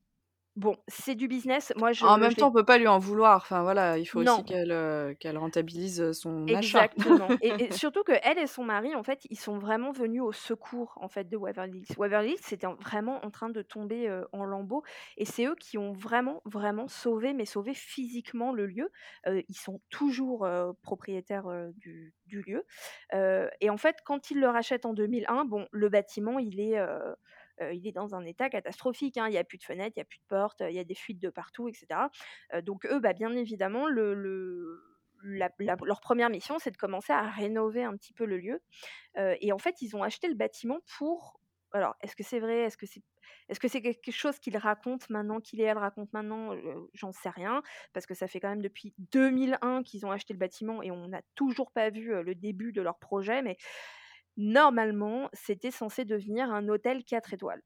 [0.56, 1.74] bon, c'est du business.
[1.76, 4.06] Moi, En je même je temps, on peut pas lui en vouloir, enfin voilà, il
[4.06, 4.46] faut aussi non.
[4.46, 4.72] qu'elle,
[5.38, 6.90] rentabilise, heu, son achat.
[7.00, 10.32] Exactement et et surtout qu'elle et son mari, en fait, ils sont vraiment venus au
[10.32, 11.96] secours, en fait, de Waverly Hills.
[11.98, 14.84] Waverly Hills, c'était en vraiment en train de tomber, heu, en lambeaux
[15.18, 18.92] et c'est eux qui ont vraiment, vraiment sauvé, mais sauvé physiquement le lieu.
[19.26, 20.48] Ils sont toujours,
[20.84, 22.64] propriétaires, du du lieu,
[23.12, 26.80] et en fait, quand ils le rachètent en 2001, bon, le bâtiment, il est,
[27.74, 29.28] il est dans un état catastrophique, hein.
[29.28, 30.84] Il y a plus de fenêtres, il y a plus de portes, il y a
[30.84, 32.10] des fuites de partout et cetera.
[32.54, 33.88] Heu, donc eux, bah, bien évidemment,
[35.24, 38.62] leur première mission, c'est de commencer à rénover un petit peu le lieu,
[39.18, 41.40] heu et en fait, ils ont acheté le bâtiment pour
[41.74, 42.62] alors est-ce que c'est vrai?
[42.62, 43.04] Est-ce que c'est
[43.50, 46.56] est-ce que quelque chose qu'ils racontent maintenant, qu'il et elle racontent maintenant?
[46.94, 47.62] J'en sais rien,
[47.94, 51.10] parce que ça fait quand même depuis 2001 qu'ils ont acheté le bâtiment et on
[51.10, 53.58] n'a toujours pas vu, le début de leur projet, mais
[54.38, 57.62] normalement, c'était censé devenir un hôtel 4 étoiles.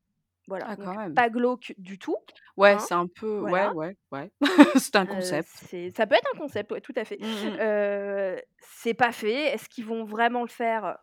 [0.47, 1.15] Voilà, Ah quand donc même.
[1.15, 2.17] pas glauque du tout,
[2.57, 3.71] Ouais, hein, c'est un peu ouais, voilà.
[3.71, 4.31] ouais, ouais,
[4.77, 5.63] c'est un Heu, concept.
[5.95, 7.19] ça peut être un concept, ouais, tout à fait.
[7.19, 7.59] Mmh mh.
[7.59, 9.53] Heu, c'est pas fait.
[9.53, 10.97] Est-ce qu'ils vont vraiment le faire?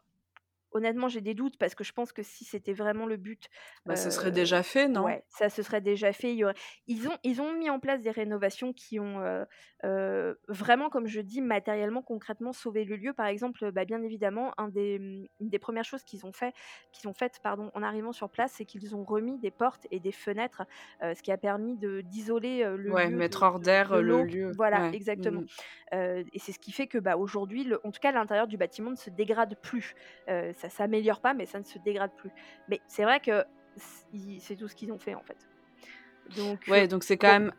[0.76, 3.48] Honnêtement, j'ai des doutes parce que je pense que si c'était vraiment le but,
[3.86, 5.16] Bah, ce serait heu, déjà fait, non?
[5.16, 6.32] ouais, ça se serait déjà fait.
[6.34, 6.54] Il y aurait
[6.86, 9.46] ils ont ils ont mis en place des rénovations qui ont, heu
[9.84, 13.12] heu, vraiment, comme je dis, matériellement, concrètement sauvé le lieu.
[13.14, 16.54] Par exemple, bah, bien évidemment, un des, mmh, une des 1res choses qu'ils ont fait
[16.92, 20.00] qu'ils ont faites, pardon, en arrivant sur place, c'est qu'ils ont remis des portes et
[20.00, 20.64] des fenêtres,
[21.04, 24.00] heu, ce qui a permis de d'isoler, le Ouais, lieu mettre de hors d'air, de
[24.00, 24.56] le lieu.
[24.56, 24.96] Voilà, Ouais.
[25.16, 25.46] Mmh exactement, mh.
[25.94, 28.56] heu et c'est ce qui fait que, bah, aujourd'hui, le en tout cas, l'intérieur du
[28.58, 29.94] bâtiment ne se dégrade plus.
[30.68, 32.30] Ça s'améliore pas, mais ça ne se dégrade plus.
[32.68, 33.44] Mais c'est vrai que
[34.38, 35.36] c'est tout ce qu'ils ont fait en fait.
[36.36, 37.52] Donc, ouais, donc c'est quand même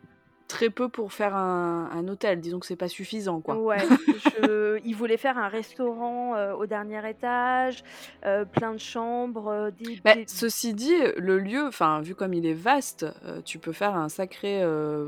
[0.48, 2.40] très peu pour faire un, un hôtel.
[2.40, 3.56] Disons que c'est pas suffisant, quoi.
[3.56, 3.78] Ouais,
[4.42, 4.80] je...
[4.84, 7.84] il voulait faire un restaurant euh, au dernier étage,
[8.24, 9.48] euh, plein de chambres.
[9.48, 9.70] Euh,
[10.04, 13.06] bah, ceci dit, le lieu, enfin, vu comme il est vaste,
[13.44, 14.64] tu peux faire un sacré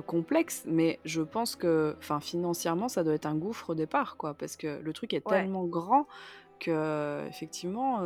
[0.06, 4.34] complexe, mais je pense que, enfin, financièrement, ça doit être un gouffre au départ, quoi,
[4.34, 6.06] parce que le truc est tellement grand
[6.60, 8.00] que, effectivement,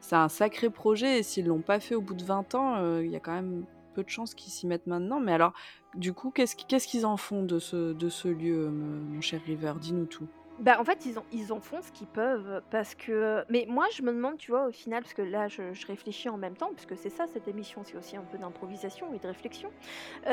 [0.00, 1.18] c'est un sacré projet.
[1.18, 3.64] Et s'ils l'ont pas fait au bout de 20 ans, il y a quand même
[3.92, 5.20] peu de chances qu'ils s'y mettent maintenant.
[5.20, 5.52] Mais alors,
[5.94, 9.74] du coup, qu'est-ce qu'ils en font de ce, de ce lieu, mon cher River?
[9.80, 10.28] Dis-nous tout.
[10.58, 13.44] Bah, en fait, ils en, ils en font ce qu'ils peuvent parce que.
[13.48, 16.36] Mais moi, je me demande, tu vois, au final, parce que là, je, réfléchis en
[16.36, 19.26] même temps, parce que c'est ça, cette émission, c'est aussi un peu d'improvisation et de
[19.26, 19.70] réflexion.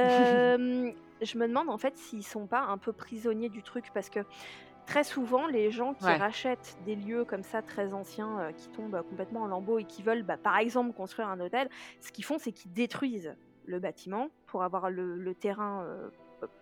[1.21, 4.19] je me demande, en fait, s'ils sont pas un peu prisonniers du truc parce que
[4.89, 9.03] très souvent, les gens qui rachètent des lieux comme ça très anciens, euh, qui tombent
[9.07, 11.69] complètement en lambeaux et qui veulent, bah, par exemple, construire un hôtel,
[12.01, 13.35] ce qu'ils font, c'est qu'ils détruisent
[13.65, 16.09] le bâtiment pour avoir le, terrain euh,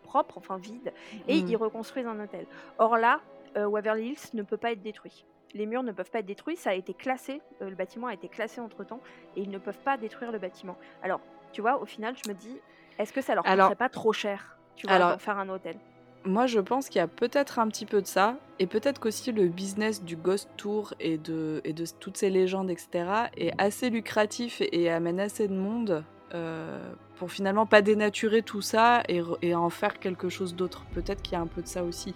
[0.03, 0.91] propre, enfin vide,
[1.29, 1.47] et mmh.
[1.47, 2.45] ils reconstruisent un hôtel.
[2.79, 3.21] Or là,
[3.55, 5.25] euh, Waverly Hills ne peut pas être détruit.
[5.53, 8.13] Les murs ne peuvent pas être détruits, ça a été classé, euh, le bâtiment a
[8.13, 8.99] été classé entre temps,
[9.37, 10.77] et ils ne peuvent pas détruire le bâtiment.
[11.01, 11.21] Alors,
[11.53, 12.59] tu vois, au final, je me dis,
[12.99, 15.77] est-ce que ça leur coûterait pas trop cher, tu vois, alors, faire un hôtel?
[16.25, 19.31] Moi, je pense qu'il y a peut-être un petit peu de ça, et peut-être qu'aussi
[19.31, 23.05] le business du Ghost Tour et de, et de toutes ces légendes, etc.,
[23.37, 26.03] est assez lucratif et amène assez de monde
[26.33, 30.85] euh, pour finalement pas dénaturer tout ça et, et en faire quelque chose d'autre.
[30.93, 32.13] Peut-être qu'il y a un peu de ça aussi.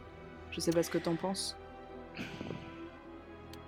[0.51, 1.57] Je sais pas ce que t'en penses.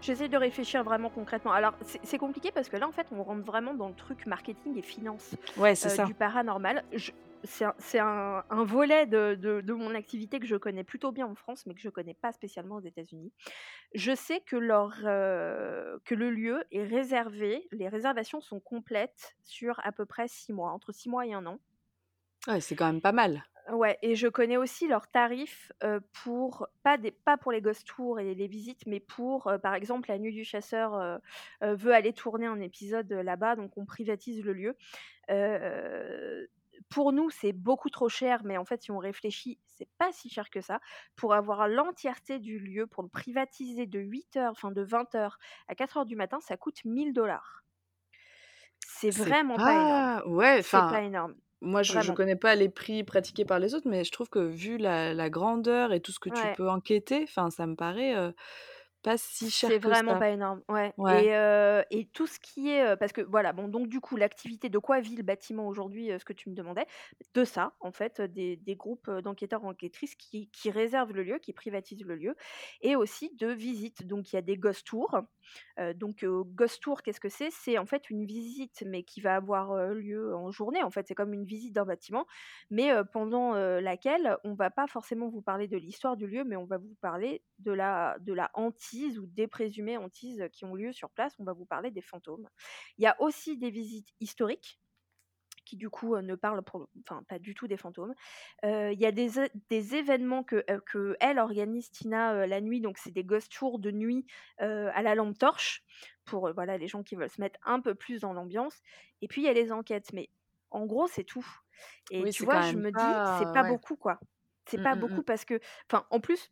[0.03, 1.53] J'essaie de réfléchir vraiment concrètement.
[1.53, 1.73] Alors,
[2.03, 4.81] c'est compliqué parce que là, en fait, on rentre vraiment dans le truc marketing et
[4.81, 6.83] finance ouais, euh, du paranormal.
[7.45, 11.65] C'est un, un, volet de, de, mon activité que je connais plutôt bien en France,
[11.65, 13.33] mais que je connais pas spécialement aux États-Unis.
[13.93, 19.79] Je sais que, leur, euh, que le lieu est réservé, les réservations sont complètes sur
[19.83, 21.59] à peu près six mois, entre six mois et un an.
[22.47, 23.43] Ouais, c'est quand même pas mal.
[23.71, 25.71] Ouais, et je connais aussi leurs tarifs
[26.23, 30.09] pour pas des pas pour les ghost tours et les visites, mais pour par exemple
[30.09, 31.21] la nuit du chasseur
[31.61, 34.75] veut aller tourner un épisode là-bas, donc on privatise le lieu.
[36.89, 40.29] Pour nous, c'est beaucoup trop cher, mais en fait, si on réfléchit, c'est pas si
[40.29, 40.79] cher que ça.
[41.15, 45.39] Pour avoir l'entièreté du lieu, pour le privatiser de 8 heures, enfin de 20 heures
[45.67, 47.63] à 4 heures du matin, ça coûte 1000 dollars.
[48.85, 49.73] C'est vraiment pas,
[50.21, 50.35] énorme.
[50.35, 51.35] Ouais, c'est pas énorme.
[51.61, 54.39] Moi, je ne connais pas les prix pratiqués par les autres, mais je trouve que
[54.39, 58.33] vu la, grandeur et tout ce que tu peux enquêter, ça me paraît
[59.03, 60.93] pas si cher C'est vraiment pas énorme, ouais.
[61.21, 64.79] Et, et, tout ce qui est, parce que voilà, bon, donc du coup, l'activité de
[64.79, 66.85] quoi vit le bâtiment aujourd'hui, ce que tu me demandais,
[67.33, 71.53] de ça, en fait, des, des groupes d'enquêteurs enquêtrices qui, qui, réservent le lieu, qui
[71.53, 72.35] privatisent le lieu,
[72.81, 74.07] et aussi de visites.
[74.07, 75.19] Donc il y a des ghost tours.
[75.95, 77.49] donc ghost tour, qu'est-ce que c'est?
[77.51, 80.81] C'est en fait une visite, mais qui va avoir lieu en journée.
[80.81, 82.25] En fait, c'est comme une visite d'un bâtiment,
[82.69, 86.65] mais pendant laquelle on va pas forcément vous parler de l'histoire du lieu, mais on
[86.65, 90.91] va vous parler de la de la hantise ou des présumées hantises qui ont lieu
[90.93, 91.33] sur place.
[91.39, 92.47] On va vous parler des fantômes.
[92.97, 94.79] Il y a aussi des visites historiques
[95.65, 98.13] qui du coup ne parlent pour, enfin, pas du tout des fantômes.
[98.63, 99.29] Il y a des,
[99.69, 103.89] des événements que, que elle organise, Tina, la nuit, donc c'est des ghost tours de
[103.89, 104.25] nuit
[104.57, 105.83] à la lampe torche,
[106.25, 108.81] pour voilà, les gens qui veulent se mettre un peu plus dans l'ambiance.
[109.21, 110.29] Et puis il y a les enquêtes, mais
[110.69, 111.47] en gros c'est tout.
[112.11, 114.19] Et tu vois, je me dis, c'est pas beaucoup quoi.
[114.65, 115.25] C'est mmh, pas mmh, beaucoup mmh.
[115.25, 115.59] parce que,
[115.89, 116.51] enfin, en plus,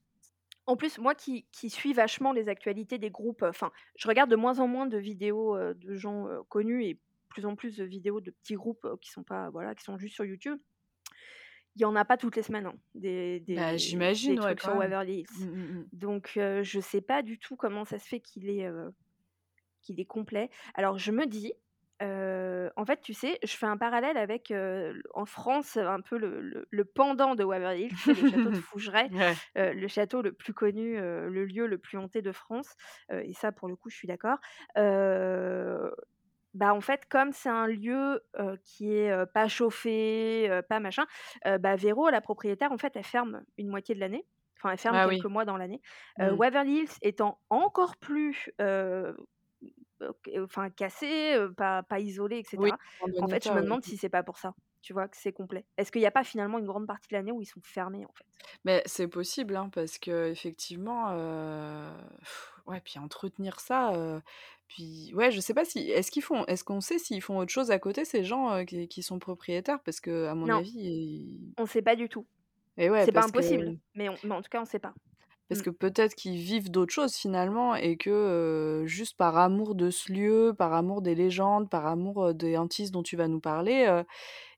[0.72, 4.60] en plus, moi qui, suis vachement les actualités des groupes, enfin, je regarde de moins
[4.60, 8.56] en moins de vidéos de gens connus et plus en plus de vidéos de petits
[8.56, 10.58] groupes qui sont pas, voilà, qui sont juste sur YouTube.
[11.76, 14.76] Il y en a pas toutes les semaines, hein, des, des, bah, j'imagine, trucs sur
[14.76, 15.46] Waverly Hills.
[15.46, 15.86] Mmh, mmh, mmh.
[15.94, 18.70] Donc, je sais pas du tout comment ça se fait qu'il est,
[19.82, 20.50] qu'il est complet.
[20.74, 21.54] Alors, je me dis,
[22.02, 24.54] en fait, tu sais, je fais un parallèle avec,
[25.14, 29.10] en France, un peu le pendant de Waverly Hills, le château de Fougeray,
[29.56, 32.76] le château le plus connu, le lieu le plus hanté de France,
[33.12, 34.38] et ça, pour le coup, je suis d'accord.
[34.76, 38.22] bah, en fait, comme c'est un lieu,
[38.64, 41.06] qui est, pas chauffé, pas machin,
[41.60, 44.26] bah, Véro, la propriétaire, en fait, elle ferme une moitié de l'année.
[44.58, 45.82] Enfin, elle ferme ah quelques mois dans l'année.
[46.20, 46.30] Mmh.
[46.34, 48.52] Waverly Hills étant encore plus,
[50.44, 52.58] enfin cassé, pas, pas isolé, etc.
[53.20, 55.66] en fait, je me demande si c'est pas pour ça, tu vois, que c'est complet.
[55.78, 58.06] Est-ce qu'il n'y a pas finalement une grande partie de l'année où ils sont fermés,
[58.06, 58.26] en fait?
[58.66, 61.12] Mais c'est possible, hein, parce que effectivement,
[62.68, 63.94] ouais, puis entretenir ça,
[64.68, 67.52] puis ouais, je sais pas si, est-ce qu'ils font, est-ce qu'on sait s'ils font autre
[67.52, 71.82] chose à côté ces gens qui, sont propriétaires, parce que à mon avis, on sait
[71.82, 72.26] pas du tout.
[72.78, 74.94] Ouais, c'est pas impossible, mais, mais en tout cas, on sait pas.
[75.52, 75.64] Parce Mmh.
[75.64, 80.56] que peut-être qu'ils vivent d'autres choses finalement et que, juste par amour de ce lieu,
[80.58, 84.02] par amour des légendes, par amour, des hantises dont tu vas nous parler,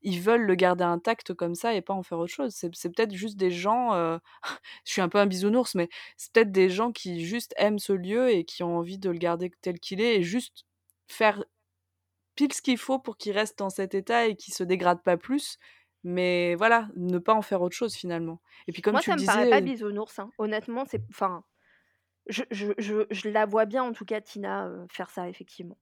[0.04, 2.54] ils veulent le garder intact comme ça et pas en faire autre chose.
[2.56, 3.94] C'est peut-être juste des gens,
[4.86, 7.94] je suis un peu un bisounours, mais c'est peut-être des gens qui juste aiment ce
[7.94, 10.66] lieu et qui ont envie de le garder tel qu'il est et juste
[11.08, 11.44] faire
[12.36, 15.18] pile ce qu'il faut pour qu'il reste dans cet état et qu'il se dégrade pas
[15.18, 15.58] plus.
[16.04, 18.42] Mais voilà, ne pas en faire autre chose finalement.
[18.68, 20.30] Et puis comme Moi, tu ça me paraît pas bisounours, hein.
[20.38, 21.44] Honnêtement, c'est enfin,
[22.28, 25.78] je je je je la vois bien en tout cas Tina, faire ça effectivement.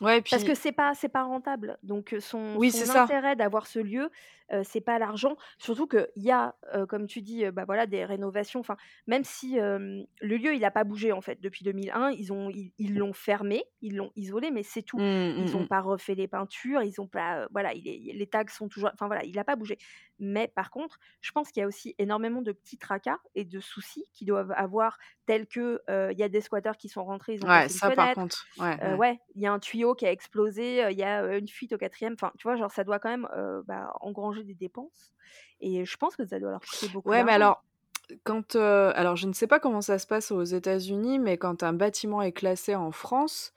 [0.00, 3.80] Ouais, Parce que c'est pas c'est pas rentable, donc son oui, son intérêt d'avoir ce
[3.80, 4.10] lieu,
[4.52, 5.36] heu, c'est pas l'argent.
[5.58, 6.54] Surtout qu'il y a,
[6.88, 8.76] comme tu dis, bah, voilà, des rénovations, enfin,
[9.08, 10.06] même si, le
[10.36, 12.10] lieu, il a pas bougé, en fait, depuis 2001.
[12.12, 15.02] Ils ont ils ils l'ont fermé, ils l'ont isolé, mais c'est tout.
[15.02, 15.02] Mmh,
[15.34, 15.66] Ils mmh ont mh.
[15.66, 19.06] pas refait les peintures, ils ont pas, voilà, il est les tags sont toujours enfin,
[19.06, 19.78] voilà, il a pas bougé.
[20.20, 23.60] Mais par contre, je pense qu'il y a aussi énormément de petits tracas et de
[23.60, 27.44] soucis qu'ils doivent avoir, tels que, il y a des squatteurs qui sont rentrés, ils
[27.44, 28.44] ont Ouais, cassé une ça par contre,
[28.98, 31.78] ouais, il y a un tuyau qui a explosé, il y a, une fuite au
[31.78, 32.14] quatrième.
[32.14, 33.28] Enfin, tu vois, genre, ça doit quand même,
[33.66, 35.14] bah, engranger des dépenses
[35.60, 37.62] et je pense que ça doit leur coûter beaucoup Ouais, mais alors,
[38.24, 41.72] quand, alors je ne sais pas comment ça se passe aux États-Unis, mais quand un
[41.72, 43.52] bâtiment est classé en France,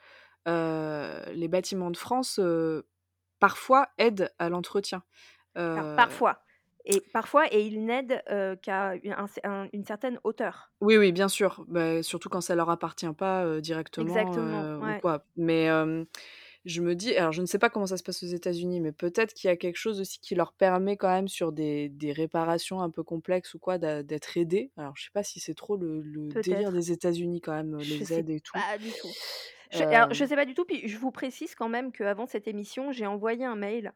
[0.46, 2.40] les bâtiments de France,
[3.40, 5.04] parfois aident à l'entretien.
[5.96, 6.43] Parfois
[6.86, 8.22] et parfois et ils n'aident,
[8.62, 10.72] qu'à u un un une certaine hauteur.
[10.82, 15.26] oui, oui, bien sûr, bah, surtout quand ça leur appartient pas, directement, Exactement, ou quoi.
[15.38, 15.70] Mais,
[16.66, 18.94] je me dis alors je ne sais pas comment ça se passe aux États-Unis, mais
[18.94, 22.14] peut-être qu'il y a quelque chose aussi qui leur permet quand même sur des des
[22.14, 24.72] réparations un peu complexes ou quoi d'être aidés.
[24.78, 27.94] Alors je sais pas si c'est trop le le délire des États-Unis quand même, Je
[27.96, 28.54] les aides et tout.
[28.54, 29.10] pas du tout.
[29.74, 32.48] Je alors je sais pas du tout, puis je vous précise quand même qu'avant cette
[32.48, 33.92] émission, j'ai envoyé un mail,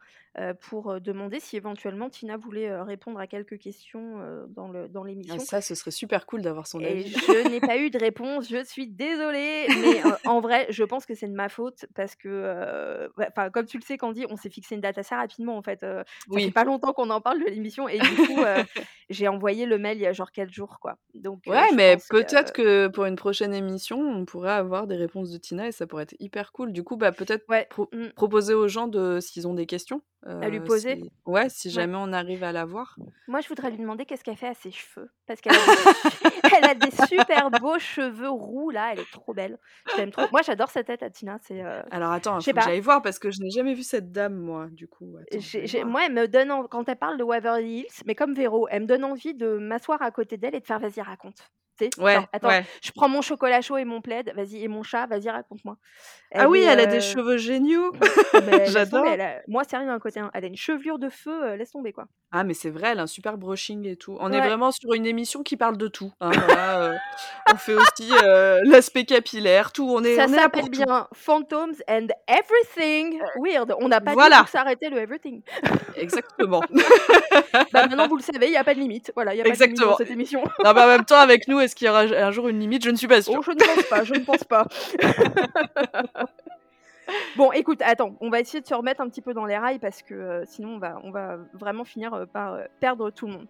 [0.61, 5.39] pour, demander si éventuellement Tina voulait, répondre à quelques questions, dans le dans ah l'émission.
[5.39, 7.09] ça, ce serait super cool d'avoir son Et avis.
[7.09, 11.15] je n'ai pas eu de réponse, je suis désolée, mais en vrai, je pense que
[11.15, 14.75] c'est de ma faute parce que, enfin, comme tu le sais, Candy, on s'est fixé
[14.75, 16.51] une date assez rapidement, en fait, ça fait Oui.
[16.51, 18.37] pas longtemps qu'on en parle de l'émission et du coup,
[19.09, 20.97] j'ai envoyé le mail il y a genre 4 jours, quoi.
[21.15, 25.31] Donc Ouais, mais que peut-être que pour une prochaine émission, on pourrait avoir des réponses
[25.31, 26.71] de Tina ça pourrait être hyper cool.
[26.73, 30.01] Du coup, bah, peut-être ouais, pro mmh, proposer aux gens de s'ils ont des questions,
[30.41, 30.97] à lui heu, poser.
[30.99, 31.83] si ouais, si Ouais.
[31.83, 32.97] jamais on arrive à la voir.
[33.27, 35.09] Moi, je voudrais lui demander qu'est-ce qu'elle fait à ses cheveux?
[35.25, 35.89] Parce qu'elle a des
[36.87, 39.59] a super beaux cheveux roux, là, elle est trop belle.
[39.89, 40.29] Je l'aime trop.
[40.31, 42.79] Moi, j'adore sa tête à Tina, c'est, heu, Alors attends, il faut que pas, j'aille
[42.81, 45.49] voir parce que je n'ai jamais vu cette dame moi, du coup, attends,
[45.85, 48.81] moi, elle me donne en quand elle parle de Waverly Hills, mais comme Véro, elle
[48.83, 51.49] me donne envie de m'asseoir à côté d'elle et de faire: «Vas-y, raconte».
[51.99, 52.65] Ouais, Genre: «Attends, ouais.
[52.81, 55.77] je prends mon chocolat chaud et mon plaid, vas-y et mon chat, vas-y, raconte-moi».
[56.35, 57.93] Ah oui, est, elle a des heu cheveux géniaux!
[58.33, 59.05] ah tomber, J'adore.
[59.05, 60.29] a moi, c'est rien à côté, hein.
[60.33, 62.05] Elle a une chevelure de feu, heu, laisse tomber, quoi.
[62.31, 64.17] Ah mais c'est vrai, elle a un super brushing et tout.
[64.19, 66.97] On est vraiment sur une émission qui parle de tout, hein, voilà, heu,
[67.53, 68.09] on fait aussi,
[68.63, 73.73] l'aspect capillaire, tout, on est ça s'appelle bien Phantoms and Everything Weird.
[73.79, 75.41] On n'a pas dit Voilà, s'arrêtait le everything.
[75.95, 76.63] exactement.
[77.73, 79.11] Bah, maintenant, vous le savez, il y a pas de limite.
[79.15, 79.97] Voilà, il a pas de limite dans Exactement.
[79.97, 80.43] cette émission.
[80.63, 82.83] Non, en même temps, avec nous, est-ce qu'il y aura un jour une limite?
[82.83, 83.41] Je ne suis pas Oh, sûre.
[83.43, 84.65] je ne pense pas, je ne pense pas.
[87.37, 89.79] Bon, écoute, attends, on va essayer de se remettre un petit peu dans les rails
[89.79, 93.27] parce que euh, sinon on va, on va vraiment finir euh, par euh, perdre tout
[93.27, 93.47] le monde.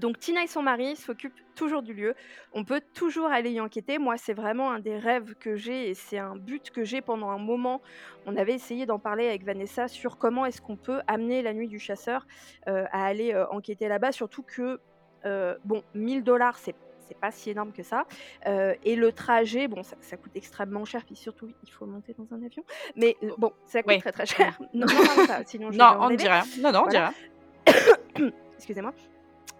[0.00, 2.14] Donc Tina et son mari s'occupent toujours du lieu.
[2.54, 3.98] On peut toujours aller y enquêter.
[3.98, 7.30] Moi, c'est vraiment un des rêves que j'ai et c'est un but que j'ai pendant
[7.30, 7.80] un moment.
[8.26, 11.68] On avait essayé d'en parler avec Vanessa sur comment est-ce qu'on peut amener la nuit
[11.68, 12.26] du chasseur
[12.66, 14.10] à aller enquêter là-bas.
[14.12, 14.80] Surtout que,
[15.24, 16.74] euh, bon, 1000 dollars, c'est
[17.10, 18.04] c'est pas si énorme que ça.
[18.46, 22.14] Euh, et le trajet, bon, ça, ça coûte extrêmement cher, puis surtout, il faut monter
[22.16, 22.62] dans un avion.
[22.94, 24.56] Mais euh, bon, ça coûte Oui, très très cher.
[24.72, 26.44] Non, n'en parlons pas, sinon je Non, on ne dit rien.
[26.60, 27.12] Non, non, on Voilà.
[28.56, 28.92] Excusez-moi.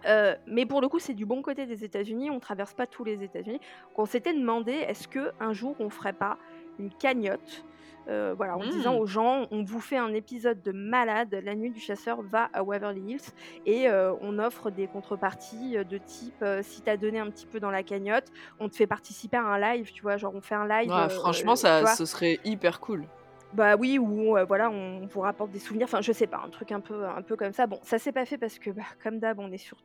[0.05, 2.31] Euh, mais pour le coup, c'est du bon côté des États-Unis.
[2.31, 3.59] On traverse pas tous les États-Unis.
[3.97, 6.37] On s'était demandé est-ce que un jour on ferait pas
[6.79, 7.65] une cagnotte,
[8.07, 8.99] euh, voilà, en disant Mmh.
[8.99, 11.39] aux gens on vous fait un épisode de malade.
[11.43, 13.31] La nuit du chasseur va à Waverly Hills
[13.65, 17.45] et euh, on offre des contreparties euh, de type euh, si t'as donné un petit
[17.45, 19.91] peu dans la cagnotte, on te fait participer à un live.
[19.91, 23.05] Tu vois, genre on fait un live, Ouais, franchement, ça ce serait hyper cool.
[23.53, 26.71] Bah oui, ou voilà, on vous rapporte des souvenirs, enfin je sais pas, un truc
[26.71, 27.67] un peu un peu comme ça.
[27.67, 29.75] Bon, ça s'est pas fait parce que, bah, comme d'hab, on est sur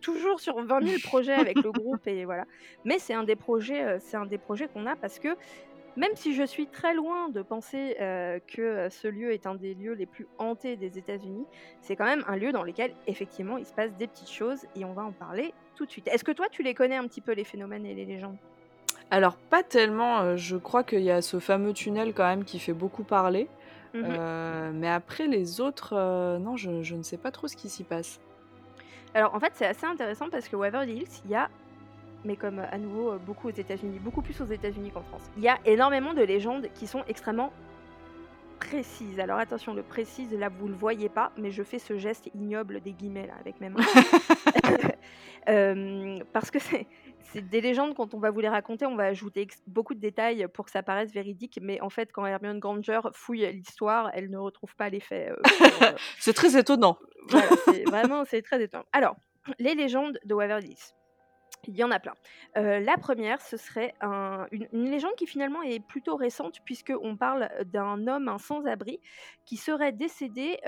[0.00, 2.46] toujours sur 20 000 projets avec le groupe et voilà.
[2.86, 5.36] Mais c'est un des projets, c'est un des projets qu'on a parce que
[5.96, 9.54] même si je suis très loin de penser, heu, que, heu, ce lieu est un
[9.54, 11.48] des lieux les plus hantés des États-Unis,
[11.80, 14.84] c'est quand même un lieu dans lequel effectivement il se passe des petites choses et
[14.84, 16.08] on va en parler tout de suite.
[16.08, 18.38] Est-ce que toi tu les connais un petit peu les phénomènes et les légendes?
[19.10, 22.58] Alors pas tellement, heu, je crois qu'il y a ce fameux tunnel quand même qui
[22.58, 23.52] fait beaucoup parler,
[23.92, 24.20] Mmh
[24.72, 25.94] mais après les autres,
[26.38, 28.20] non, je je ne sais pas trop ce qui s'y passe.
[29.14, 31.50] Alors en fait, c'est assez intéressant parce que Waverly Hills, il y a
[32.24, 35.30] mais comme à nouveau beaucoup aux États-Unis, beaucoup plus aux États-Unis qu'en France.
[35.36, 37.52] Il y a énormément de légendes qui sont extrêmement
[38.60, 39.18] précises.
[39.18, 42.80] Alors attention, le précise, là vous le voyez pas, mais je fais ce geste ignoble
[42.80, 43.80] des guillemets là avec mes mains.
[45.48, 46.86] Euh, parce que c'est
[47.34, 50.66] des légendes, quand on va vous les raconter, on va ajouter beaucoup de détails pour
[50.66, 54.76] que ça paraisse véridique, mais en fait, quand Hermione Granger fouille l'histoire, elle ne retrouve
[54.76, 55.30] pas les faits.
[55.30, 56.98] Euh, c'est très étonnant.
[57.28, 57.48] Voilà,
[57.86, 58.84] vraiment, c'est très étonnant.
[58.92, 59.16] Alors,
[59.58, 60.94] les légendes de Waverly Hills.
[61.66, 62.14] Il y en a plein.
[62.56, 68.06] Euh, la première, ce serait une, légende qui finalement est plutôt récente, puisqu'on parle d'un
[68.06, 69.00] homme, un sans-abri,
[69.44, 70.58] qui serait décédé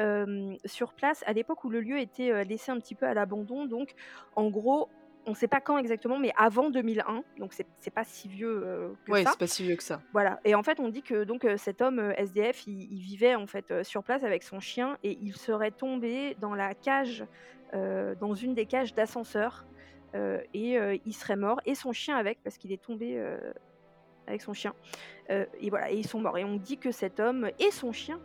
[0.65, 3.65] sur place à l'époque où le lieu était laissé un petit peu à l'abandon.
[3.67, 3.95] Donc,
[4.37, 4.89] en gros,
[5.27, 9.11] on ne sait pas quand exactement, mais avant 2001, donc c'est pas si vieux que
[9.11, 9.31] ouais, ça.
[9.33, 10.03] c'est pas si vieux que ça.
[10.13, 10.41] Voilà.
[10.45, 14.03] Et en fait, on dit que donc cet homme SDF, il, vivait en fait sur
[14.03, 17.25] place avec son chien et il serait tombé dans la cage,
[17.73, 19.72] dans une des cages d'ascenseur euh,
[20.15, 23.37] et euh, il serait mort, et son chien avec, parce qu'il est tombé euh,
[24.27, 24.75] avec son chien.
[25.29, 26.39] et voilà, et ils sont morts.
[26.39, 28.21] Et on dit que cet homme et son chien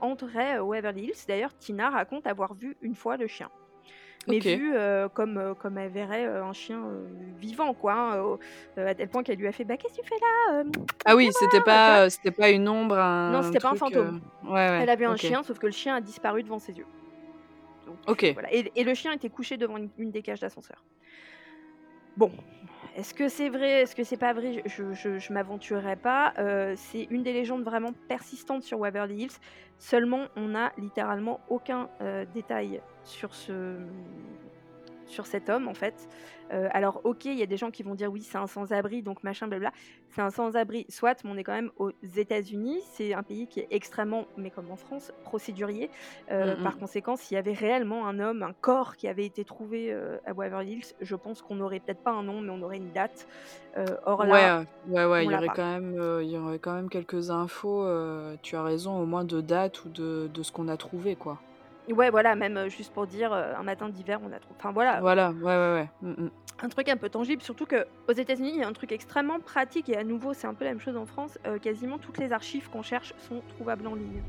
[0.00, 1.26] entraient au Waverly Hills.
[1.26, 3.50] D'ailleurs, Tina raconte avoir vu une fois le chien.
[4.26, 4.74] Mais vu
[5.14, 6.82] comme, comme elle verrait un chien
[7.38, 7.94] vivant, quoi.
[7.94, 8.38] Hein,
[8.76, 10.64] à tel point qu'elle lui a fait Bah, qu'est-ce que tu fais là
[11.04, 12.98] Ah oui, c'était pas, c'était pas une ombre.
[12.98, 14.20] Un non, c'était pas un fantôme.
[14.44, 16.72] Ouais, ouais, elle a vu un chien, sauf que le chien a disparu devant ses
[16.72, 16.86] yeux.
[18.06, 18.32] ok.
[18.32, 18.52] Voilà.
[18.52, 20.84] Et, le chien était couché devant une des cages d'ascenseur.
[22.18, 22.32] Bon,
[22.96, 24.64] est-ce que c'est vrai Est-ce que c'est pas vrai?
[24.66, 26.34] Je, m'aventurerai pas.
[26.40, 29.38] Euh, c'est une des légendes vraiment persistantes sur Waverly Hills.
[29.78, 33.76] Seulement, on n'a littéralement aucun euh, détail sur ce
[35.08, 36.08] sur cet homme en fait.
[36.52, 39.02] Euh, alors ok, il y a des gens qui vont dire oui c'est un sans-abri
[39.02, 39.72] donc machin blabla.
[40.10, 42.80] C'est un sans-abri, soit, mais on est quand même aux États-Unis.
[42.92, 45.90] C'est un pays qui est extrêmement, mais comme en France, procédurier.
[46.30, 46.62] Euh, mm, mm.
[46.62, 50.16] Par conséquent, s'il y avait réellement un homme, un corps qui avait été trouvé euh,
[50.24, 52.92] à Waverly Hills, je pense qu'on n'aurait peut-être pas un nom, mais on aurait une
[52.92, 53.28] date.
[54.06, 57.30] or là, ouais, ouais, il y aurait quand même, il y aurait quand même quelques
[57.30, 57.86] infos.
[58.42, 61.38] tu as raison, au moins de date ou de, de ce qu'on a trouvé, quoi.
[61.92, 64.54] Ouais, voilà, même juste pour dire un matin d'hiver, on a trouvé.
[64.58, 65.00] Enfin voilà.
[65.00, 65.88] Voilà, ouais, ouais, ouais.
[66.02, 66.28] Mmh,
[66.62, 69.88] un truc un peu tangible, surtout qu'aux États-Unis, il y a un truc extrêmement pratique
[69.88, 71.38] et à nouveau, c'est un peu la même chose en France.
[71.62, 74.22] quasiment toutes les archives qu'on cherche sont trouvables en ligne.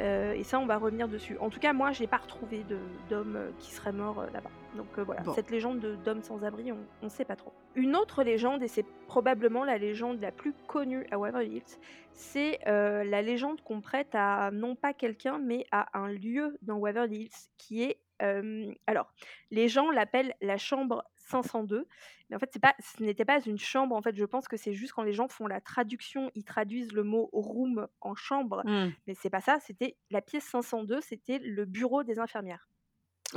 [0.00, 1.36] Euh, et ça, on va revenir dessus.
[1.38, 2.64] En tout cas, moi, je n'ai pas retrouvé
[3.08, 4.50] d'homme euh, qui serait mort euh, là-bas.
[4.76, 7.52] Donc voilà, cette légende d'homme sans abri, on ne sait pas trop.
[7.76, 11.78] Une autre légende, et c'est probablement la légende la plus connue à Waverly Hills,
[12.12, 17.26] c'est la légende qu'on prête à non pas quelqu'un, mais à un lieu dans Waverly
[17.26, 19.12] Hills qui est alors,
[19.50, 21.86] les gens l'appellent la chambre 502,
[22.30, 23.94] mais en fait, pas, ce n'était pas une chambre.
[23.96, 26.92] En fait, je pense que c'est juste quand les gens font la traduction, ils traduisent
[26.92, 28.92] le mot room en chambre, mmh.
[29.06, 29.58] mais c'est pas ça.
[29.60, 32.68] C'était la pièce 502, c'était le bureau des infirmières.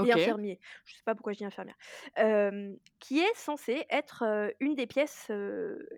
[0.06, 1.78] Et infirmiers, je sais pas pourquoi je dis infirmière,
[3.00, 5.32] qui est censé être une des pièces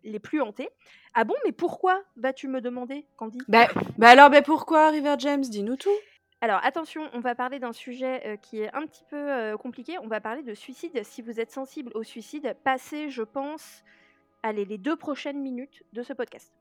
[0.03, 0.69] les plus hantées.
[1.15, 3.39] Ah bon, mais pourquoi vas-tu me demander, Candy?
[3.49, 5.41] Bah, bah alors, bah pourquoi River James?
[5.41, 5.89] Dis-nous tout.
[6.41, 9.97] Alors attention, on va parler d'un sujet qui est un petit peu compliqué.
[9.99, 11.03] On va parler de suicide.
[11.03, 13.83] Si vous êtes sensible au suicide, passez, je pense,
[14.41, 16.53] allez, les deux prochaines minutes de ce podcast.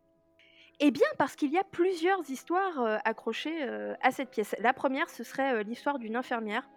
[0.81, 3.63] Eh bien, parce qu'il y a plusieurs histoires accrochées
[4.01, 4.57] à cette pièce.
[4.59, 6.69] La première, ce serait l'histoire d'une infirmière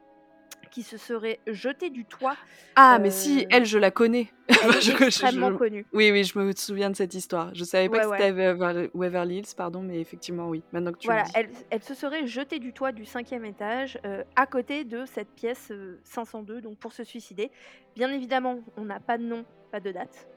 [0.72, 2.36] qui se serait jetée du toit.
[2.76, 4.30] Ah, mais si, elle, je la connais.
[4.64, 5.86] Elle est extrêmement connue.
[5.94, 7.54] Oui, oui, je me souviens de cette histoire.
[7.54, 10.64] Je savais pas que c'était Waverly Hills, pardon, mais effectivement, oui.
[10.72, 11.32] Maintenant que tu voilà, dis.
[11.36, 14.00] Elle, elle, se serait jetée du toit du cinquième étage,
[14.36, 15.72] à côté de cette pièce
[16.04, 17.52] 502, donc pour se suicider.
[17.96, 20.28] Bien évidemment, on n'a pas de nom, pas de date.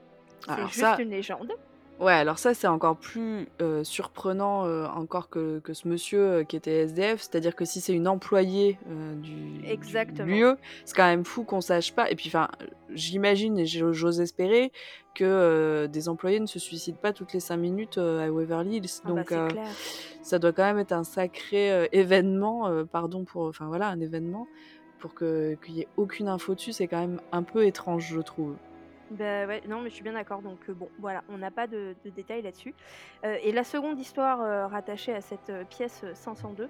[0.47, 1.53] C'est juste une légende.
[2.01, 3.47] Ouais, alors ça, c'est encore plus
[3.83, 4.65] surprenant
[4.95, 7.21] encore que, que ce monsieur qui était SDF.
[7.21, 8.79] C'est-à-dire que si c'est une employée
[9.23, 9.63] du,
[10.25, 12.11] lieu, c'est quand même fou qu'on sache pas.
[12.11, 12.49] Et puis, enfin,
[12.91, 14.73] j'imagine et j'ose espérer
[15.15, 18.89] que des employés ne se suicident pas toutes les cinq minutes à Waverly Hills.
[19.05, 19.67] Ah bah, Donc, clair.
[20.23, 24.49] ça doit quand même être un sacré événement, pardon pour, enfin voilà, un événement
[25.05, 26.73] pour que qu'il y ait aucune info dessus.
[26.73, 28.57] C'est quand même un peu étrange, je trouve.
[29.19, 30.43] Bah non, mais je suis bien d'accord.
[30.43, 32.75] Donc bon, voilà, on n'a pas de, détails là-dessus.
[33.23, 36.69] et la seconde histoire rattachée à cette pièce 502,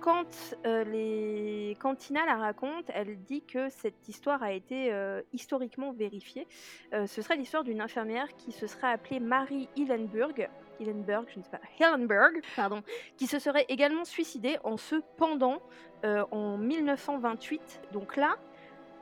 [0.00, 1.76] quand, les...
[1.80, 4.92] quand Tina la raconte, elle dit que cette histoire a été
[5.32, 6.46] historiquement vérifiée.
[6.92, 10.48] ce serait l'histoire d'une infirmière qui se serait appelée Marie Hillenburg,
[10.80, 12.82] Hillenburg, je ne sais pas, Hillenburg, pardon,
[13.16, 15.62] qui se serait également suicidée en se pendant
[16.04, 17.82] en 1928.
[17.92, 18.36] Donc là,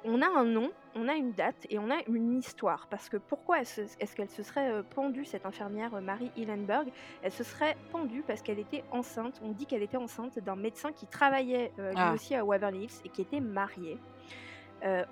[0.05, 2.87] on a un nom, on a une date et on a une histoire.
[2.89, 6.89] Parce que pourquoi est-ce qu'elle se serait euh, pendue, cette infirmière euh, Marie Hillenberg
[7.23, 9.41] Elle se serait pendue parce qu'elle était enceinte.
[9.45, 12.13] On dit qu'elle était enceinte d'un médecin qui travaillait euh, lui ah.
[12.13, 13.99] aussi à Waverly Hills et qui était marié.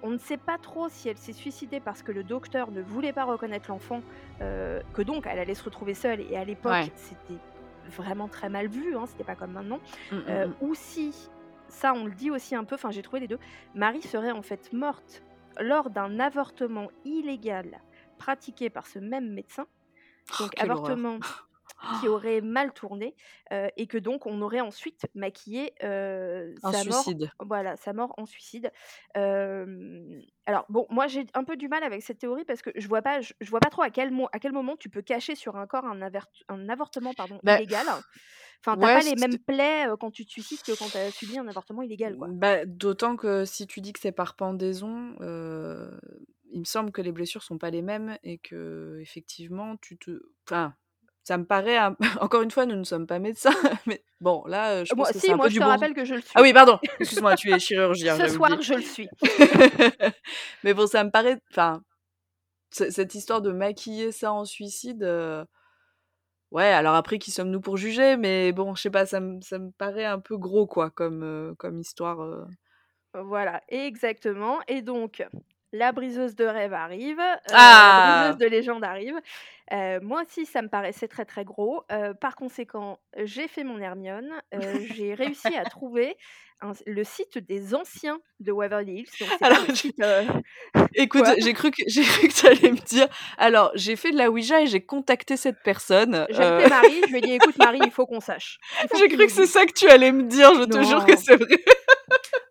[0.03, 3.13] on ne sait pas trop si elle s'est suicidée parce que le docteur ne voulait
[3.13, 4.01] pas reconnaître l'enfant,
[4.41, 7.39] que donc elle allait se retrouver seule et à l'époque c'était
[7.95, 9.79] vraiment très mal vu, hein, c'était pas comme maintenant,
[10.11, 10.55] mmh, mmh, mmh.
[10.63, 11.29] ou si,
[11.69, 13.39] ça on le dit aussi un peu, enfin j'ai trouvé les deux,
[13.75, 15.23] Marie serait en fait morte
[15.59, 17.81] lors d'un avortement illégal
[18.19, 19.67] pratiqué par ce même médecin.
[20.33, 21.19] Oh, donc avortement
[22.01, 23.15] qui aurait mal tourné
[23.51, 27.21] et que donc on aurait ensuite maquillé un sa suicide.
[27.21, 27.47] mort.
[27.47, 28.73] Voilà, sa mort en suicide.
[29.15, 33.03] alors bon, moi j'ai un peu du mal avec cette théorie parce que je vois
[33.03, 35.67] pas, je, vois pas trop à quel, à quel moment tu peux cacher sur un
[35.67, 36.01] corps un,
[36.49, 37.87] un avortement pardon bah, illégal.
[38.65, 41.39] Enfin, t'as pas les mêmes plaies quand tu te suicides que quand tu as subi
[41.39, 42.29] un avortement illégal, quoi.
[42.31, 45.15] Bah, d'autant que si tu dis que c'est par pendaison,
[46.51, 50.23] il me semble que les blessures sont pas les mêmes et que effectivement tu te,
[50.47, 50.75] enfin
[51.25, 51.79] ça me paraît
[52.23, 53.51] encore une fois nous ne sommes pas médecins
[53.87, 55.95] mais bon là je pense que c'est un moi, peu je du te bon rappelle
[55.95, 56.31] que je le suis.
[56.35, 59.09] ah oui pardon excuse-moi tu es chirurgien ce soir je le suis.
[60.65, 61.83] Mais bon ça me paraît enfin
[62.71, 65.03] cette histoire de maquiller ça en suicide
[66.51, 68.17] ouais alors après qui sommes-nous pour juger?
[68.17, 71.79] Mais bon je sais pas ça me ça paraît un peu gros quoi comme comme
[71.79, 72.47] histoire
[73.15, 74.61] voilà exactement.
[74.69, 75.25] Et donc
[75.73, 78.21] la briseuse de rêve arrive, la Ah!
[78.31, 79.17] briseuse de légende arrive.
[80.03, 81.85] moi aussi, ça me paraissait très très gros.
[82.21, 84.31] par conséquent, j'ai fait mon Hermione.
[84.97, 86.17] j'ai réussi à trouver
[86.87, 89.29] le site des anciens de Waverly Hills.
[89.41, 89.59] Alors,
[90.95, 93.07] écoute, j'ai cru que j'ai cru que tu allais me dire.
[93.37, 96.27] Alors, j'ai fait de la Ouija et j'ai contacté cette personne.
[96.31, 97.01] J'ai appelé Marie.
[97.07, 98.59] Je lui ai dit, écoute Marie, il faut qu'on sache.
[98.99, 100.53] J'ai cru que c'est ça que tu allais me dire.
[100.55, 101.63] Je te jure que c'est vrai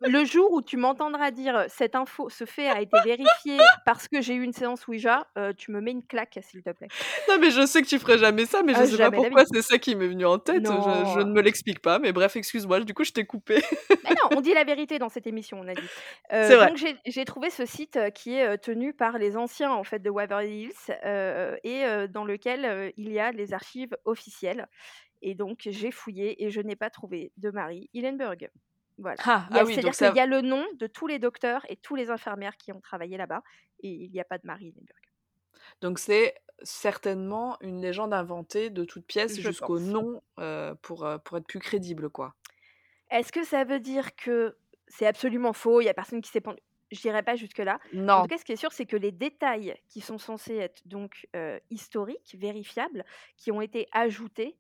[0.02, 4.22] le jour où tu m'entendras dire cette info, ce fait a été vérifié parce que
[4.22, 5.28] j'ai eu une séance Ouija,
[5.58, 6.88] tu me mets une claque, s'il te plaît.
[7.30, 9.44] Non, mais je sais que tu ferais jamais ça, mais je ah, sais pas pourquoi
[9.46, 10.66] c'est ça qui m'est venu en tête.
[10.66, 13.62] Je, ne me l'explique pas, mais bref, excuse-moi, du coup, je t'ai coupé.
[13.92, 15.88] non, on dit la vérité dans cette émission, on a dit.
[16.30, 16.68] c'est vrai.
[16.68, 20.70] Donc, j'ai trouvé ce site qui est tenu par les anciens en fait de Waverly
[20.70, 24.68] Hills et dans lequel il y a les archives officielles.
[25.22, 28.50] Et donc, j'ai fouillé et je n'ai pas trouvé de Marie Hillenberg.
[28.98, 29.18] Voilà.
[29.26, 32.10] Ah, ah C'est-à-dire qu'il y a le nom de tous les docteurs et tous les
[32.10, 33.42] infirmières qui ont travaillé là-bas
[33.82, 35.02] et il n'y a pas de Marie Hillenberg.
[35.82, 40.22] Donc c'est certainement une légende inventée de toute pièce jusqu'au nom
[40.82, 42.36] pour, pour être plus crédible, quoi.
[43.12, 44.58] Est-ce que ça veut dire que
[44.88, 46.60] c'est absolument faux Il n'y a personne qui s'est pendu
[46.92, 47.80] Je dirais pas jusque-là.
[47.94, 48.22] En Non.
[48.24, 51.28] tout cas, ce qui est sûr, c'est que les détails qui sont censés être donc
[51.70, 53.06] historiques, vérifiables,
[53.38, 54.58] qui ont été ajoutés,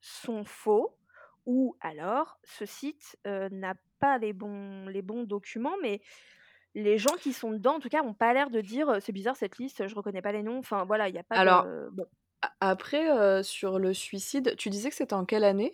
[0.00, 0.98] sont faux
[1.46, 6.00] ou alors ce site n'a pas les bons, les bons documents, mais
[6.74, 9.36] les gens qui sont dedans, en tout cas, n'ont pas l'air de dire c'est bizarre
[9.36, 10.58] cette liste, je reconnais pas les noms.
[10.58, 11.88] Enfin voilà, il n'y a pas Alors, de.
[11.92, 12.06] Bon.
[12.60, 15.72] après, sur le suicide, tu disais que c'était en quelle année?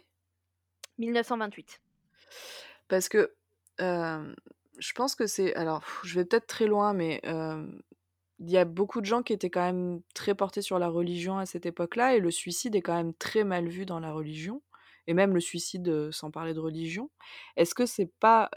[0.99, 1.81] 1928.
[2.89, 3.35] Parce que
[3.79, 5.55] je pense que c'est.
[5.55, 7.21] Alors, je vais peut-être très loin, mais
[8.43, 11.39] il y a beaucoup de gens qui étaient quand même très portés sur la religion
[11.39, 14.63] à cette époque-là, et le suicide est quand même très mal vu dans la religion
[15.07, 17.11] et même le suicide sans parler de religion.
[17.57, 18.51] Est-ce que c'est pas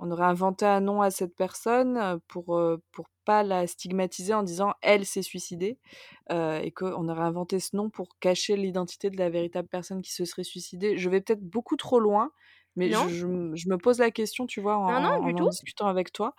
[0.00, 2.60] on aurait inventé un nom à cette personne pour
[2.92, 5.78] pour pas la stigmatiser en disant elle s'est suicidée
[6.30, 10.24] et qu'on aurait inventé ce nom pour cacher l'identité de la véritable personne qui se
[10.24, 10.96] serait suicidée?
[10.96, 12.30] Je vais peut-être beaucoup trop loin,
[12.78, 16.12] mais je, je, me pose la question, tu vois, en, non, non, en, discutant avec
[16.12, 16.34] toi.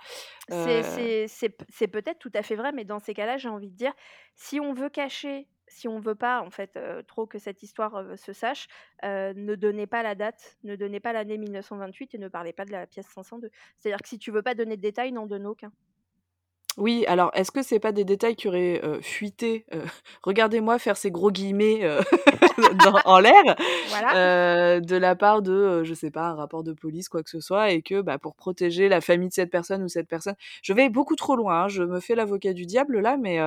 [0.48, 3.94] C'est peut-être tout à fait vrai, mais dans ces cas-là, j'ai envie de dire,
[4.36, 6.78] si on veut cacher si on veut pas en fait
[7.08, 8.68] trop que cette histoire se sache,
[9.04, 12.72] ne donnez pas la date, ne donnez pas l'année 1928 et ne parlez pas de
[12.72, 13.50] la pièce 502.
[13.78, 15.72] C'est-à-dire que si tu veux pas donner de détails, n'en donne aucun.
[16.78, 19.66] Oui, alors est-ce que c'est pas des détails qui auraient fuité
[20.24, 21.82] Regardez-moi faire ces gros guillemets
[23.06, 23.44] en l'air
[24.82, 27.72] de la part de, je sais pas, un rapport de police, quoi que ce soit,
[27.72, 30.90] et que bah, pour protéger la famille de cette personne ou cette personne, je vais
[30.90, 31.64] beaucoup trop loin.
[31.64, 33.40] Hein, je me fais l'avocat du diable là, mais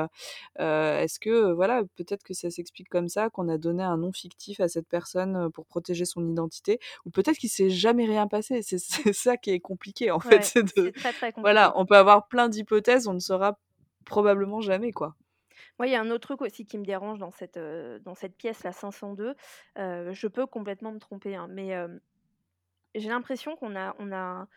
[0.58, 4.60] est-ce que voilà, peut-être que ça s'explique comme ça, qu'on a donné un nom fictif
[4.60, 8.60] à cette personne pour protéger son identité, ou peut-être qu'il s'est jamais rien passé.
[8.62, 10.42] C'est ça qui est compliqué en fait.
[10.42, 13.58] C'est très, très voilà, on peut avoir plein d'hypothèses, on sera
[14.04, 15.14] probablement jamais, quoi.
[15.78, 18.36] Moi, il y a un autre truc aussi qui me dérange dans cette, dans cette
[18.36, 19.34] pièce, la 502.
[19.76, 21.76] je peux complètement me tromper, hein, mais
[22.94, 24.48] j'ai l'impression qu'on a, on a,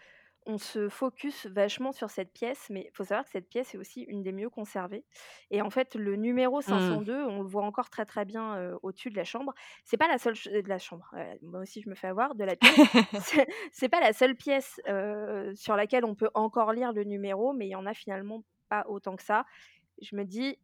[0.46, 3.78] on se focus vachement sur cette pièce, mais il faut savoir que cette pièce est
[3.78, 5.04] aussi une des mieux conservées.
[5.50, 7.28] Et en fait, le numéro 502, mmh.
[7.28, 9.54] on le voit encore très très bien au-dessus de la chambre.
[9.84, 11.14] C'est pas la seule de la chambre.
[11.42, 12.70] moi aussi, je me fais avoir de la pièce.
[13.72, 14.80] c'est pas la seule pièce
[15.56, 18.86] sur laquelle on peut encore lire le numéro, mais il y en a finalement pas
[18.88, 19.46] autant que ça.
[20.02, 20.58] Je me dis.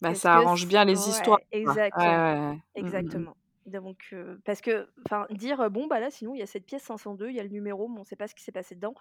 [0.00, 1.40] Bah, ça arrange bien les histoires.
[1.52, 2.52] Exactement.
[2.52, 3.36] Mmh, mmh, exactement.
[3.66, 4.14] Donc,
[4.44, 7.36] parce que, enfin, dire bon, bah là, sinon, il y a cette pièce 502, il
[7.36, 8.94] y a le numéro, mais on ne sait pas ce qui s'est passé dedans.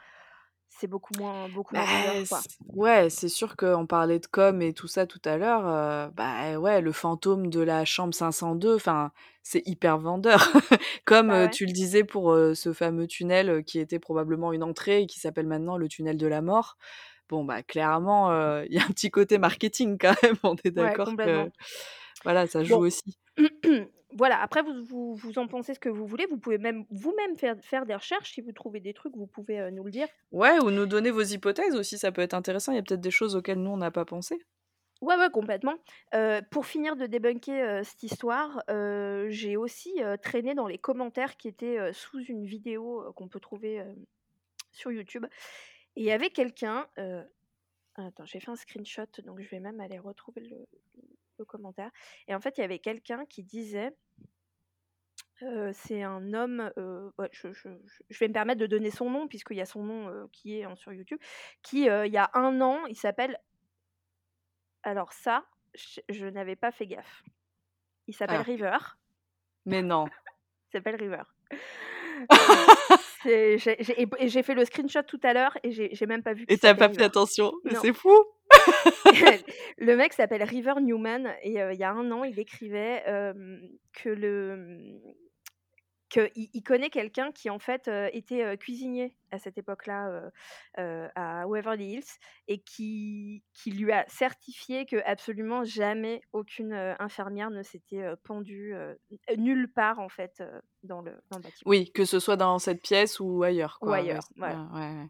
[0.69, 2.45] c'est beaucoup moins beaucoup moins Bah, quoi.
[2.73, 6.59] ouais, c'est sûr qu'on parlait de com et tout ça tout à l'heure, heu, bah,
[6.59, 9.11] ouais, le fantôme de la chambre 502, enfin,
[9.41, 10.39] c'est hyper vendeur.
[11.05, 11.51] Comme, Bah, ouais.
[11.51, 15.47] tu le disais pour, ce fameux tunnel, qui était probablement une entrée et qui s'appelle
[15.47, 16.77] maintenant le tunnel de la mort.
[17.29, 20.71] Bon, bah, clairement, heu, il y a un petit côté marketing quand même, on est
[20.75, 21.51] Ouais, d'accord que complètement.
[22.25, 23.17] voilà, ça joue Bon, aussi.
[24.17, 27.37] voilà, après vous vous vous en pensez ce que vous voulez, vous pouvez même vous-même
[27.37, 28.33] faire faire des recherches.
[28.33, 30.07] Si vous trouvez des trucs, vous pouvez, heu, nous le dire.
[30.31, 32.71] Ouais, ou nous donner vos hypothèses aussi, ça peut être intéressant.
[32.71, 34.45] Il y a peut-être des choses auxquelles nous on n'a pas pensé.
[35.01, 35.75] Ouais, ouais, complètement.
[36.13, 38.63] Heu, pour finir de débunker, heu, cette histoire,
[39.29, 43.83] j'ai aussi, traîné dans les commentaires qui étaient, sous une vidéo, qu'on peut trouver,
[44.71, 45.25] sur YouTube
[45.95, 47.23] et il y avait quelqu'un, heu
[47.95, 50.67] attends, j'ai fait un screenshot, donc je vais même aller retrouver le
[51.43, 51.91] le commentaire
[52.27, 53.91] et en fait, il y avait quelqu'un qui disait
[55.73, 56.71] c'est un homme,
[57.17, 59.65] ouais, je je je je vais me permettre de donner son nom puisqu'il y a
[59.65, 61.19] son nom, qui est, sur YouTube,
[61.61, 63.37] qui, il y a 1 an, il s'appelle
[64.83, 67.23] alors ça, je je n'avais pas fait gaffe.
[68.07, 68.43] Il s'appelle Ah.
[68.43, 68.77] River.
[69.65, 70.05] Mais non.
[70.69, 71.23] Il s'appelle River.
[73.25, 73.55] J'ai
[74.01, 76.43] et et j'ai fait le screenshot tout à l'heure et j'ai j'ai même pas vu
[76.43, 77.53] Et qu'il tu as s'appelait pas fait attention?
[77.81, 78.11] C'est fou!
[79.77, 83.03] Le mec s'appelle River Newman et il y a 1 an, il écrivait,
[83.93, 84.99] que le,
[86.09, 90.29] qu'il il connaît quelqu'un qui en fait, était, cuisinier à cette époque-là,
[90.77, 98.05] à Waverly Hills et qui qui lui a certifié qu'absolument jamais aucune, infirmière ne s'était,
[98.23, 98.75] pendue,
[99.37, 100.43] nulle part en fait,
[100.83, 101.69] dans le dans le bâtiment.
[101.69, 105.07] Oui, que ce soit dans cette pièce ou ailleurs, Ou quoi, ailleurs, ouais, ouais.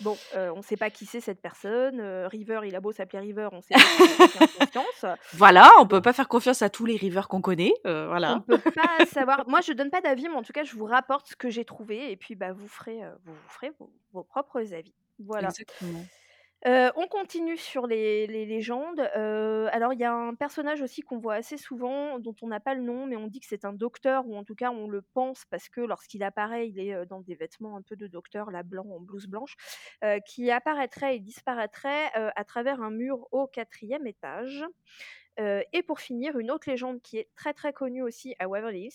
[0.00, 3.20] Bon, heu, on sait pas qui c'est cette personne, heu, River, il a beau s'appeler
[3.20, 5.04] River, on sait pas si on peut lui faire confiance.
[5.32, 6.02] Voilà, on peut Bon.
[6.02, 8.40] pas faire confiance à tous les River qu'on connaît, heu, On voilà.
[8.40, 9.46] peut pas savoir.
[9.48, 11.64] Moi, je donne pas d'avis, mais en tout cas, je vous rapporte ce que j'ai
[11.64, 14.94] trouvé et puis, bah, vous ferez, heu, vous vous ferez vos vos propres avis.
[15.18, 15.54] Voilà.
[15.54, 16.10] Exactement.
[16.66, 19.00] Heu, on continue sur les légendes.
[19.16, 22.58] Heu, alors il y a un personnage aussi qu'on voit assez souvent, dont on n'a
[22.60, 24.88] pas le nom, mais on dit que c'est un docteur ou en tout cas on
[24.88, 28.06] le pense parce que lorsqu'il apparaît, il est, heu, dans des vêtements un peu de
[28.06, 29.56] docteur, là, blanc en blouse blanche,
[30.26, 34.64] qui apparaîtrait et disparaîtrait, à travers un mur au 4e étage.
[35.38, 38.90] Et pour finir, une autre légende qui est très, très connue aussi à Waverly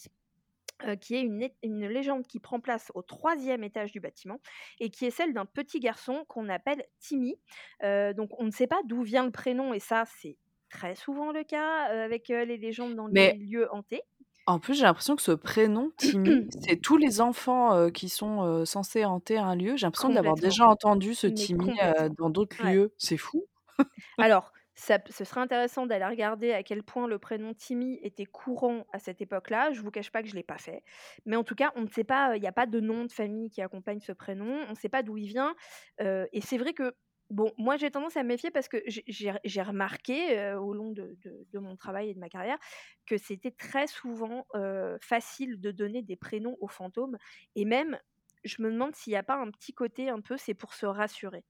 [0.88, 1.22] heu, qui est
[1.64, 4.40] une légende qui prend place au 3e étage du bâtiment
[4.80, 7.40] et qui est celle d'un petit garçon qu'on appelle Timmy.
[7.84, 10.38] Heu, donc on ne sait pas d'où vient le prénom et ça, c'est
[10.70, 14.04] très souvent le cas, heu, avec, les légendes dans les lieux hantés.
[14.48, 19.06] en plus, j'ai l'impression que ce prénom, Timmy, c'est tous les enfants, qui sont, censés
[19.06, 19.76] hanter un lieu.
[19.78, 21.76] J'ai l'impression d'avoir déjà entendu ce Mais Timmy,
[22.18, 22.66] dans d'autres Ouais.
[22.66, 22.94] lieux.
[22.98, 23.46] C'est fou!
[24.20, 28.86] Alors, ça ce serait intéressant d'aller regarder à quel point le prénom Timmy était courant
[28.94, 29.72] à cette époque-là.
[29.74, 30.84] Je vous cache pas que je l'ai pas fait.
[31.26, 33.12] Mais en tout cas, on ne sait pas, il y a pas de nom de
[33.12, 34.66] famille qui accompagne ce prénom.
[34.70, 35.56] On sait pas d'où il vient.
[36.02, 36.94] Heu et c'est vrai que,
[37.30, 41.60] bon, moi j'ai tendance à me méfier parce que j'ai remarqué, heu, au long de
[41.60, 42.58] mon travail et de ma carrière,
[43.06, 47.18] que c'était très souvent, heu, facile de donner des prénoms aux fantômes
[47.56, 48.00] et même,
[48.46, 50.86] je me demande s'il y a pas un petit côté un peu, c'est pour se
[50.86, 51.44] rassurer.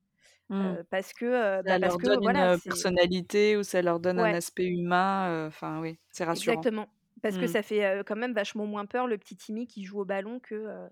[0.50, 0.84] Mmh.
[0.90, 4.34] Parce que, Ça bah, parce leur donne une, voilà, personnalité ou ça leur donne un
[4.34, 6.66] aspect humain, enfin oui, c'est rassurant.
[6.66, 6.88] Exactement.
[7.22, 7.48] Parce que Mmh.
[7.48, 10.56] ça fait, quand même vachement moins peur le petit Timmy qui joue au ballon que,
[10.56, 10.90] heu,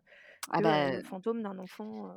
[0.50, 2.10] Ah que, bah le fantôme d'un enfant,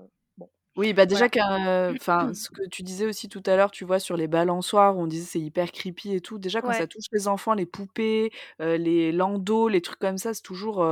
[0.77, 2.33] Oui, bah, déjà voilà.
[2.33, 5.25] ce que tu disais aussi tout à l'heure, tu vois, sur les balançoires, on disait:
[5.27, 6.39] «C'est hyper creepy et tout».
[6.39, 8.31] Déjà, quand ça touche les enfants, les poupées,
[8.61, 10.87] les landaus, les trucs comme ça, c'est toujours,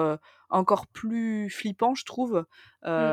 [0.51, 2.45] encore plus flippant, je trouve.
[2.97, 3.13] Mmh.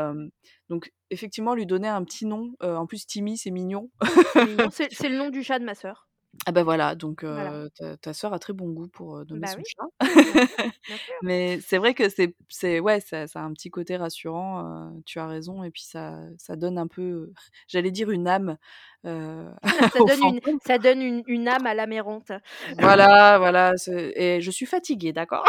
[0.69, 3.89] Donc effectivement, lui donner un petit nom, heu, en plus Timmy, c'est mignon.
[4.71, 6.07] C'est le nom du chat de ma sœur.
[6.47, 7.51] Ah bah, voilà, donc Voilà.
[7.51, 9.85] heu, ta ta sœur a très bon goût pour, heu, nommer Bah son oui, chat.
[10.99, 11.21] sûr.
[11.23, 15.19] Mais c'est vrai que c'est c'est ouais, ça ça a un petit côté rassurant, tu
[15.19, 17.31] as raison et puis ça ça donne un peu,
[17.67, 18.57] j'allais dire une âme,
[19.03, 22.31] Ça donne une ça donne une une âme à l'âme errante.
[22.79, 25.45] Voilà, voilà, et je suis fatiguée, d'accord?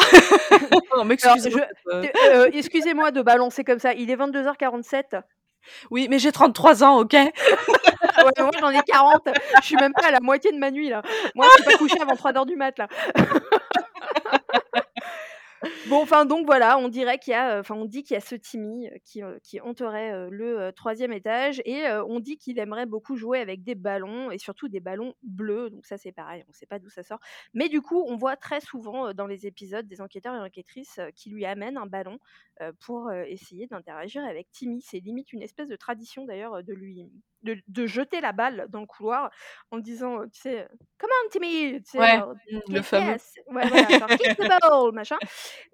[2.53, 5.17] Excusez-moi de balancer comme ça, il est 22:47.
[5.91, 7.13] Oui, mais j'ai 33 ans, OK?
[8.19, 9.29] Moi j'en ai 40,
[9.61, 11.03] je suis même pas à la moitié de ma nuit là.
[11.35, 12.89] Moi, je suis pas couchée avant 03:00 du mat là.
[15.87, 18.17] Bon, enfin donc voilà, on dirait qu'il y a, heu, enfin on dit qu'il y
[18.19, 22.59] a ce Timmy, heu, qui, heu, qui hanterait, le, 3e étage et on dit qu'il
[22.59, 26.45] aimerait beaucoup jouer avec des ballons et surtout des ballons bleus, donc ça c'est pareil,
[26.49, 27.21] on sait pas d'où ça sort.
[27.55, 31.31] Mais du coup, on voit très souvent, dans les épisodes des enquêteurs et enquêtrices, qui
[31.31, 32.19] lui amènent un ballon,
[32.81, 34.81] pour, essayer d'interagir avec Timmy.
[34.83, 37.09] C'est limite une espèce de tradition d'ailleurs, de lui
[37.43, 39.31] de de jeter la balle dans le couloir
[39.71, 40.69] en disant, tu sais,
[40.99, 43.13] «Come on Timmy!» tu sais Ouais, mmh, le «Kick fameux.
[43.13, 45.17] yes!» ouais voilà, genre «Kick the ball!» machin.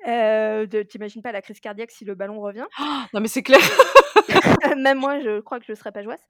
[0.06, 2.66] Heu, de tu imagines pas la crise cardiaque si le ballon revient?
[3.12, 3.60] Non mais c'est clair.
[4.76, 6.20] Même moi, je crois que je serais pas joyeuse.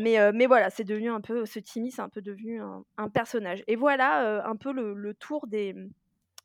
[0.00, 3.08] Mais, euh, mais voilà, c'est devenu un peu, ce Timmy, c'est un peu devenu un,
[3.08, 3.62] personnage.
[3.66, 5.74] Et voilà euh, un peu le, tour des,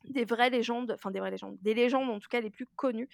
[0.04, 3.08] des vraies légendes, enfin des vraies légendes, des légendes en tout cas les plus connues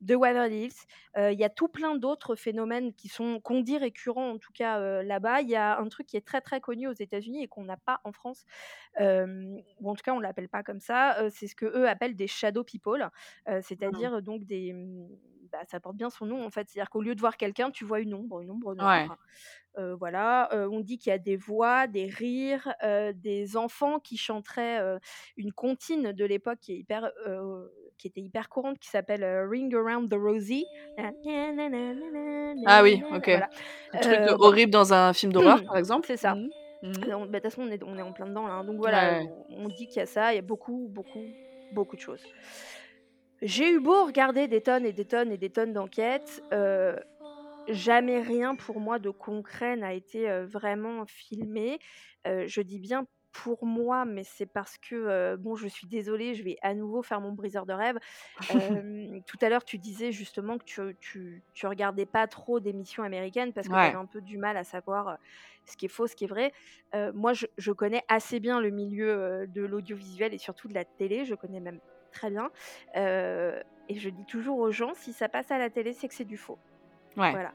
[0.00, 0.72] de Waverly Hills.
[1.16, 4.52] Euh, il y a tout plein d'autres phénomènes qui sont qu'on dit récurrents en tout
[4.52, 5.42] cas là-bas.
[5.42, 7.76] Il y a un truc qui est très très connu aux États-Unis et qu'on n'a
[7.76, 8.44] pas en France,
[8.98, 11.16] ou en tout cas on l'appelle pas comme ça.
[11.30, 13.10] c'est ce que eux appellent des shadow people,
[13.46, 13.60] mmh.
[13.62, 15.08] c'est-à-dire donc des mmh,
[15.52, 16.68] bah, ça porte bien son nom en fait.
[16.68, 19.18] C'est-à-dire qu'au lieu de voir quelqu'un, tu vois une ombre, une ombre noire.
[19.98, 22.74] Voilà, on dit qu'il y a des voix, des rires,
[23.14, 24.80] des enfants qui chanteraient
[25.36, 27.10] une comptine de l'époque qui est hyper,
[27.98, 30.66] qui était hyper courante, qui s'appelle Ring Around the Rosie.
[32.66, 33.28] Ah oui, ok.
[33.92, 36.06] Un truc horrible dans un film d'horreur, par exemple?
[36.06, 36.34] C'est ça.
[36.34, 36.48] Mmh.
[36.82, 36.92] Mmh.
[37.08, 38.54] Bah, de toute façon, on est, on est en plein dedans là.
[38.54, 38.64] Hein.
[38.64, 39.20] Donc voilà,
[39.50, 41.26] on, on dit qu'il y a ça, il y a beaucoup, beaucoup,
[41.72, 42.22] beaucoup de choses.
[43.42, 46.96] J'ai eu beau regarder des tonnes et des tonnes et des tonnes d'enquêtes, euh,
[47.68, 51.78] jamais rien pour moi de concret n'a été vraiment filmé.
[52.24, 56.56] Je dis bien pour moi, mais c'est parce que, bon, je suis désolée, je vais
[56.62, 57.98] à nouveau faire mon briseur de rêve.
[59.26, 63.52] tout à l'heure, tu disais justement que tu, tu, tu regardais pas trop d'émissions américaines
[63.52, 65.18] parce que tu avais un peu du mal à savoir
[65.64, 66.52] ce qui est faux, ce qui est vrai.
[67.14, 71.24] moi, je, je, connais assez bien le milieu de l'audiovisuel et surtout de la télé.
[71.24, 71.80] Je connais même
[72.10, 72.50] très bien.
[72.96, 76.24] et je dis toujours aux gens, si ça passe à la télé, c'est que c'est
[76.24, 76.58] du faux.
[77.16, 77.52] Voilà.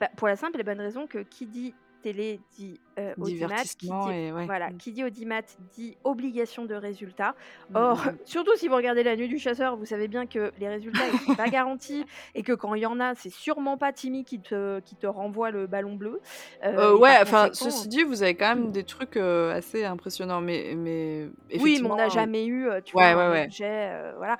[0.00, 3.62] Bah, pour la simple et bonne raison que qui dit télé dit euh, audimat.
[3.78, 4.76] Qui dit, Voilà, mm.
[4.76, 5.42] qui dit audimat
[5.72, 7.34] dit obligation de résultat.
[7.70, 10.52] Mm, Or, mm, surtout si vous regardez La Nuit du Chasseur, vous savez bien que
[10.58, 12.04] les résultats ne sont pas garantis
[12.34, 15.06] et que quand il y en a, c'est sûrement pas Timmy qui te, qui te
[15.06, 16.20] renvoie le ballon bleu.
[16.64, 20.74] Euh, euh, ouais, enfin, ceci dit, vous avez quand même des trucs assez impressionnants, mais,
[20.76, 21.28] mais
[21.60, 24.38] Oui, mais on n'a jamais eu, tu vois, un objet, voilà.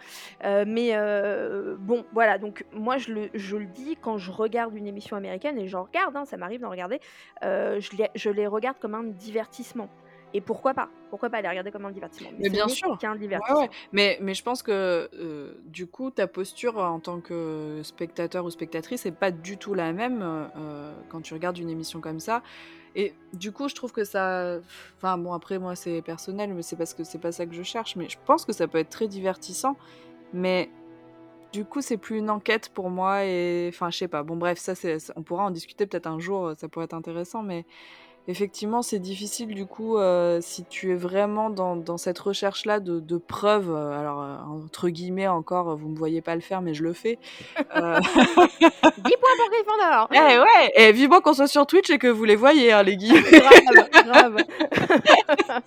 [0.64, 0.96] mais
[1.78, 5.58] bon, voilà, donc moi, je le, je le dis quand je regarde une émission américaine,
[5.58, 7.00] et j'en regarde, hein, ça m'arrive d'en regarder,
[7.42, 9.88] je, les regarde comme un divertissement.
[10.34, 10.88] Et pourquoi pas?
[11.10, 12.30] Pourquoi pas les regarder comme un divertissement?
[12.38, 13.68] Mais, bien sûr qu'un divertissement.
[13.92, 18.50] Mais, mais je pense que euh, du coup, ta posture en tant que spectateur ou
[18.50, 22.42] spectatrice n'est pas du tout la même euh, quand tu regardes une émission comme ça.
[22.94, 24.58] Et du coup, je trouve que ça.
[24.96, 27.62] Enfin, bon, après, moi, c'est personnel, mais c'est parce que c'est pas ça que je
[27.62, 27.96] cherche.
[27.96, 29.76] Mais je pense que ça peut être très divertissant.
[30.34, 30.68] Mais
[31.52, 33.24] du coup, c'est plus une enquête pour moi.
[33.24, 34.22] Et enfin, je sais pas.
[34.22, 36.52] Bon, bref, ça, c'est, on pourra en discuter peut-être un jour.
[36.58, 37.42] Ça pourrait être intéressant.
[37.42, 37.64] Mais
[38.28, 43.70] effectivement, c'est difficile du coup euh, si tu es vraiment dans, cette recherche-là de, preuves.
[43.70, 46.84] Euh, alors, euh, entre guillemets, encore, vous ne me voyez pas le faire, mais je
[46.84, 47.18] le fais.
[47.56, 47.98] Dis-moi
[49.38, 52.70] mon Gryffondor Eh ouais Et vivement qu'on soit sur Twitch et que vous les voyez,
[52.72, 53.22] hein, les guillemets.
[53.30, 54.36] grave, grave.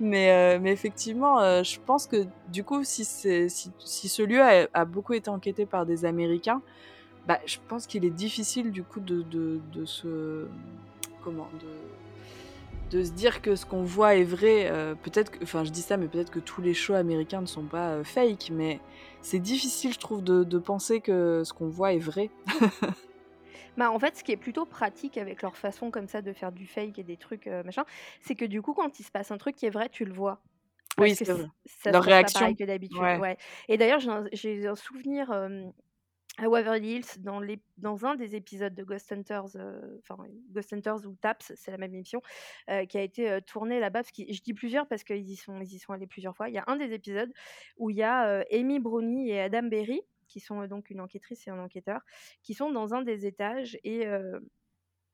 [0.00, 5.12] mais, mais effectivement, je pense que du coup, si, si, si ce lieu a, beaucoup
[5.12, 6.62] été enquêté par des Américains,
[7.26, 10.46] bah, je pense qu'il est difficile du coup de, de, de se
[11.28, 14.68] comment de, de se dire que ce qu'on voit est vrai.
[14.70, 17.46] Euh, peut-être que, enfin, je dis ça, mais peut-être que tous les shows américains ne
[17.46, 18.80] sont pas euh, fake, mais
[19.20, 22.30] c'est difficile, je trouve, de, de, penser que ce qu'on voit est vrai.
[23.76, 26.50] Bah, en fait, ce qui est plutôt pratique avec leur façon comme ça de faire
[26.50, 27.84] du fake et des trucs euh, machin,
[28.20, 30.12] c'est que du coup, quand il se passe un truc qui est vrai, tu le
[30.12, 30.40] vois.
[30.98, 31.46] oui, c'est vrai.
[31.84, 32.52] leur réaction.
[32.56, 32.98] que d'habitude.
[32.98, 33.36] Ouais.
[33.68, 34.00] Et d'ailleurs,
[34.32, 35.30] j'ai un, souvenir
[36.38, 40.16] à Waverly Hills dans, les, dans un des épisodes de Ghost Hunters, euh, enfin
[40.50, 42.22] Ghost Hunters ou Taps, c'est la même émission,
[42.70, 44.02] euh, qui a été euh, tournée là-bas.
[44.16, 46.48] Je dis plusieurs parce qu'ils y sont, y sont allés plusieurs fois.
[46.48, 47.32] Il y a un des épisodes
[47.76, 51.50] où il y a Amy Brownie et Adam Berry qui sont donc une enquêtrice et
[51.50, 52.02] un enquêteur,
[52.42, 54.06] qui sont dans un des étages et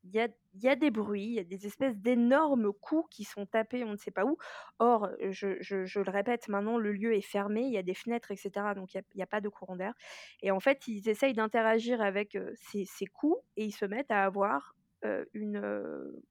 [0.05, 3.83] il y a, des bruits, il y a des espèces d'énormes coups qui sont tapés,
[3.83, 4.37] on ne sait pas où.
[4.79, 8.51] Or, je, le répète, maintenant le lieu est fermé, il y a des fenêtres, etc.
[8.75, 9.93] Donc il n'y a, pas de courant d'air.
[10.41, 14.75] Et en fait, ils essayent d'interagir avec ces, coups et ils se mettent à avoir
[15.33, 16.21] une,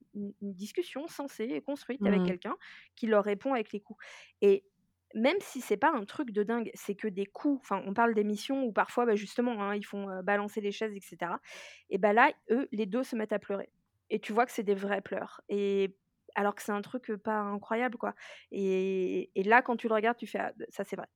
[0.41, 2.25] discussion sensée et construite avec mmh.
[2.25, 2.55] quelqu'un
[2.95, 4.03] qui leur répond avec les coups.
[4.41, 4.63] Et
[5.15, 8.13] même si c'est pas un truc de dingue, c'est que des coups, enfin on parle
[8.13, 11.31] d'émissions où parfois bah, justement hein, ils font balancer les chaises, etc.
[11.89, 13.69] Et bah là, eux, les deux se mettent à pleurer.
[14.09, 15.41] Et tu vois que c'est des vrais pleurs.
[15.49, 15.95] Et
[16.35, 18.13] alors que c'est un truc pas incroyable, quoi.
[18.51, 21.07] Et, là, quand tu le regardes, tu fais ah, ça, c'est vrai.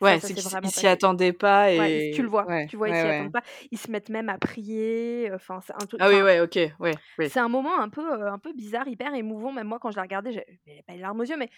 [0.00, 3.32] Ouais, c'est qu'ils s'y attendaient pas et tu le vois, tu vois, ils s'y attendent
[3.32, 3.44] pas.
[3.70, 5.30] Ils se mettent même à prier.
[5.32, 6.00] Enfin, c'est un truc.
[6.02, 6.94] Ah oui, ouais, ok, ouais.
[7.28, 9.52] C'est un moment un peu, un peu bizarre, hyper émouvant.
[9.52, 11.48] Même moi, quand je l'ai regardé, j'avais pas les larmes aux yeux, mais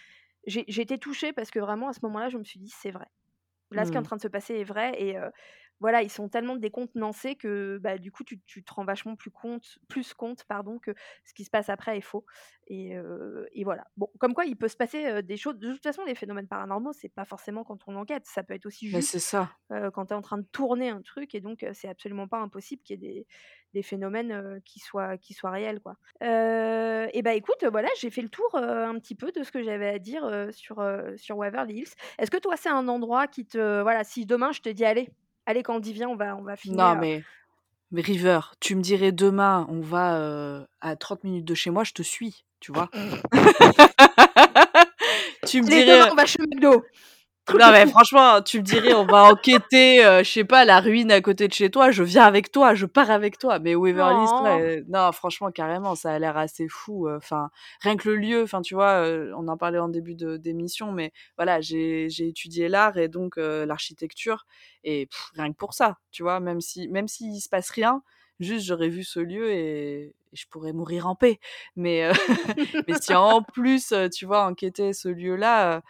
[0.47, 3.07] j'ai été touchée parce que vraiment à ce moment-là, je me suis dit c'est vrai.
[3.73, 4.05] là, ce qui est en Mmh.
[4.05, 5.17] train de se passer est vrai et
[5.81, 9.31] voilà, ils sont tellement décontenancés que bah, du coup, tu, tu te rends vachement plus
[9.31, 10.95] compte, plus compte pardon, que
[11.25, 12.25] ce qui se passe après est faux.
[12.67, 13.85] Et, euh, et voilà.
[13.97, 15.59] Bon, comme quoi, il peut se passer euh, des choses.
[15.59, 18.25] De toute façon, les phénomènes paranormaux, c'est pas forcément quand on enquête.
[18.27, 19.59] Ça peut être aussi juste ça.
[19.71, 21.35] quand tu es en train de tourner un truc.
[21.35, 23.27] Et donc, c'est absolument pas impossible qu'il y ait des,
[23.77, 25.81] des phénomènes euh, qui, soient, qui soient réels.
[25.81, 25.97] Quoi.
[26.23, 29.53] Euh, et bah écoute, voilà, j'ai fait le tour euh, un petit peu de ce
[29.53, 31.93] que j'avais à dire euh, sur, euh, sur Waverly Hills.
[32.19, 33.83] Est-ce que toi, c'est un endroit qui te.
[33.83, 35.11] Voilà, si demain je te dis, allez,
[35.45, 36.79] allez, Candy, viens, on va, on va finir.
[36.79, 37.23] Non, mais,
[37.91, 41.85] mais River, tu me dirais demain, on va euh, à 30 minutes de chez moi,
[41.85, 42.89] je te suis, tu vois.
[45.47, 45.99] tu me dirais.
[45.99, 46.83] demain, on va chez McDo.
[47.49, 51.13] Non, mais franchement, tu me dirais, on va enquêter, euh, je sais pas, la ruine
[51.13, 53.61] à côté de chez toi, je viens avec toi, je pars avec toi.
[53.61, 54.43] Mais Waverly Hills, Non.
[54.43, 57.07] ouais, non, franchement, carrément, ça a l'air assez fou.
[57.09, 57.51] euh, Enfin,
[57.83, 60.91] rien que le lieu, enfin, tu vois, euh, on en parlait en début de- d'émission,
[60.91, 64.45] mais voilà, j'ai j'ai étudié l'art et donc euh, l'architecture,
[64.83, 68.03] et pff, rien que pour ça, tu vois, même si même s'il se passe rien,
[68.41, 71.39] juste j'aurais vu ce lieu et, et je pourrais mourir en paix.
[71.77, 72.13] Mais, euh,
[72.89, 75.77] mais si en plus, euh, tu vois, enquêter ce lieu-là.
[75.77, 75.81] euh,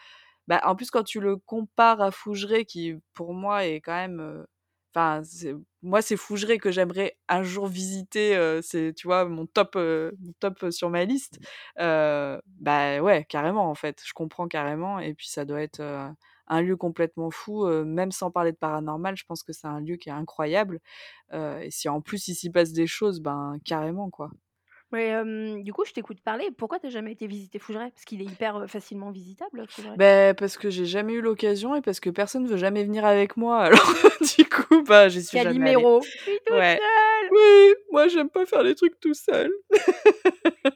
[0.49, 4.45] bah, en plus, quand tu le compares à Fougeray, qui pour moi est quand même.
[4.95, 5.23] Enfin,
[5.83, 8.35] moi, c'est Fougeray que j'aimerais un jour visiter.
[8.37, 11.39] euh, c'est, tu vois, mon top, euh, mon top sur ma liste.
[11.81, 14.01] Euh, bah ouais, carrément, en fait.
[14.05, 14.99] Je comprends carrément.
[14.99, 15.83] Et puis, ça doit être
[16.49, 17.67] un lieu complètement fou.
[17.85, 20.81] même sans parler de paranormal, je pense que c'est un lieu qui est incroyable.
[21.35, 24.31] Et si en plus il s'y passe des choses, ben carrément, quoi.
[24.93, 26.49] Mais euh, du coup, je t'écoute parler.
[26.57, 27.91] Pourquoi t'as jamais été visiter Fougeray?
[27.91, 29.97] Parce qu'il est hyper euh, facilement visitable, Fougeray.
[29.97, 33.37] Ben, parce que j'ai jamais eu l'occasion et parce que personne veut jamais venir avec
[33.37, 33.59] moi.
[33.65, 33.93] Alors,
[34.37, 35.85] du coup, bah, j'y suis jamais allée.
[36.05, 36.77] Je suis toute Ouais.
[36.79, 37.31] seule.
[37.33, 39.51] Oui, moi j'aime pas faire les trucs tout seul.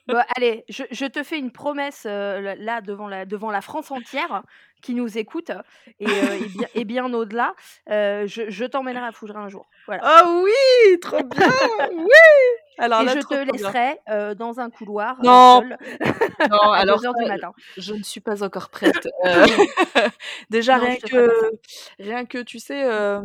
[0.08, 3.92] Bon, allez, je, je te fais une promesse euh, là devant la, devant la France
[3.92, 4.42] entière
[4.82, 5.52] qui nous écoute
[6.00, 7.54] et, et bien, et bien au-delà.
[7.86, 9.68] Je je t'emmènerai à Fougeray un jour.
[9.86, 10.02] Voilà.
[10.04, 11.46] Ah oui, trop bien,
[11.92, 12.04] oui.
[12.78, 15.70] Alors et là, je te laisserai euh, dans un couloir euh, Non, non,
[16.72, 17.52] à alors 2 heures du matin.
[17.76, 19.06] je ne suis pas encore prête.
[19.26, 19.44] Euh,
[20.51, 21.30] déjà Non, rien que,
[21.98, 23.20] rien que, tu sais, euh,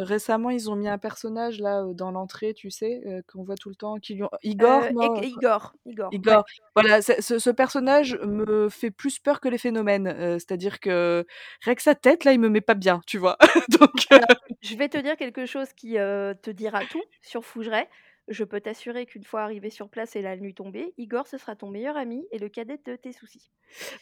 [0.00, 3.00] récemment ils ont mis un personnage là dans l'entrée, tu sais,
[3.32, 6.16] qu'on voit tout le temps, qui lui ont- Igor, non, Ig- Igor, Igor, ouais.
[6.16, 6.44] Igor.
[6.74, 10.14] Voilà, ce, ce personnage me fait plus peur que les phénomènes.
[10.38, 11.24] C'est-à-dire que
[11.62, 13.36] rien que sa tête, là, il me met pas bien, tu vois.
[13.80, 14.26] Donc, Alors,
[14.60, 17.88] je vais te dire quelque chose qui te dira tout sur Fougeray.
[18.28, 21.56] Je peux t'assurer qu'une fois arrivé sur place et la nuit tombée, Igor, ce sera
[21.56, 23.50] ton meilleur ami et le cadet de tes soucis.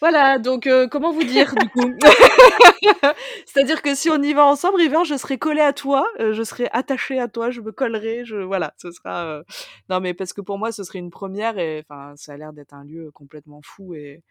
[0.01, 1.93] voilà, donc euh, comment vous dire du coup?
[3.47, 6.43] C'est-à-dire que si on y va ensemble, River, je serai collée à toi, euh, je
[6.43, 9.25] serai attachée à toi, je me collerai, je voilà, ce sera.
[9.27, 9.43] euh,
[9.89, 12.53] Non, mais parce que pour moi, ce serait une première et enfin, ça a l'air
[12.53, 14.23] d'être un lieu complètement fou et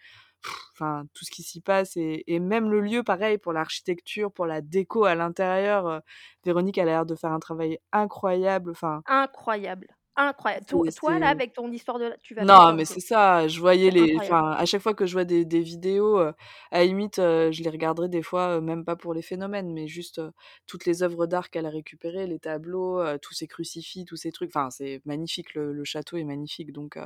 [0.73, 4.45] enfin tout ce qui s'y passe et, et même le lieu, pareil pour l'architecture, pour
[4.45, 5.87] la déco à l'intérieur.
[5.87, 5.99] euh,
[6.45, 8.71] Véronique a l'air de faire un travail incroyable.
[8.71, 9.87] Enfin, Incroyable.
[10.17, 10.65] Incroyable.
[10.65, 12.13] Toi, là, avec ton histoire de...
[12.23, 13.49] Tu vas Non, mais c'est ça.
[13.49, 16.31] Je voyais les, enfin, à chaque fois que je vois des, des vidéos, euh,
[16.71, 19.87] à la limite, euh, je les regarderai des fois, même pas pour les phénomènes, mais
[19.89, 20.21] juste
[20.67, 24.51] toutes les œuvres d'art qu'elle a récupérées, les tableaux, tous ces crucifix, tous ces trucs.
[24.55, 25.53] Enfin, c'est magnifique.
[25.53, 26.97] Le, le château est magnifique, donc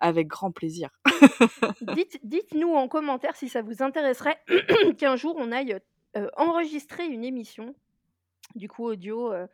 [0.00, 0.90] avec grand plaisir.
[1.80, 4.38] Dites, dites-nous en commentaire si ça vous intéresserait
[4.98, 5.78] qu'un jour on aille
[6.16, 7.74] euh, enregistrer une émission,
[8.54, 9.46] du coup audio, euh,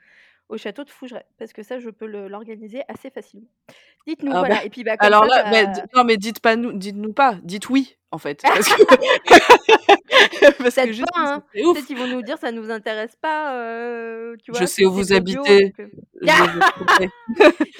[0.48, 1.24] au château de Fougeray.
[1.38, 3.46] Parce que ça, je peux le- l'organiser assez facilement.
[4.06, 4.56] Dites-nous, Ah voilà.
[4.56, 7.12] bah, Et puis, bah, comme alors ça, là, mais non, mais dites pas nous, dites-nous
[7.12, 8.82] pas, dites oui, en fait, parce que,
[10.58, 11.42] parce que juste pas, hein.
[11.54, 11.74] c'est ouf.
[11.74, 14.92] Peut-être qu'ils vont nous dire ça nous intéresse pas, euh, tu vois, Je sais où
[14.92, 15.72] vous habitez.
[15.78, 15.88] euh.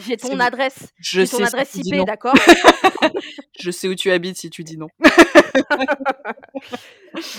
[0.07, 0.93] J'ai ton adresse.
[0.99, 2.35] Je J'ai sais ton si adresse IP, d'accord?
[3.59, 4.89] Je sais où tu habites si tu dis non.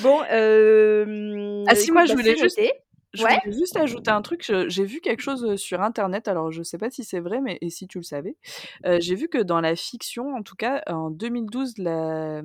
[0.02, 2.72] Bon, euh, Ah si, écoute, moi je bah, voulais juste, noté.
[3.14, 3.40] Je Ouais.
[3.44, 4.52] voulais juste ajouter un truc.
[4.68, 6.28] J'ai vu quelque chose sur internet.
[6.28, 8.38] Alors je sais pas si c'est vrai, mais et si tu le savais,
[8.86, 12.42] euh, j'ai vu que dans la fiction, en tout cas en 2012, la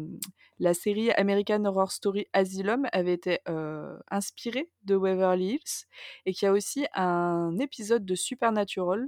[0.61, 5.87] la série American Horror Story Asylum avait été euh, inspirée de Waverly Hills
[6.27, 9.07] et qu'il y a aussi un épisode de Supernatural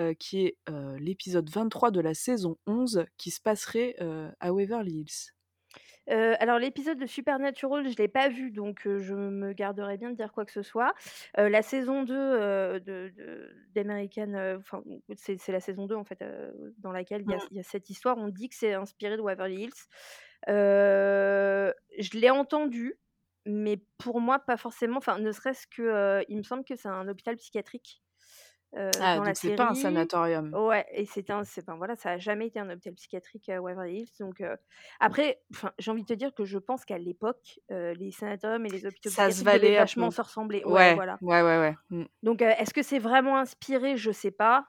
[0.00, 0.58] euh, qui est
[0.98, 3.96] l'épisode 23 de la saison 11 qui se passerait
[4.40, 5.35] à Waverly Hills.
[6.10, 10.16] Euh, alors l'épisode de Supernatural, je l'ai pas vu, donc je me garderai bien de
[10.16, 10.94] dire quoi que ce soit.
[11.36, 14.82] La saison 2 euh, de, de- d'American, enfin
[15.16, 16.22] c'est, c'est la saison 2 en fait,
[16.78, 17.48] dans laquelle il y, a, Mm.
[17.50, 18.16] il y a cette histoire.
[18.18, 19.86] On dit que c'est inspiré de Waverly Hills.
[20.46, 22.94] Je l'ai entendu,
[23.44, 24.98] mais pour moi pas forcément.
[24.98, 28.02] Enfin, ne serait-ce que, il me semble que c'est un hôpital psychiatrique.
[28.74, 30.52] Ah, dans la c'est pas un sanatorium.
[30.54, 31.42] Ouais, et c'est un,
[31.76, 34.08] voilà, ça a jamais été un hôpital psychiatrique à Waverly Hills.
[34.20, 34.42] Donc
[35.00, 38.70] après, enfin, j'ai envie de te dire que je pense qu'à l'époque, les sanatoriums et
[38.70, 40.62] les hôpitaux Ça se psychiatriques devaient un vachement se ressembler.
[40.64, 41.18] Ouais, Ouais, voilà.
[41.22, 41.74] ouais, ouais, ouais.
[41.90, 42.04] Mmh.
[42.22, 43.96] Donc est-ce que c'est vraiment inspiré?
[43.96, 44.66] Je sais pas.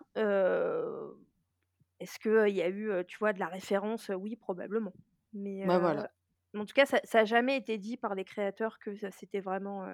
[2.00, 4.12] est-ce qu'il y a eu, tu vois, de la référence?
[4.16, 4.94] Oui, probablement.
[5.34, 6.10] Mais Bah, voilà.
[6.56, 9.86] en tout cas, ça, ça a jamais été dit par les créateurs que c'était vraiment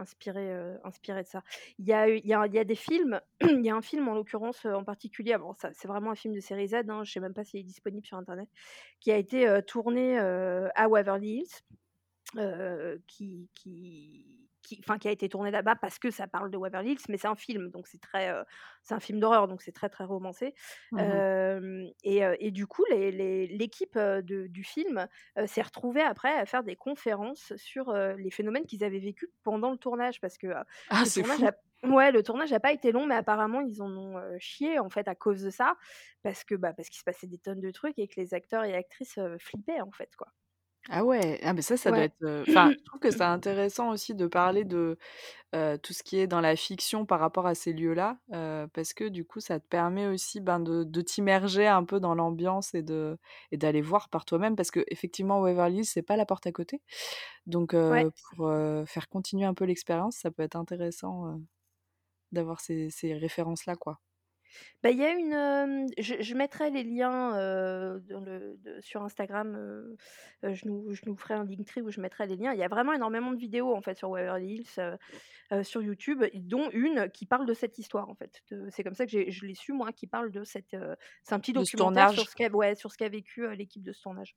[0.00, 0.52] inspiré,
[0.84, 1.42] inspiré de ça.
[1.78, 4.08] Il y a, y a, il y a des films, il y a un film
[4.08, 7.12] en l'occurrence en particulier, bon, ça, c'est vraiment un film de série Z, hein, je
[7.12, 8.48] sais même pas s'il est disponible sur internet,
[9.00, 11.44] qui a été tourné à Waverly
[12.34, 16.56] Hills, qui, qui, qui, enfin, qui a été tourné là-bas parce que ça parle de
[16.56, 18.44] Waverly Hills, mais c'est un film, donc c'est très, euh,
[18.82, 20.54] c'est un film d'horreur, donc c'est très très romancé.
[20.90, 25.06] Mmh Euh, et, et du coup, l'équipe du film
[25.38, 29.70] euh, s'est retrouvée après à faire des conférences sur les phénomènes qu'ils avaient vécus pendant
[29.70, 30.48] le tournage, parce que
[30.88, 31.44] Ah, le c'est tournage fou.
[31.44, 34.78] a- Ouais, le tournage n'a pas été long, mais apparemment ils en ont euh, chié
[34.78, 35.76] en fait à cause de ça,
[36.22, 38.64] parce que bah, parce qu'il se passait des tonnes de trucs et que les acteurs
[38.64, 40.28] et actrices euh, flippaient en fait quoi.
[40.88, 42.04] Ah ouais, ah mais ça, ça doit Ouais.
[42.04, 44.96] être, heu, enfin, je trouve que c'est intéressant aussi de parler de,
[45.54, 48.94] heu, tout ce qui est dans la fiction par rapport à ces lieux-là, heu, parce
[48.94, 52.74] que du coup, ça te permet aussi, ben, de de t'immerger un peu dans l'ambiance
[52.74, 53.18] et de
[53.52, 56.82] et d'aller voir par toi-même parce qu'effectivement Waverly Hills, c'est pas la porte à côté.
[57.46, 58.04] Donc Ouais.
[58.04, 61.42] heu, pour, heu, faire continuer un peu l'expérience, ça peut être intéressant, heu,
[62.32, 63.98] d'avoir ces ces références-là, quoi.
[64.82, 68.80] Bah, il y a une, hem, je je mettrai les liens, heu, dans le de
[68.80, 69.96] sur Instagram, heu
[70.44, 72.52] heu, je nous je nous ferai un Linktree où je mettrai les liens.
[72.54, 74.96] Il y a vraiment énormément de vidéos, en fait, sur Waverly Hills, heu
[75.52, 78.42] heu, sur YouTube, dont une qui parle de cette histoire, en fait.
[78.50, 80.96] De c'est comme ça que j'ai je l'ai su, moi, qui parle de cette, heu
[81.24, 82.30] c'est un petit De ce documentaire sur tournage.
[82.30, 84.34] ce qu'a ouais, sur ce qu'a vécu, heu, l'équipe de ce tournage.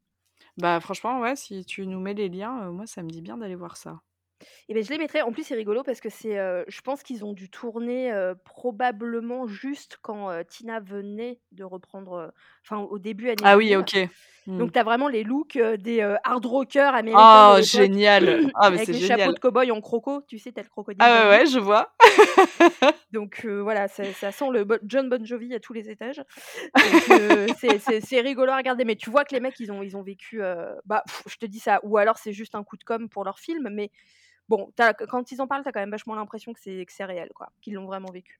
[0.57, 3.37] Bah, franchement, ouais, si tu nous mets les liens, heu, moi, ça me dit bien
[3.37, 4.01] d'aller voir ça.
[4.69, 5.21] Et beh, je les mettrai.
[5.21, 8.13] En plus, c'est rigolo parce que c'est, heu, je pense qu'ils ont dû tourner,
[8.45, 12.33] probablement juste quand, Tina venait de reprendre,
[12.63, 13.77] enfin, au début années Ah oui, 2000.
[13.77, 14.09] OK.
[14.45, 14.57] Mmh.
[14.57, 18.51] Donc tu as vraiment les looks, des, hard rockers américains Oh, génial!
[18.55, 21.01] Ah, mais avec les chapeaux de cow-boy en croco, tu sais, tu as le crocodile
[21.01, 21.95] Ah ouais, ouais, je vois.
[23.13, 26.21] Donc voilà, ça ça sent le John Bon Jovi à tous les étages.
[28.01, 30.41] C'est rigolo à regarder, mais tu vois que les mecs, ils ont ils ont vécu,
[30.85, 33.23] bah, pff, je te dis ça, ou alors c'est juste un coup de com' pour
[33.23, 33.91] leur film, mais
[34.49, 34.71] bon,
[35.09, 37.29] quand ils en parlent, tu as quand même vachement l'impression que c'est que c'est réel,
[37.33, 38.39] quoi, qu'ils l'ont vraiment vécu.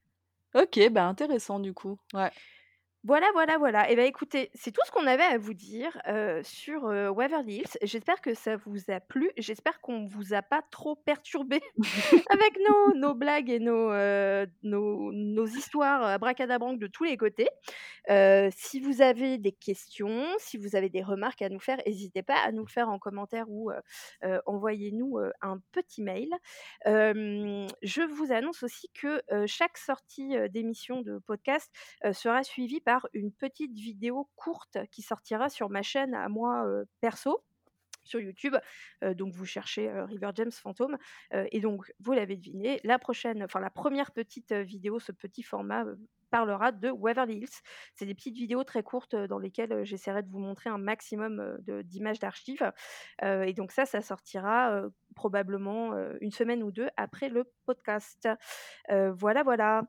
[0.54, 2.30] OK, bah, intéressant du coup, ouais.
[3.06, 3.90] Voilà, voilà, voilà.
[3.90, 7.56] Et bah, écoutez, c'est tout ce qu'on avait à vous dire, heu, sur, heu, Waverly
[7.58, 7.78] Hills.
[7.82, 9.30] J'espère que ça vous a plu.
[9.36, 11.60] J'espère qu'on vous a pas trop perturbé
[12.30, 12.58] avec
[12.96, 17.48] nos blagues et nos, heu, nos histoires abracadabrantes de tous les côtés.
[18.10, 22.22] Heu, si vous avez des questions, si vous avez des remarques à nous faire, hésitez
[22.22, 23.70] pas à nous le faire en commentaire ou,
[24.46, 26.30] envoyez-nous, un petit mail.
[26.86, 31.70] Je vous annonce aussi que, chaque sortie, d'émission de podcast,
[32.12, 36.66] sera suivie par une petite vidéo courte qui sortira sur ma chaîne à moi,
[37.00, 37.42] perso
[38.04, 38.54] sur YouTube.
[39.02, 40.50] Donc vous cherchez, River James
[41.32, 45.42] heu et donc vous l'avez deviné, la prochaine enfin la première petite, vidéo, ce petit
[45.42, 45.84] format,
[46.30, 47.60] parlera de Waverly Hills.
[47.94, 52.18] C'est des petites vidéos très courtes, dans lesquelles, j'essaierai de vous montrer un maximum, d'images
[52.18, 52.72] d'archives,
[53.22, 54.82] et donc ça, ça sortira,
[55.14, 58.28] probablement, 1 semaine ou 2 après le podcast.
[58.90, 59.82] Voilà, voilà.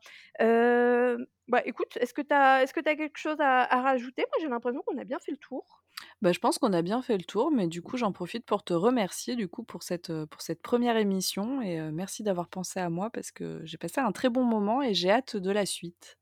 [1.47, 4.23] Bah, écoute, est-ce que tu as est-ce que tu as quelque chose à rajouter?
[4.23, 5.81] Moi, j'ai l'impression qu'on a bien fait le tour.
[6.21, 8.63] Bah, je pense qu'on a bien fait le tour, mais du coup, j'en profite pour
[8.63, 12.47] te remercier du coup pour cette, heu, pour cette 1re émission et heu, merci d'avoir
[12.47, 15.51] pensé à moi parce que j'ai passé un très bon moment et j'ai hâte de
[15.51, 16.15] la suite.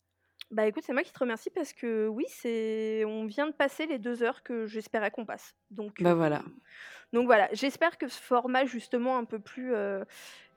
[0.54, 3.88] Bah, écoute, c'est moi qui te remercie parce que oui, c'est on vient de passer
[3.88, 5.56] les 2 heures que j'espérais qu'on passe.
[5.72, 6.44] Donc Bah, heu, voilà.
[7.14, 10.06] donc voilà, j'espère que ce format justement un peu plus, heu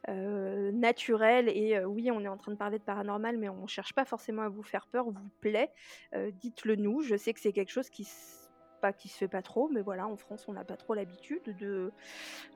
[0.09, 3.95] heu, naturel et oui, on est en train de parler de paranormal, mais on cherche
[3.95, 5.73] pas forcément à vous faire peur, vous plaît.
[6.15, 7.03] Dites-le nous.
[7.03, 8.05] Je sais que c'est quelque chose qui
[8.81, 11.43] pas qui se fait pas trop, mais voilà, en France, on n'a pas trop l'habitude
[11.47, 11.95] de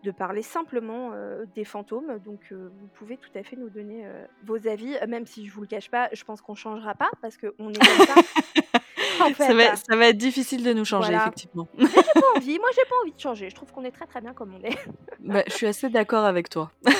[0.03, 2.19] de parler simplement, heu, des fantômes.
[2.21, 5.53] Donc heu, vous pouvez tout à fait nous donner, heu, vos avis, même si je
[5.55, 8.15] vous le cache pas, je pense qu'on changera pas parce qu'on est comme ça.
[9.31, 9.77] En Ça va fait.
[9.77, 11.23] ça va être difficile de nous changer Voilà.
[11.25, 11.69] effectivement.
[11.79, 13.51] Mais j'ai pas envie, moi j'ai pas envie de changer.
[13.51, 14.77] Je trouve qu'on est très, très bien comme on est.
[15.23, 16.71] Bah, je suis assez d'accord avec toi.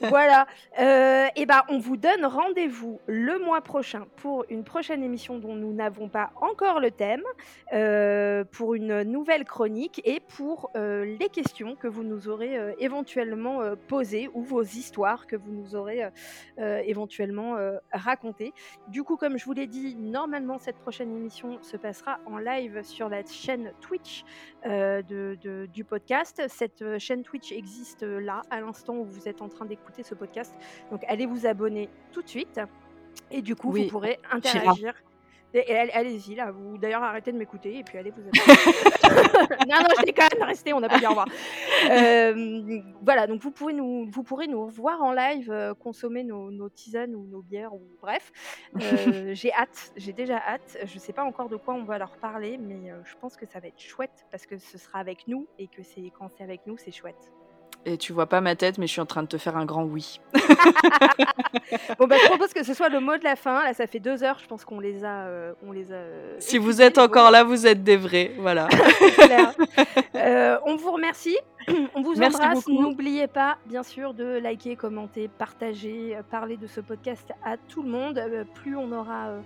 [0.00, 0.46] Voilà,
[1.34, 5.72] et bah, on vous donne rendez-vous le mois prochain pour une prochaine émission dont nous
[5.72, 7.22] n'avons pas encore le thème,
[7.74, 13.60] heu, pour une nouvelle chronique et pour, heu, les questions que vous nous aurez, éventuellement,
[13.88, 16.04] posées ou vos histoires que vous nous aurez,
[16.86, 17.56] éventuellement,
[17.92, 18.52] racontées.
[18.88, 22.82] Du coup, comme je vous l'ai dit, normalement cette prochaine émission se passera en live
[22.82, 24.24] sur la chaîne Twitch,
[24.66, 26.42] heu, de de du podcast.
[26.48, 30.02] Cette, heu, chaîne Twitch existe, heu, là, à l'instant où vous êtes en train d'écouter
[30.02, 30.54] ce podcast.
[30.90, 32.60] Donc allez vous abonner tout de suite.
[33.30, 34.94] Et du coup, Oui, vous pourrez interagir.
[35.54, 40.42] Allez-y, là, vous d'ailleurs arrêtez de m'écouter et puis allez vous non, non, je déconne,
[40.42, 41.28] restez, on n'a pas dit au revoir.
[41.90, 46.50] Euh, voilà, donc vous, pouvez nous, vous pourrez nous revoir en live, euh, consommer nos,
[46.50, 48.32] nos tisanes ou nos bières, ou bref.
[48.76, 50.76] Euh, j'ai hâte, j'ai déjà hâte.
[50.84, 53.60] Je sais pas encore de quoi on va leur parler, mais je pense que ça
[53.60, 56.66] va être chouette parce que ce sera avec nous et que c'est quand c'est avec
[56.66, 57.32] nous, c'est chouette.
[57.86, 59.64] Et tu vois pas ma tête, mais je suis en train de te faire un
[59.64, 60.20] grand oui.
[61.98, 63.62] Bon, bah, je propose que ce soit le mot de la fin.
[63.62, 65.26] Là, ça fait deux heures, je pense qu'on les a.
[65.26, 68.32] euh, on les a euh, Si vous êtes encore là, vous êtes des vrais.
[68.38, 68.68] Voilà.
[70.14, 71.36] Euh, on vous remercie.
[71.94, 72.68] On vous Merci embrasse.
[72.68, 77.82] N'oubliez pas, bien sûr, de liker, commenter, partager, euh, parler de ce podcast à tout
[77.82, 78.18] le monde.
[78.18, 79.40] Euh, plus on aura euh,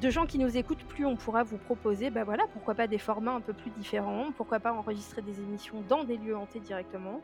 [0.00, 2.98] de gens qui nous écoutent, plus on pourra vous proposer, bah voilà, pourquoi pas des
[2.98, 7.20] formats un peu plus différents, pourquoi pas enregistrer des émissions dans des lieux hantés directement.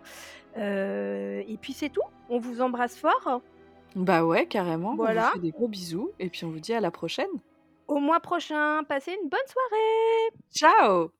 [0.56, 2.02] Euh, et puis c'est tout.
[2.28, 3.40] On vous embrasse fort.
[3.96, 4.96] Bah ouais, carrément.
[4.96, 5.22] Voilà.
[5.22, 6.10] On vous fait des gros bisous.
[6.18, 7.30] Et puis on vous dit à la prochaine.
[7.86, 8.82] Au mois prochain.
[8.84, 10.32] Passez une bonne soirée.
[10.52, 11.10] Ciao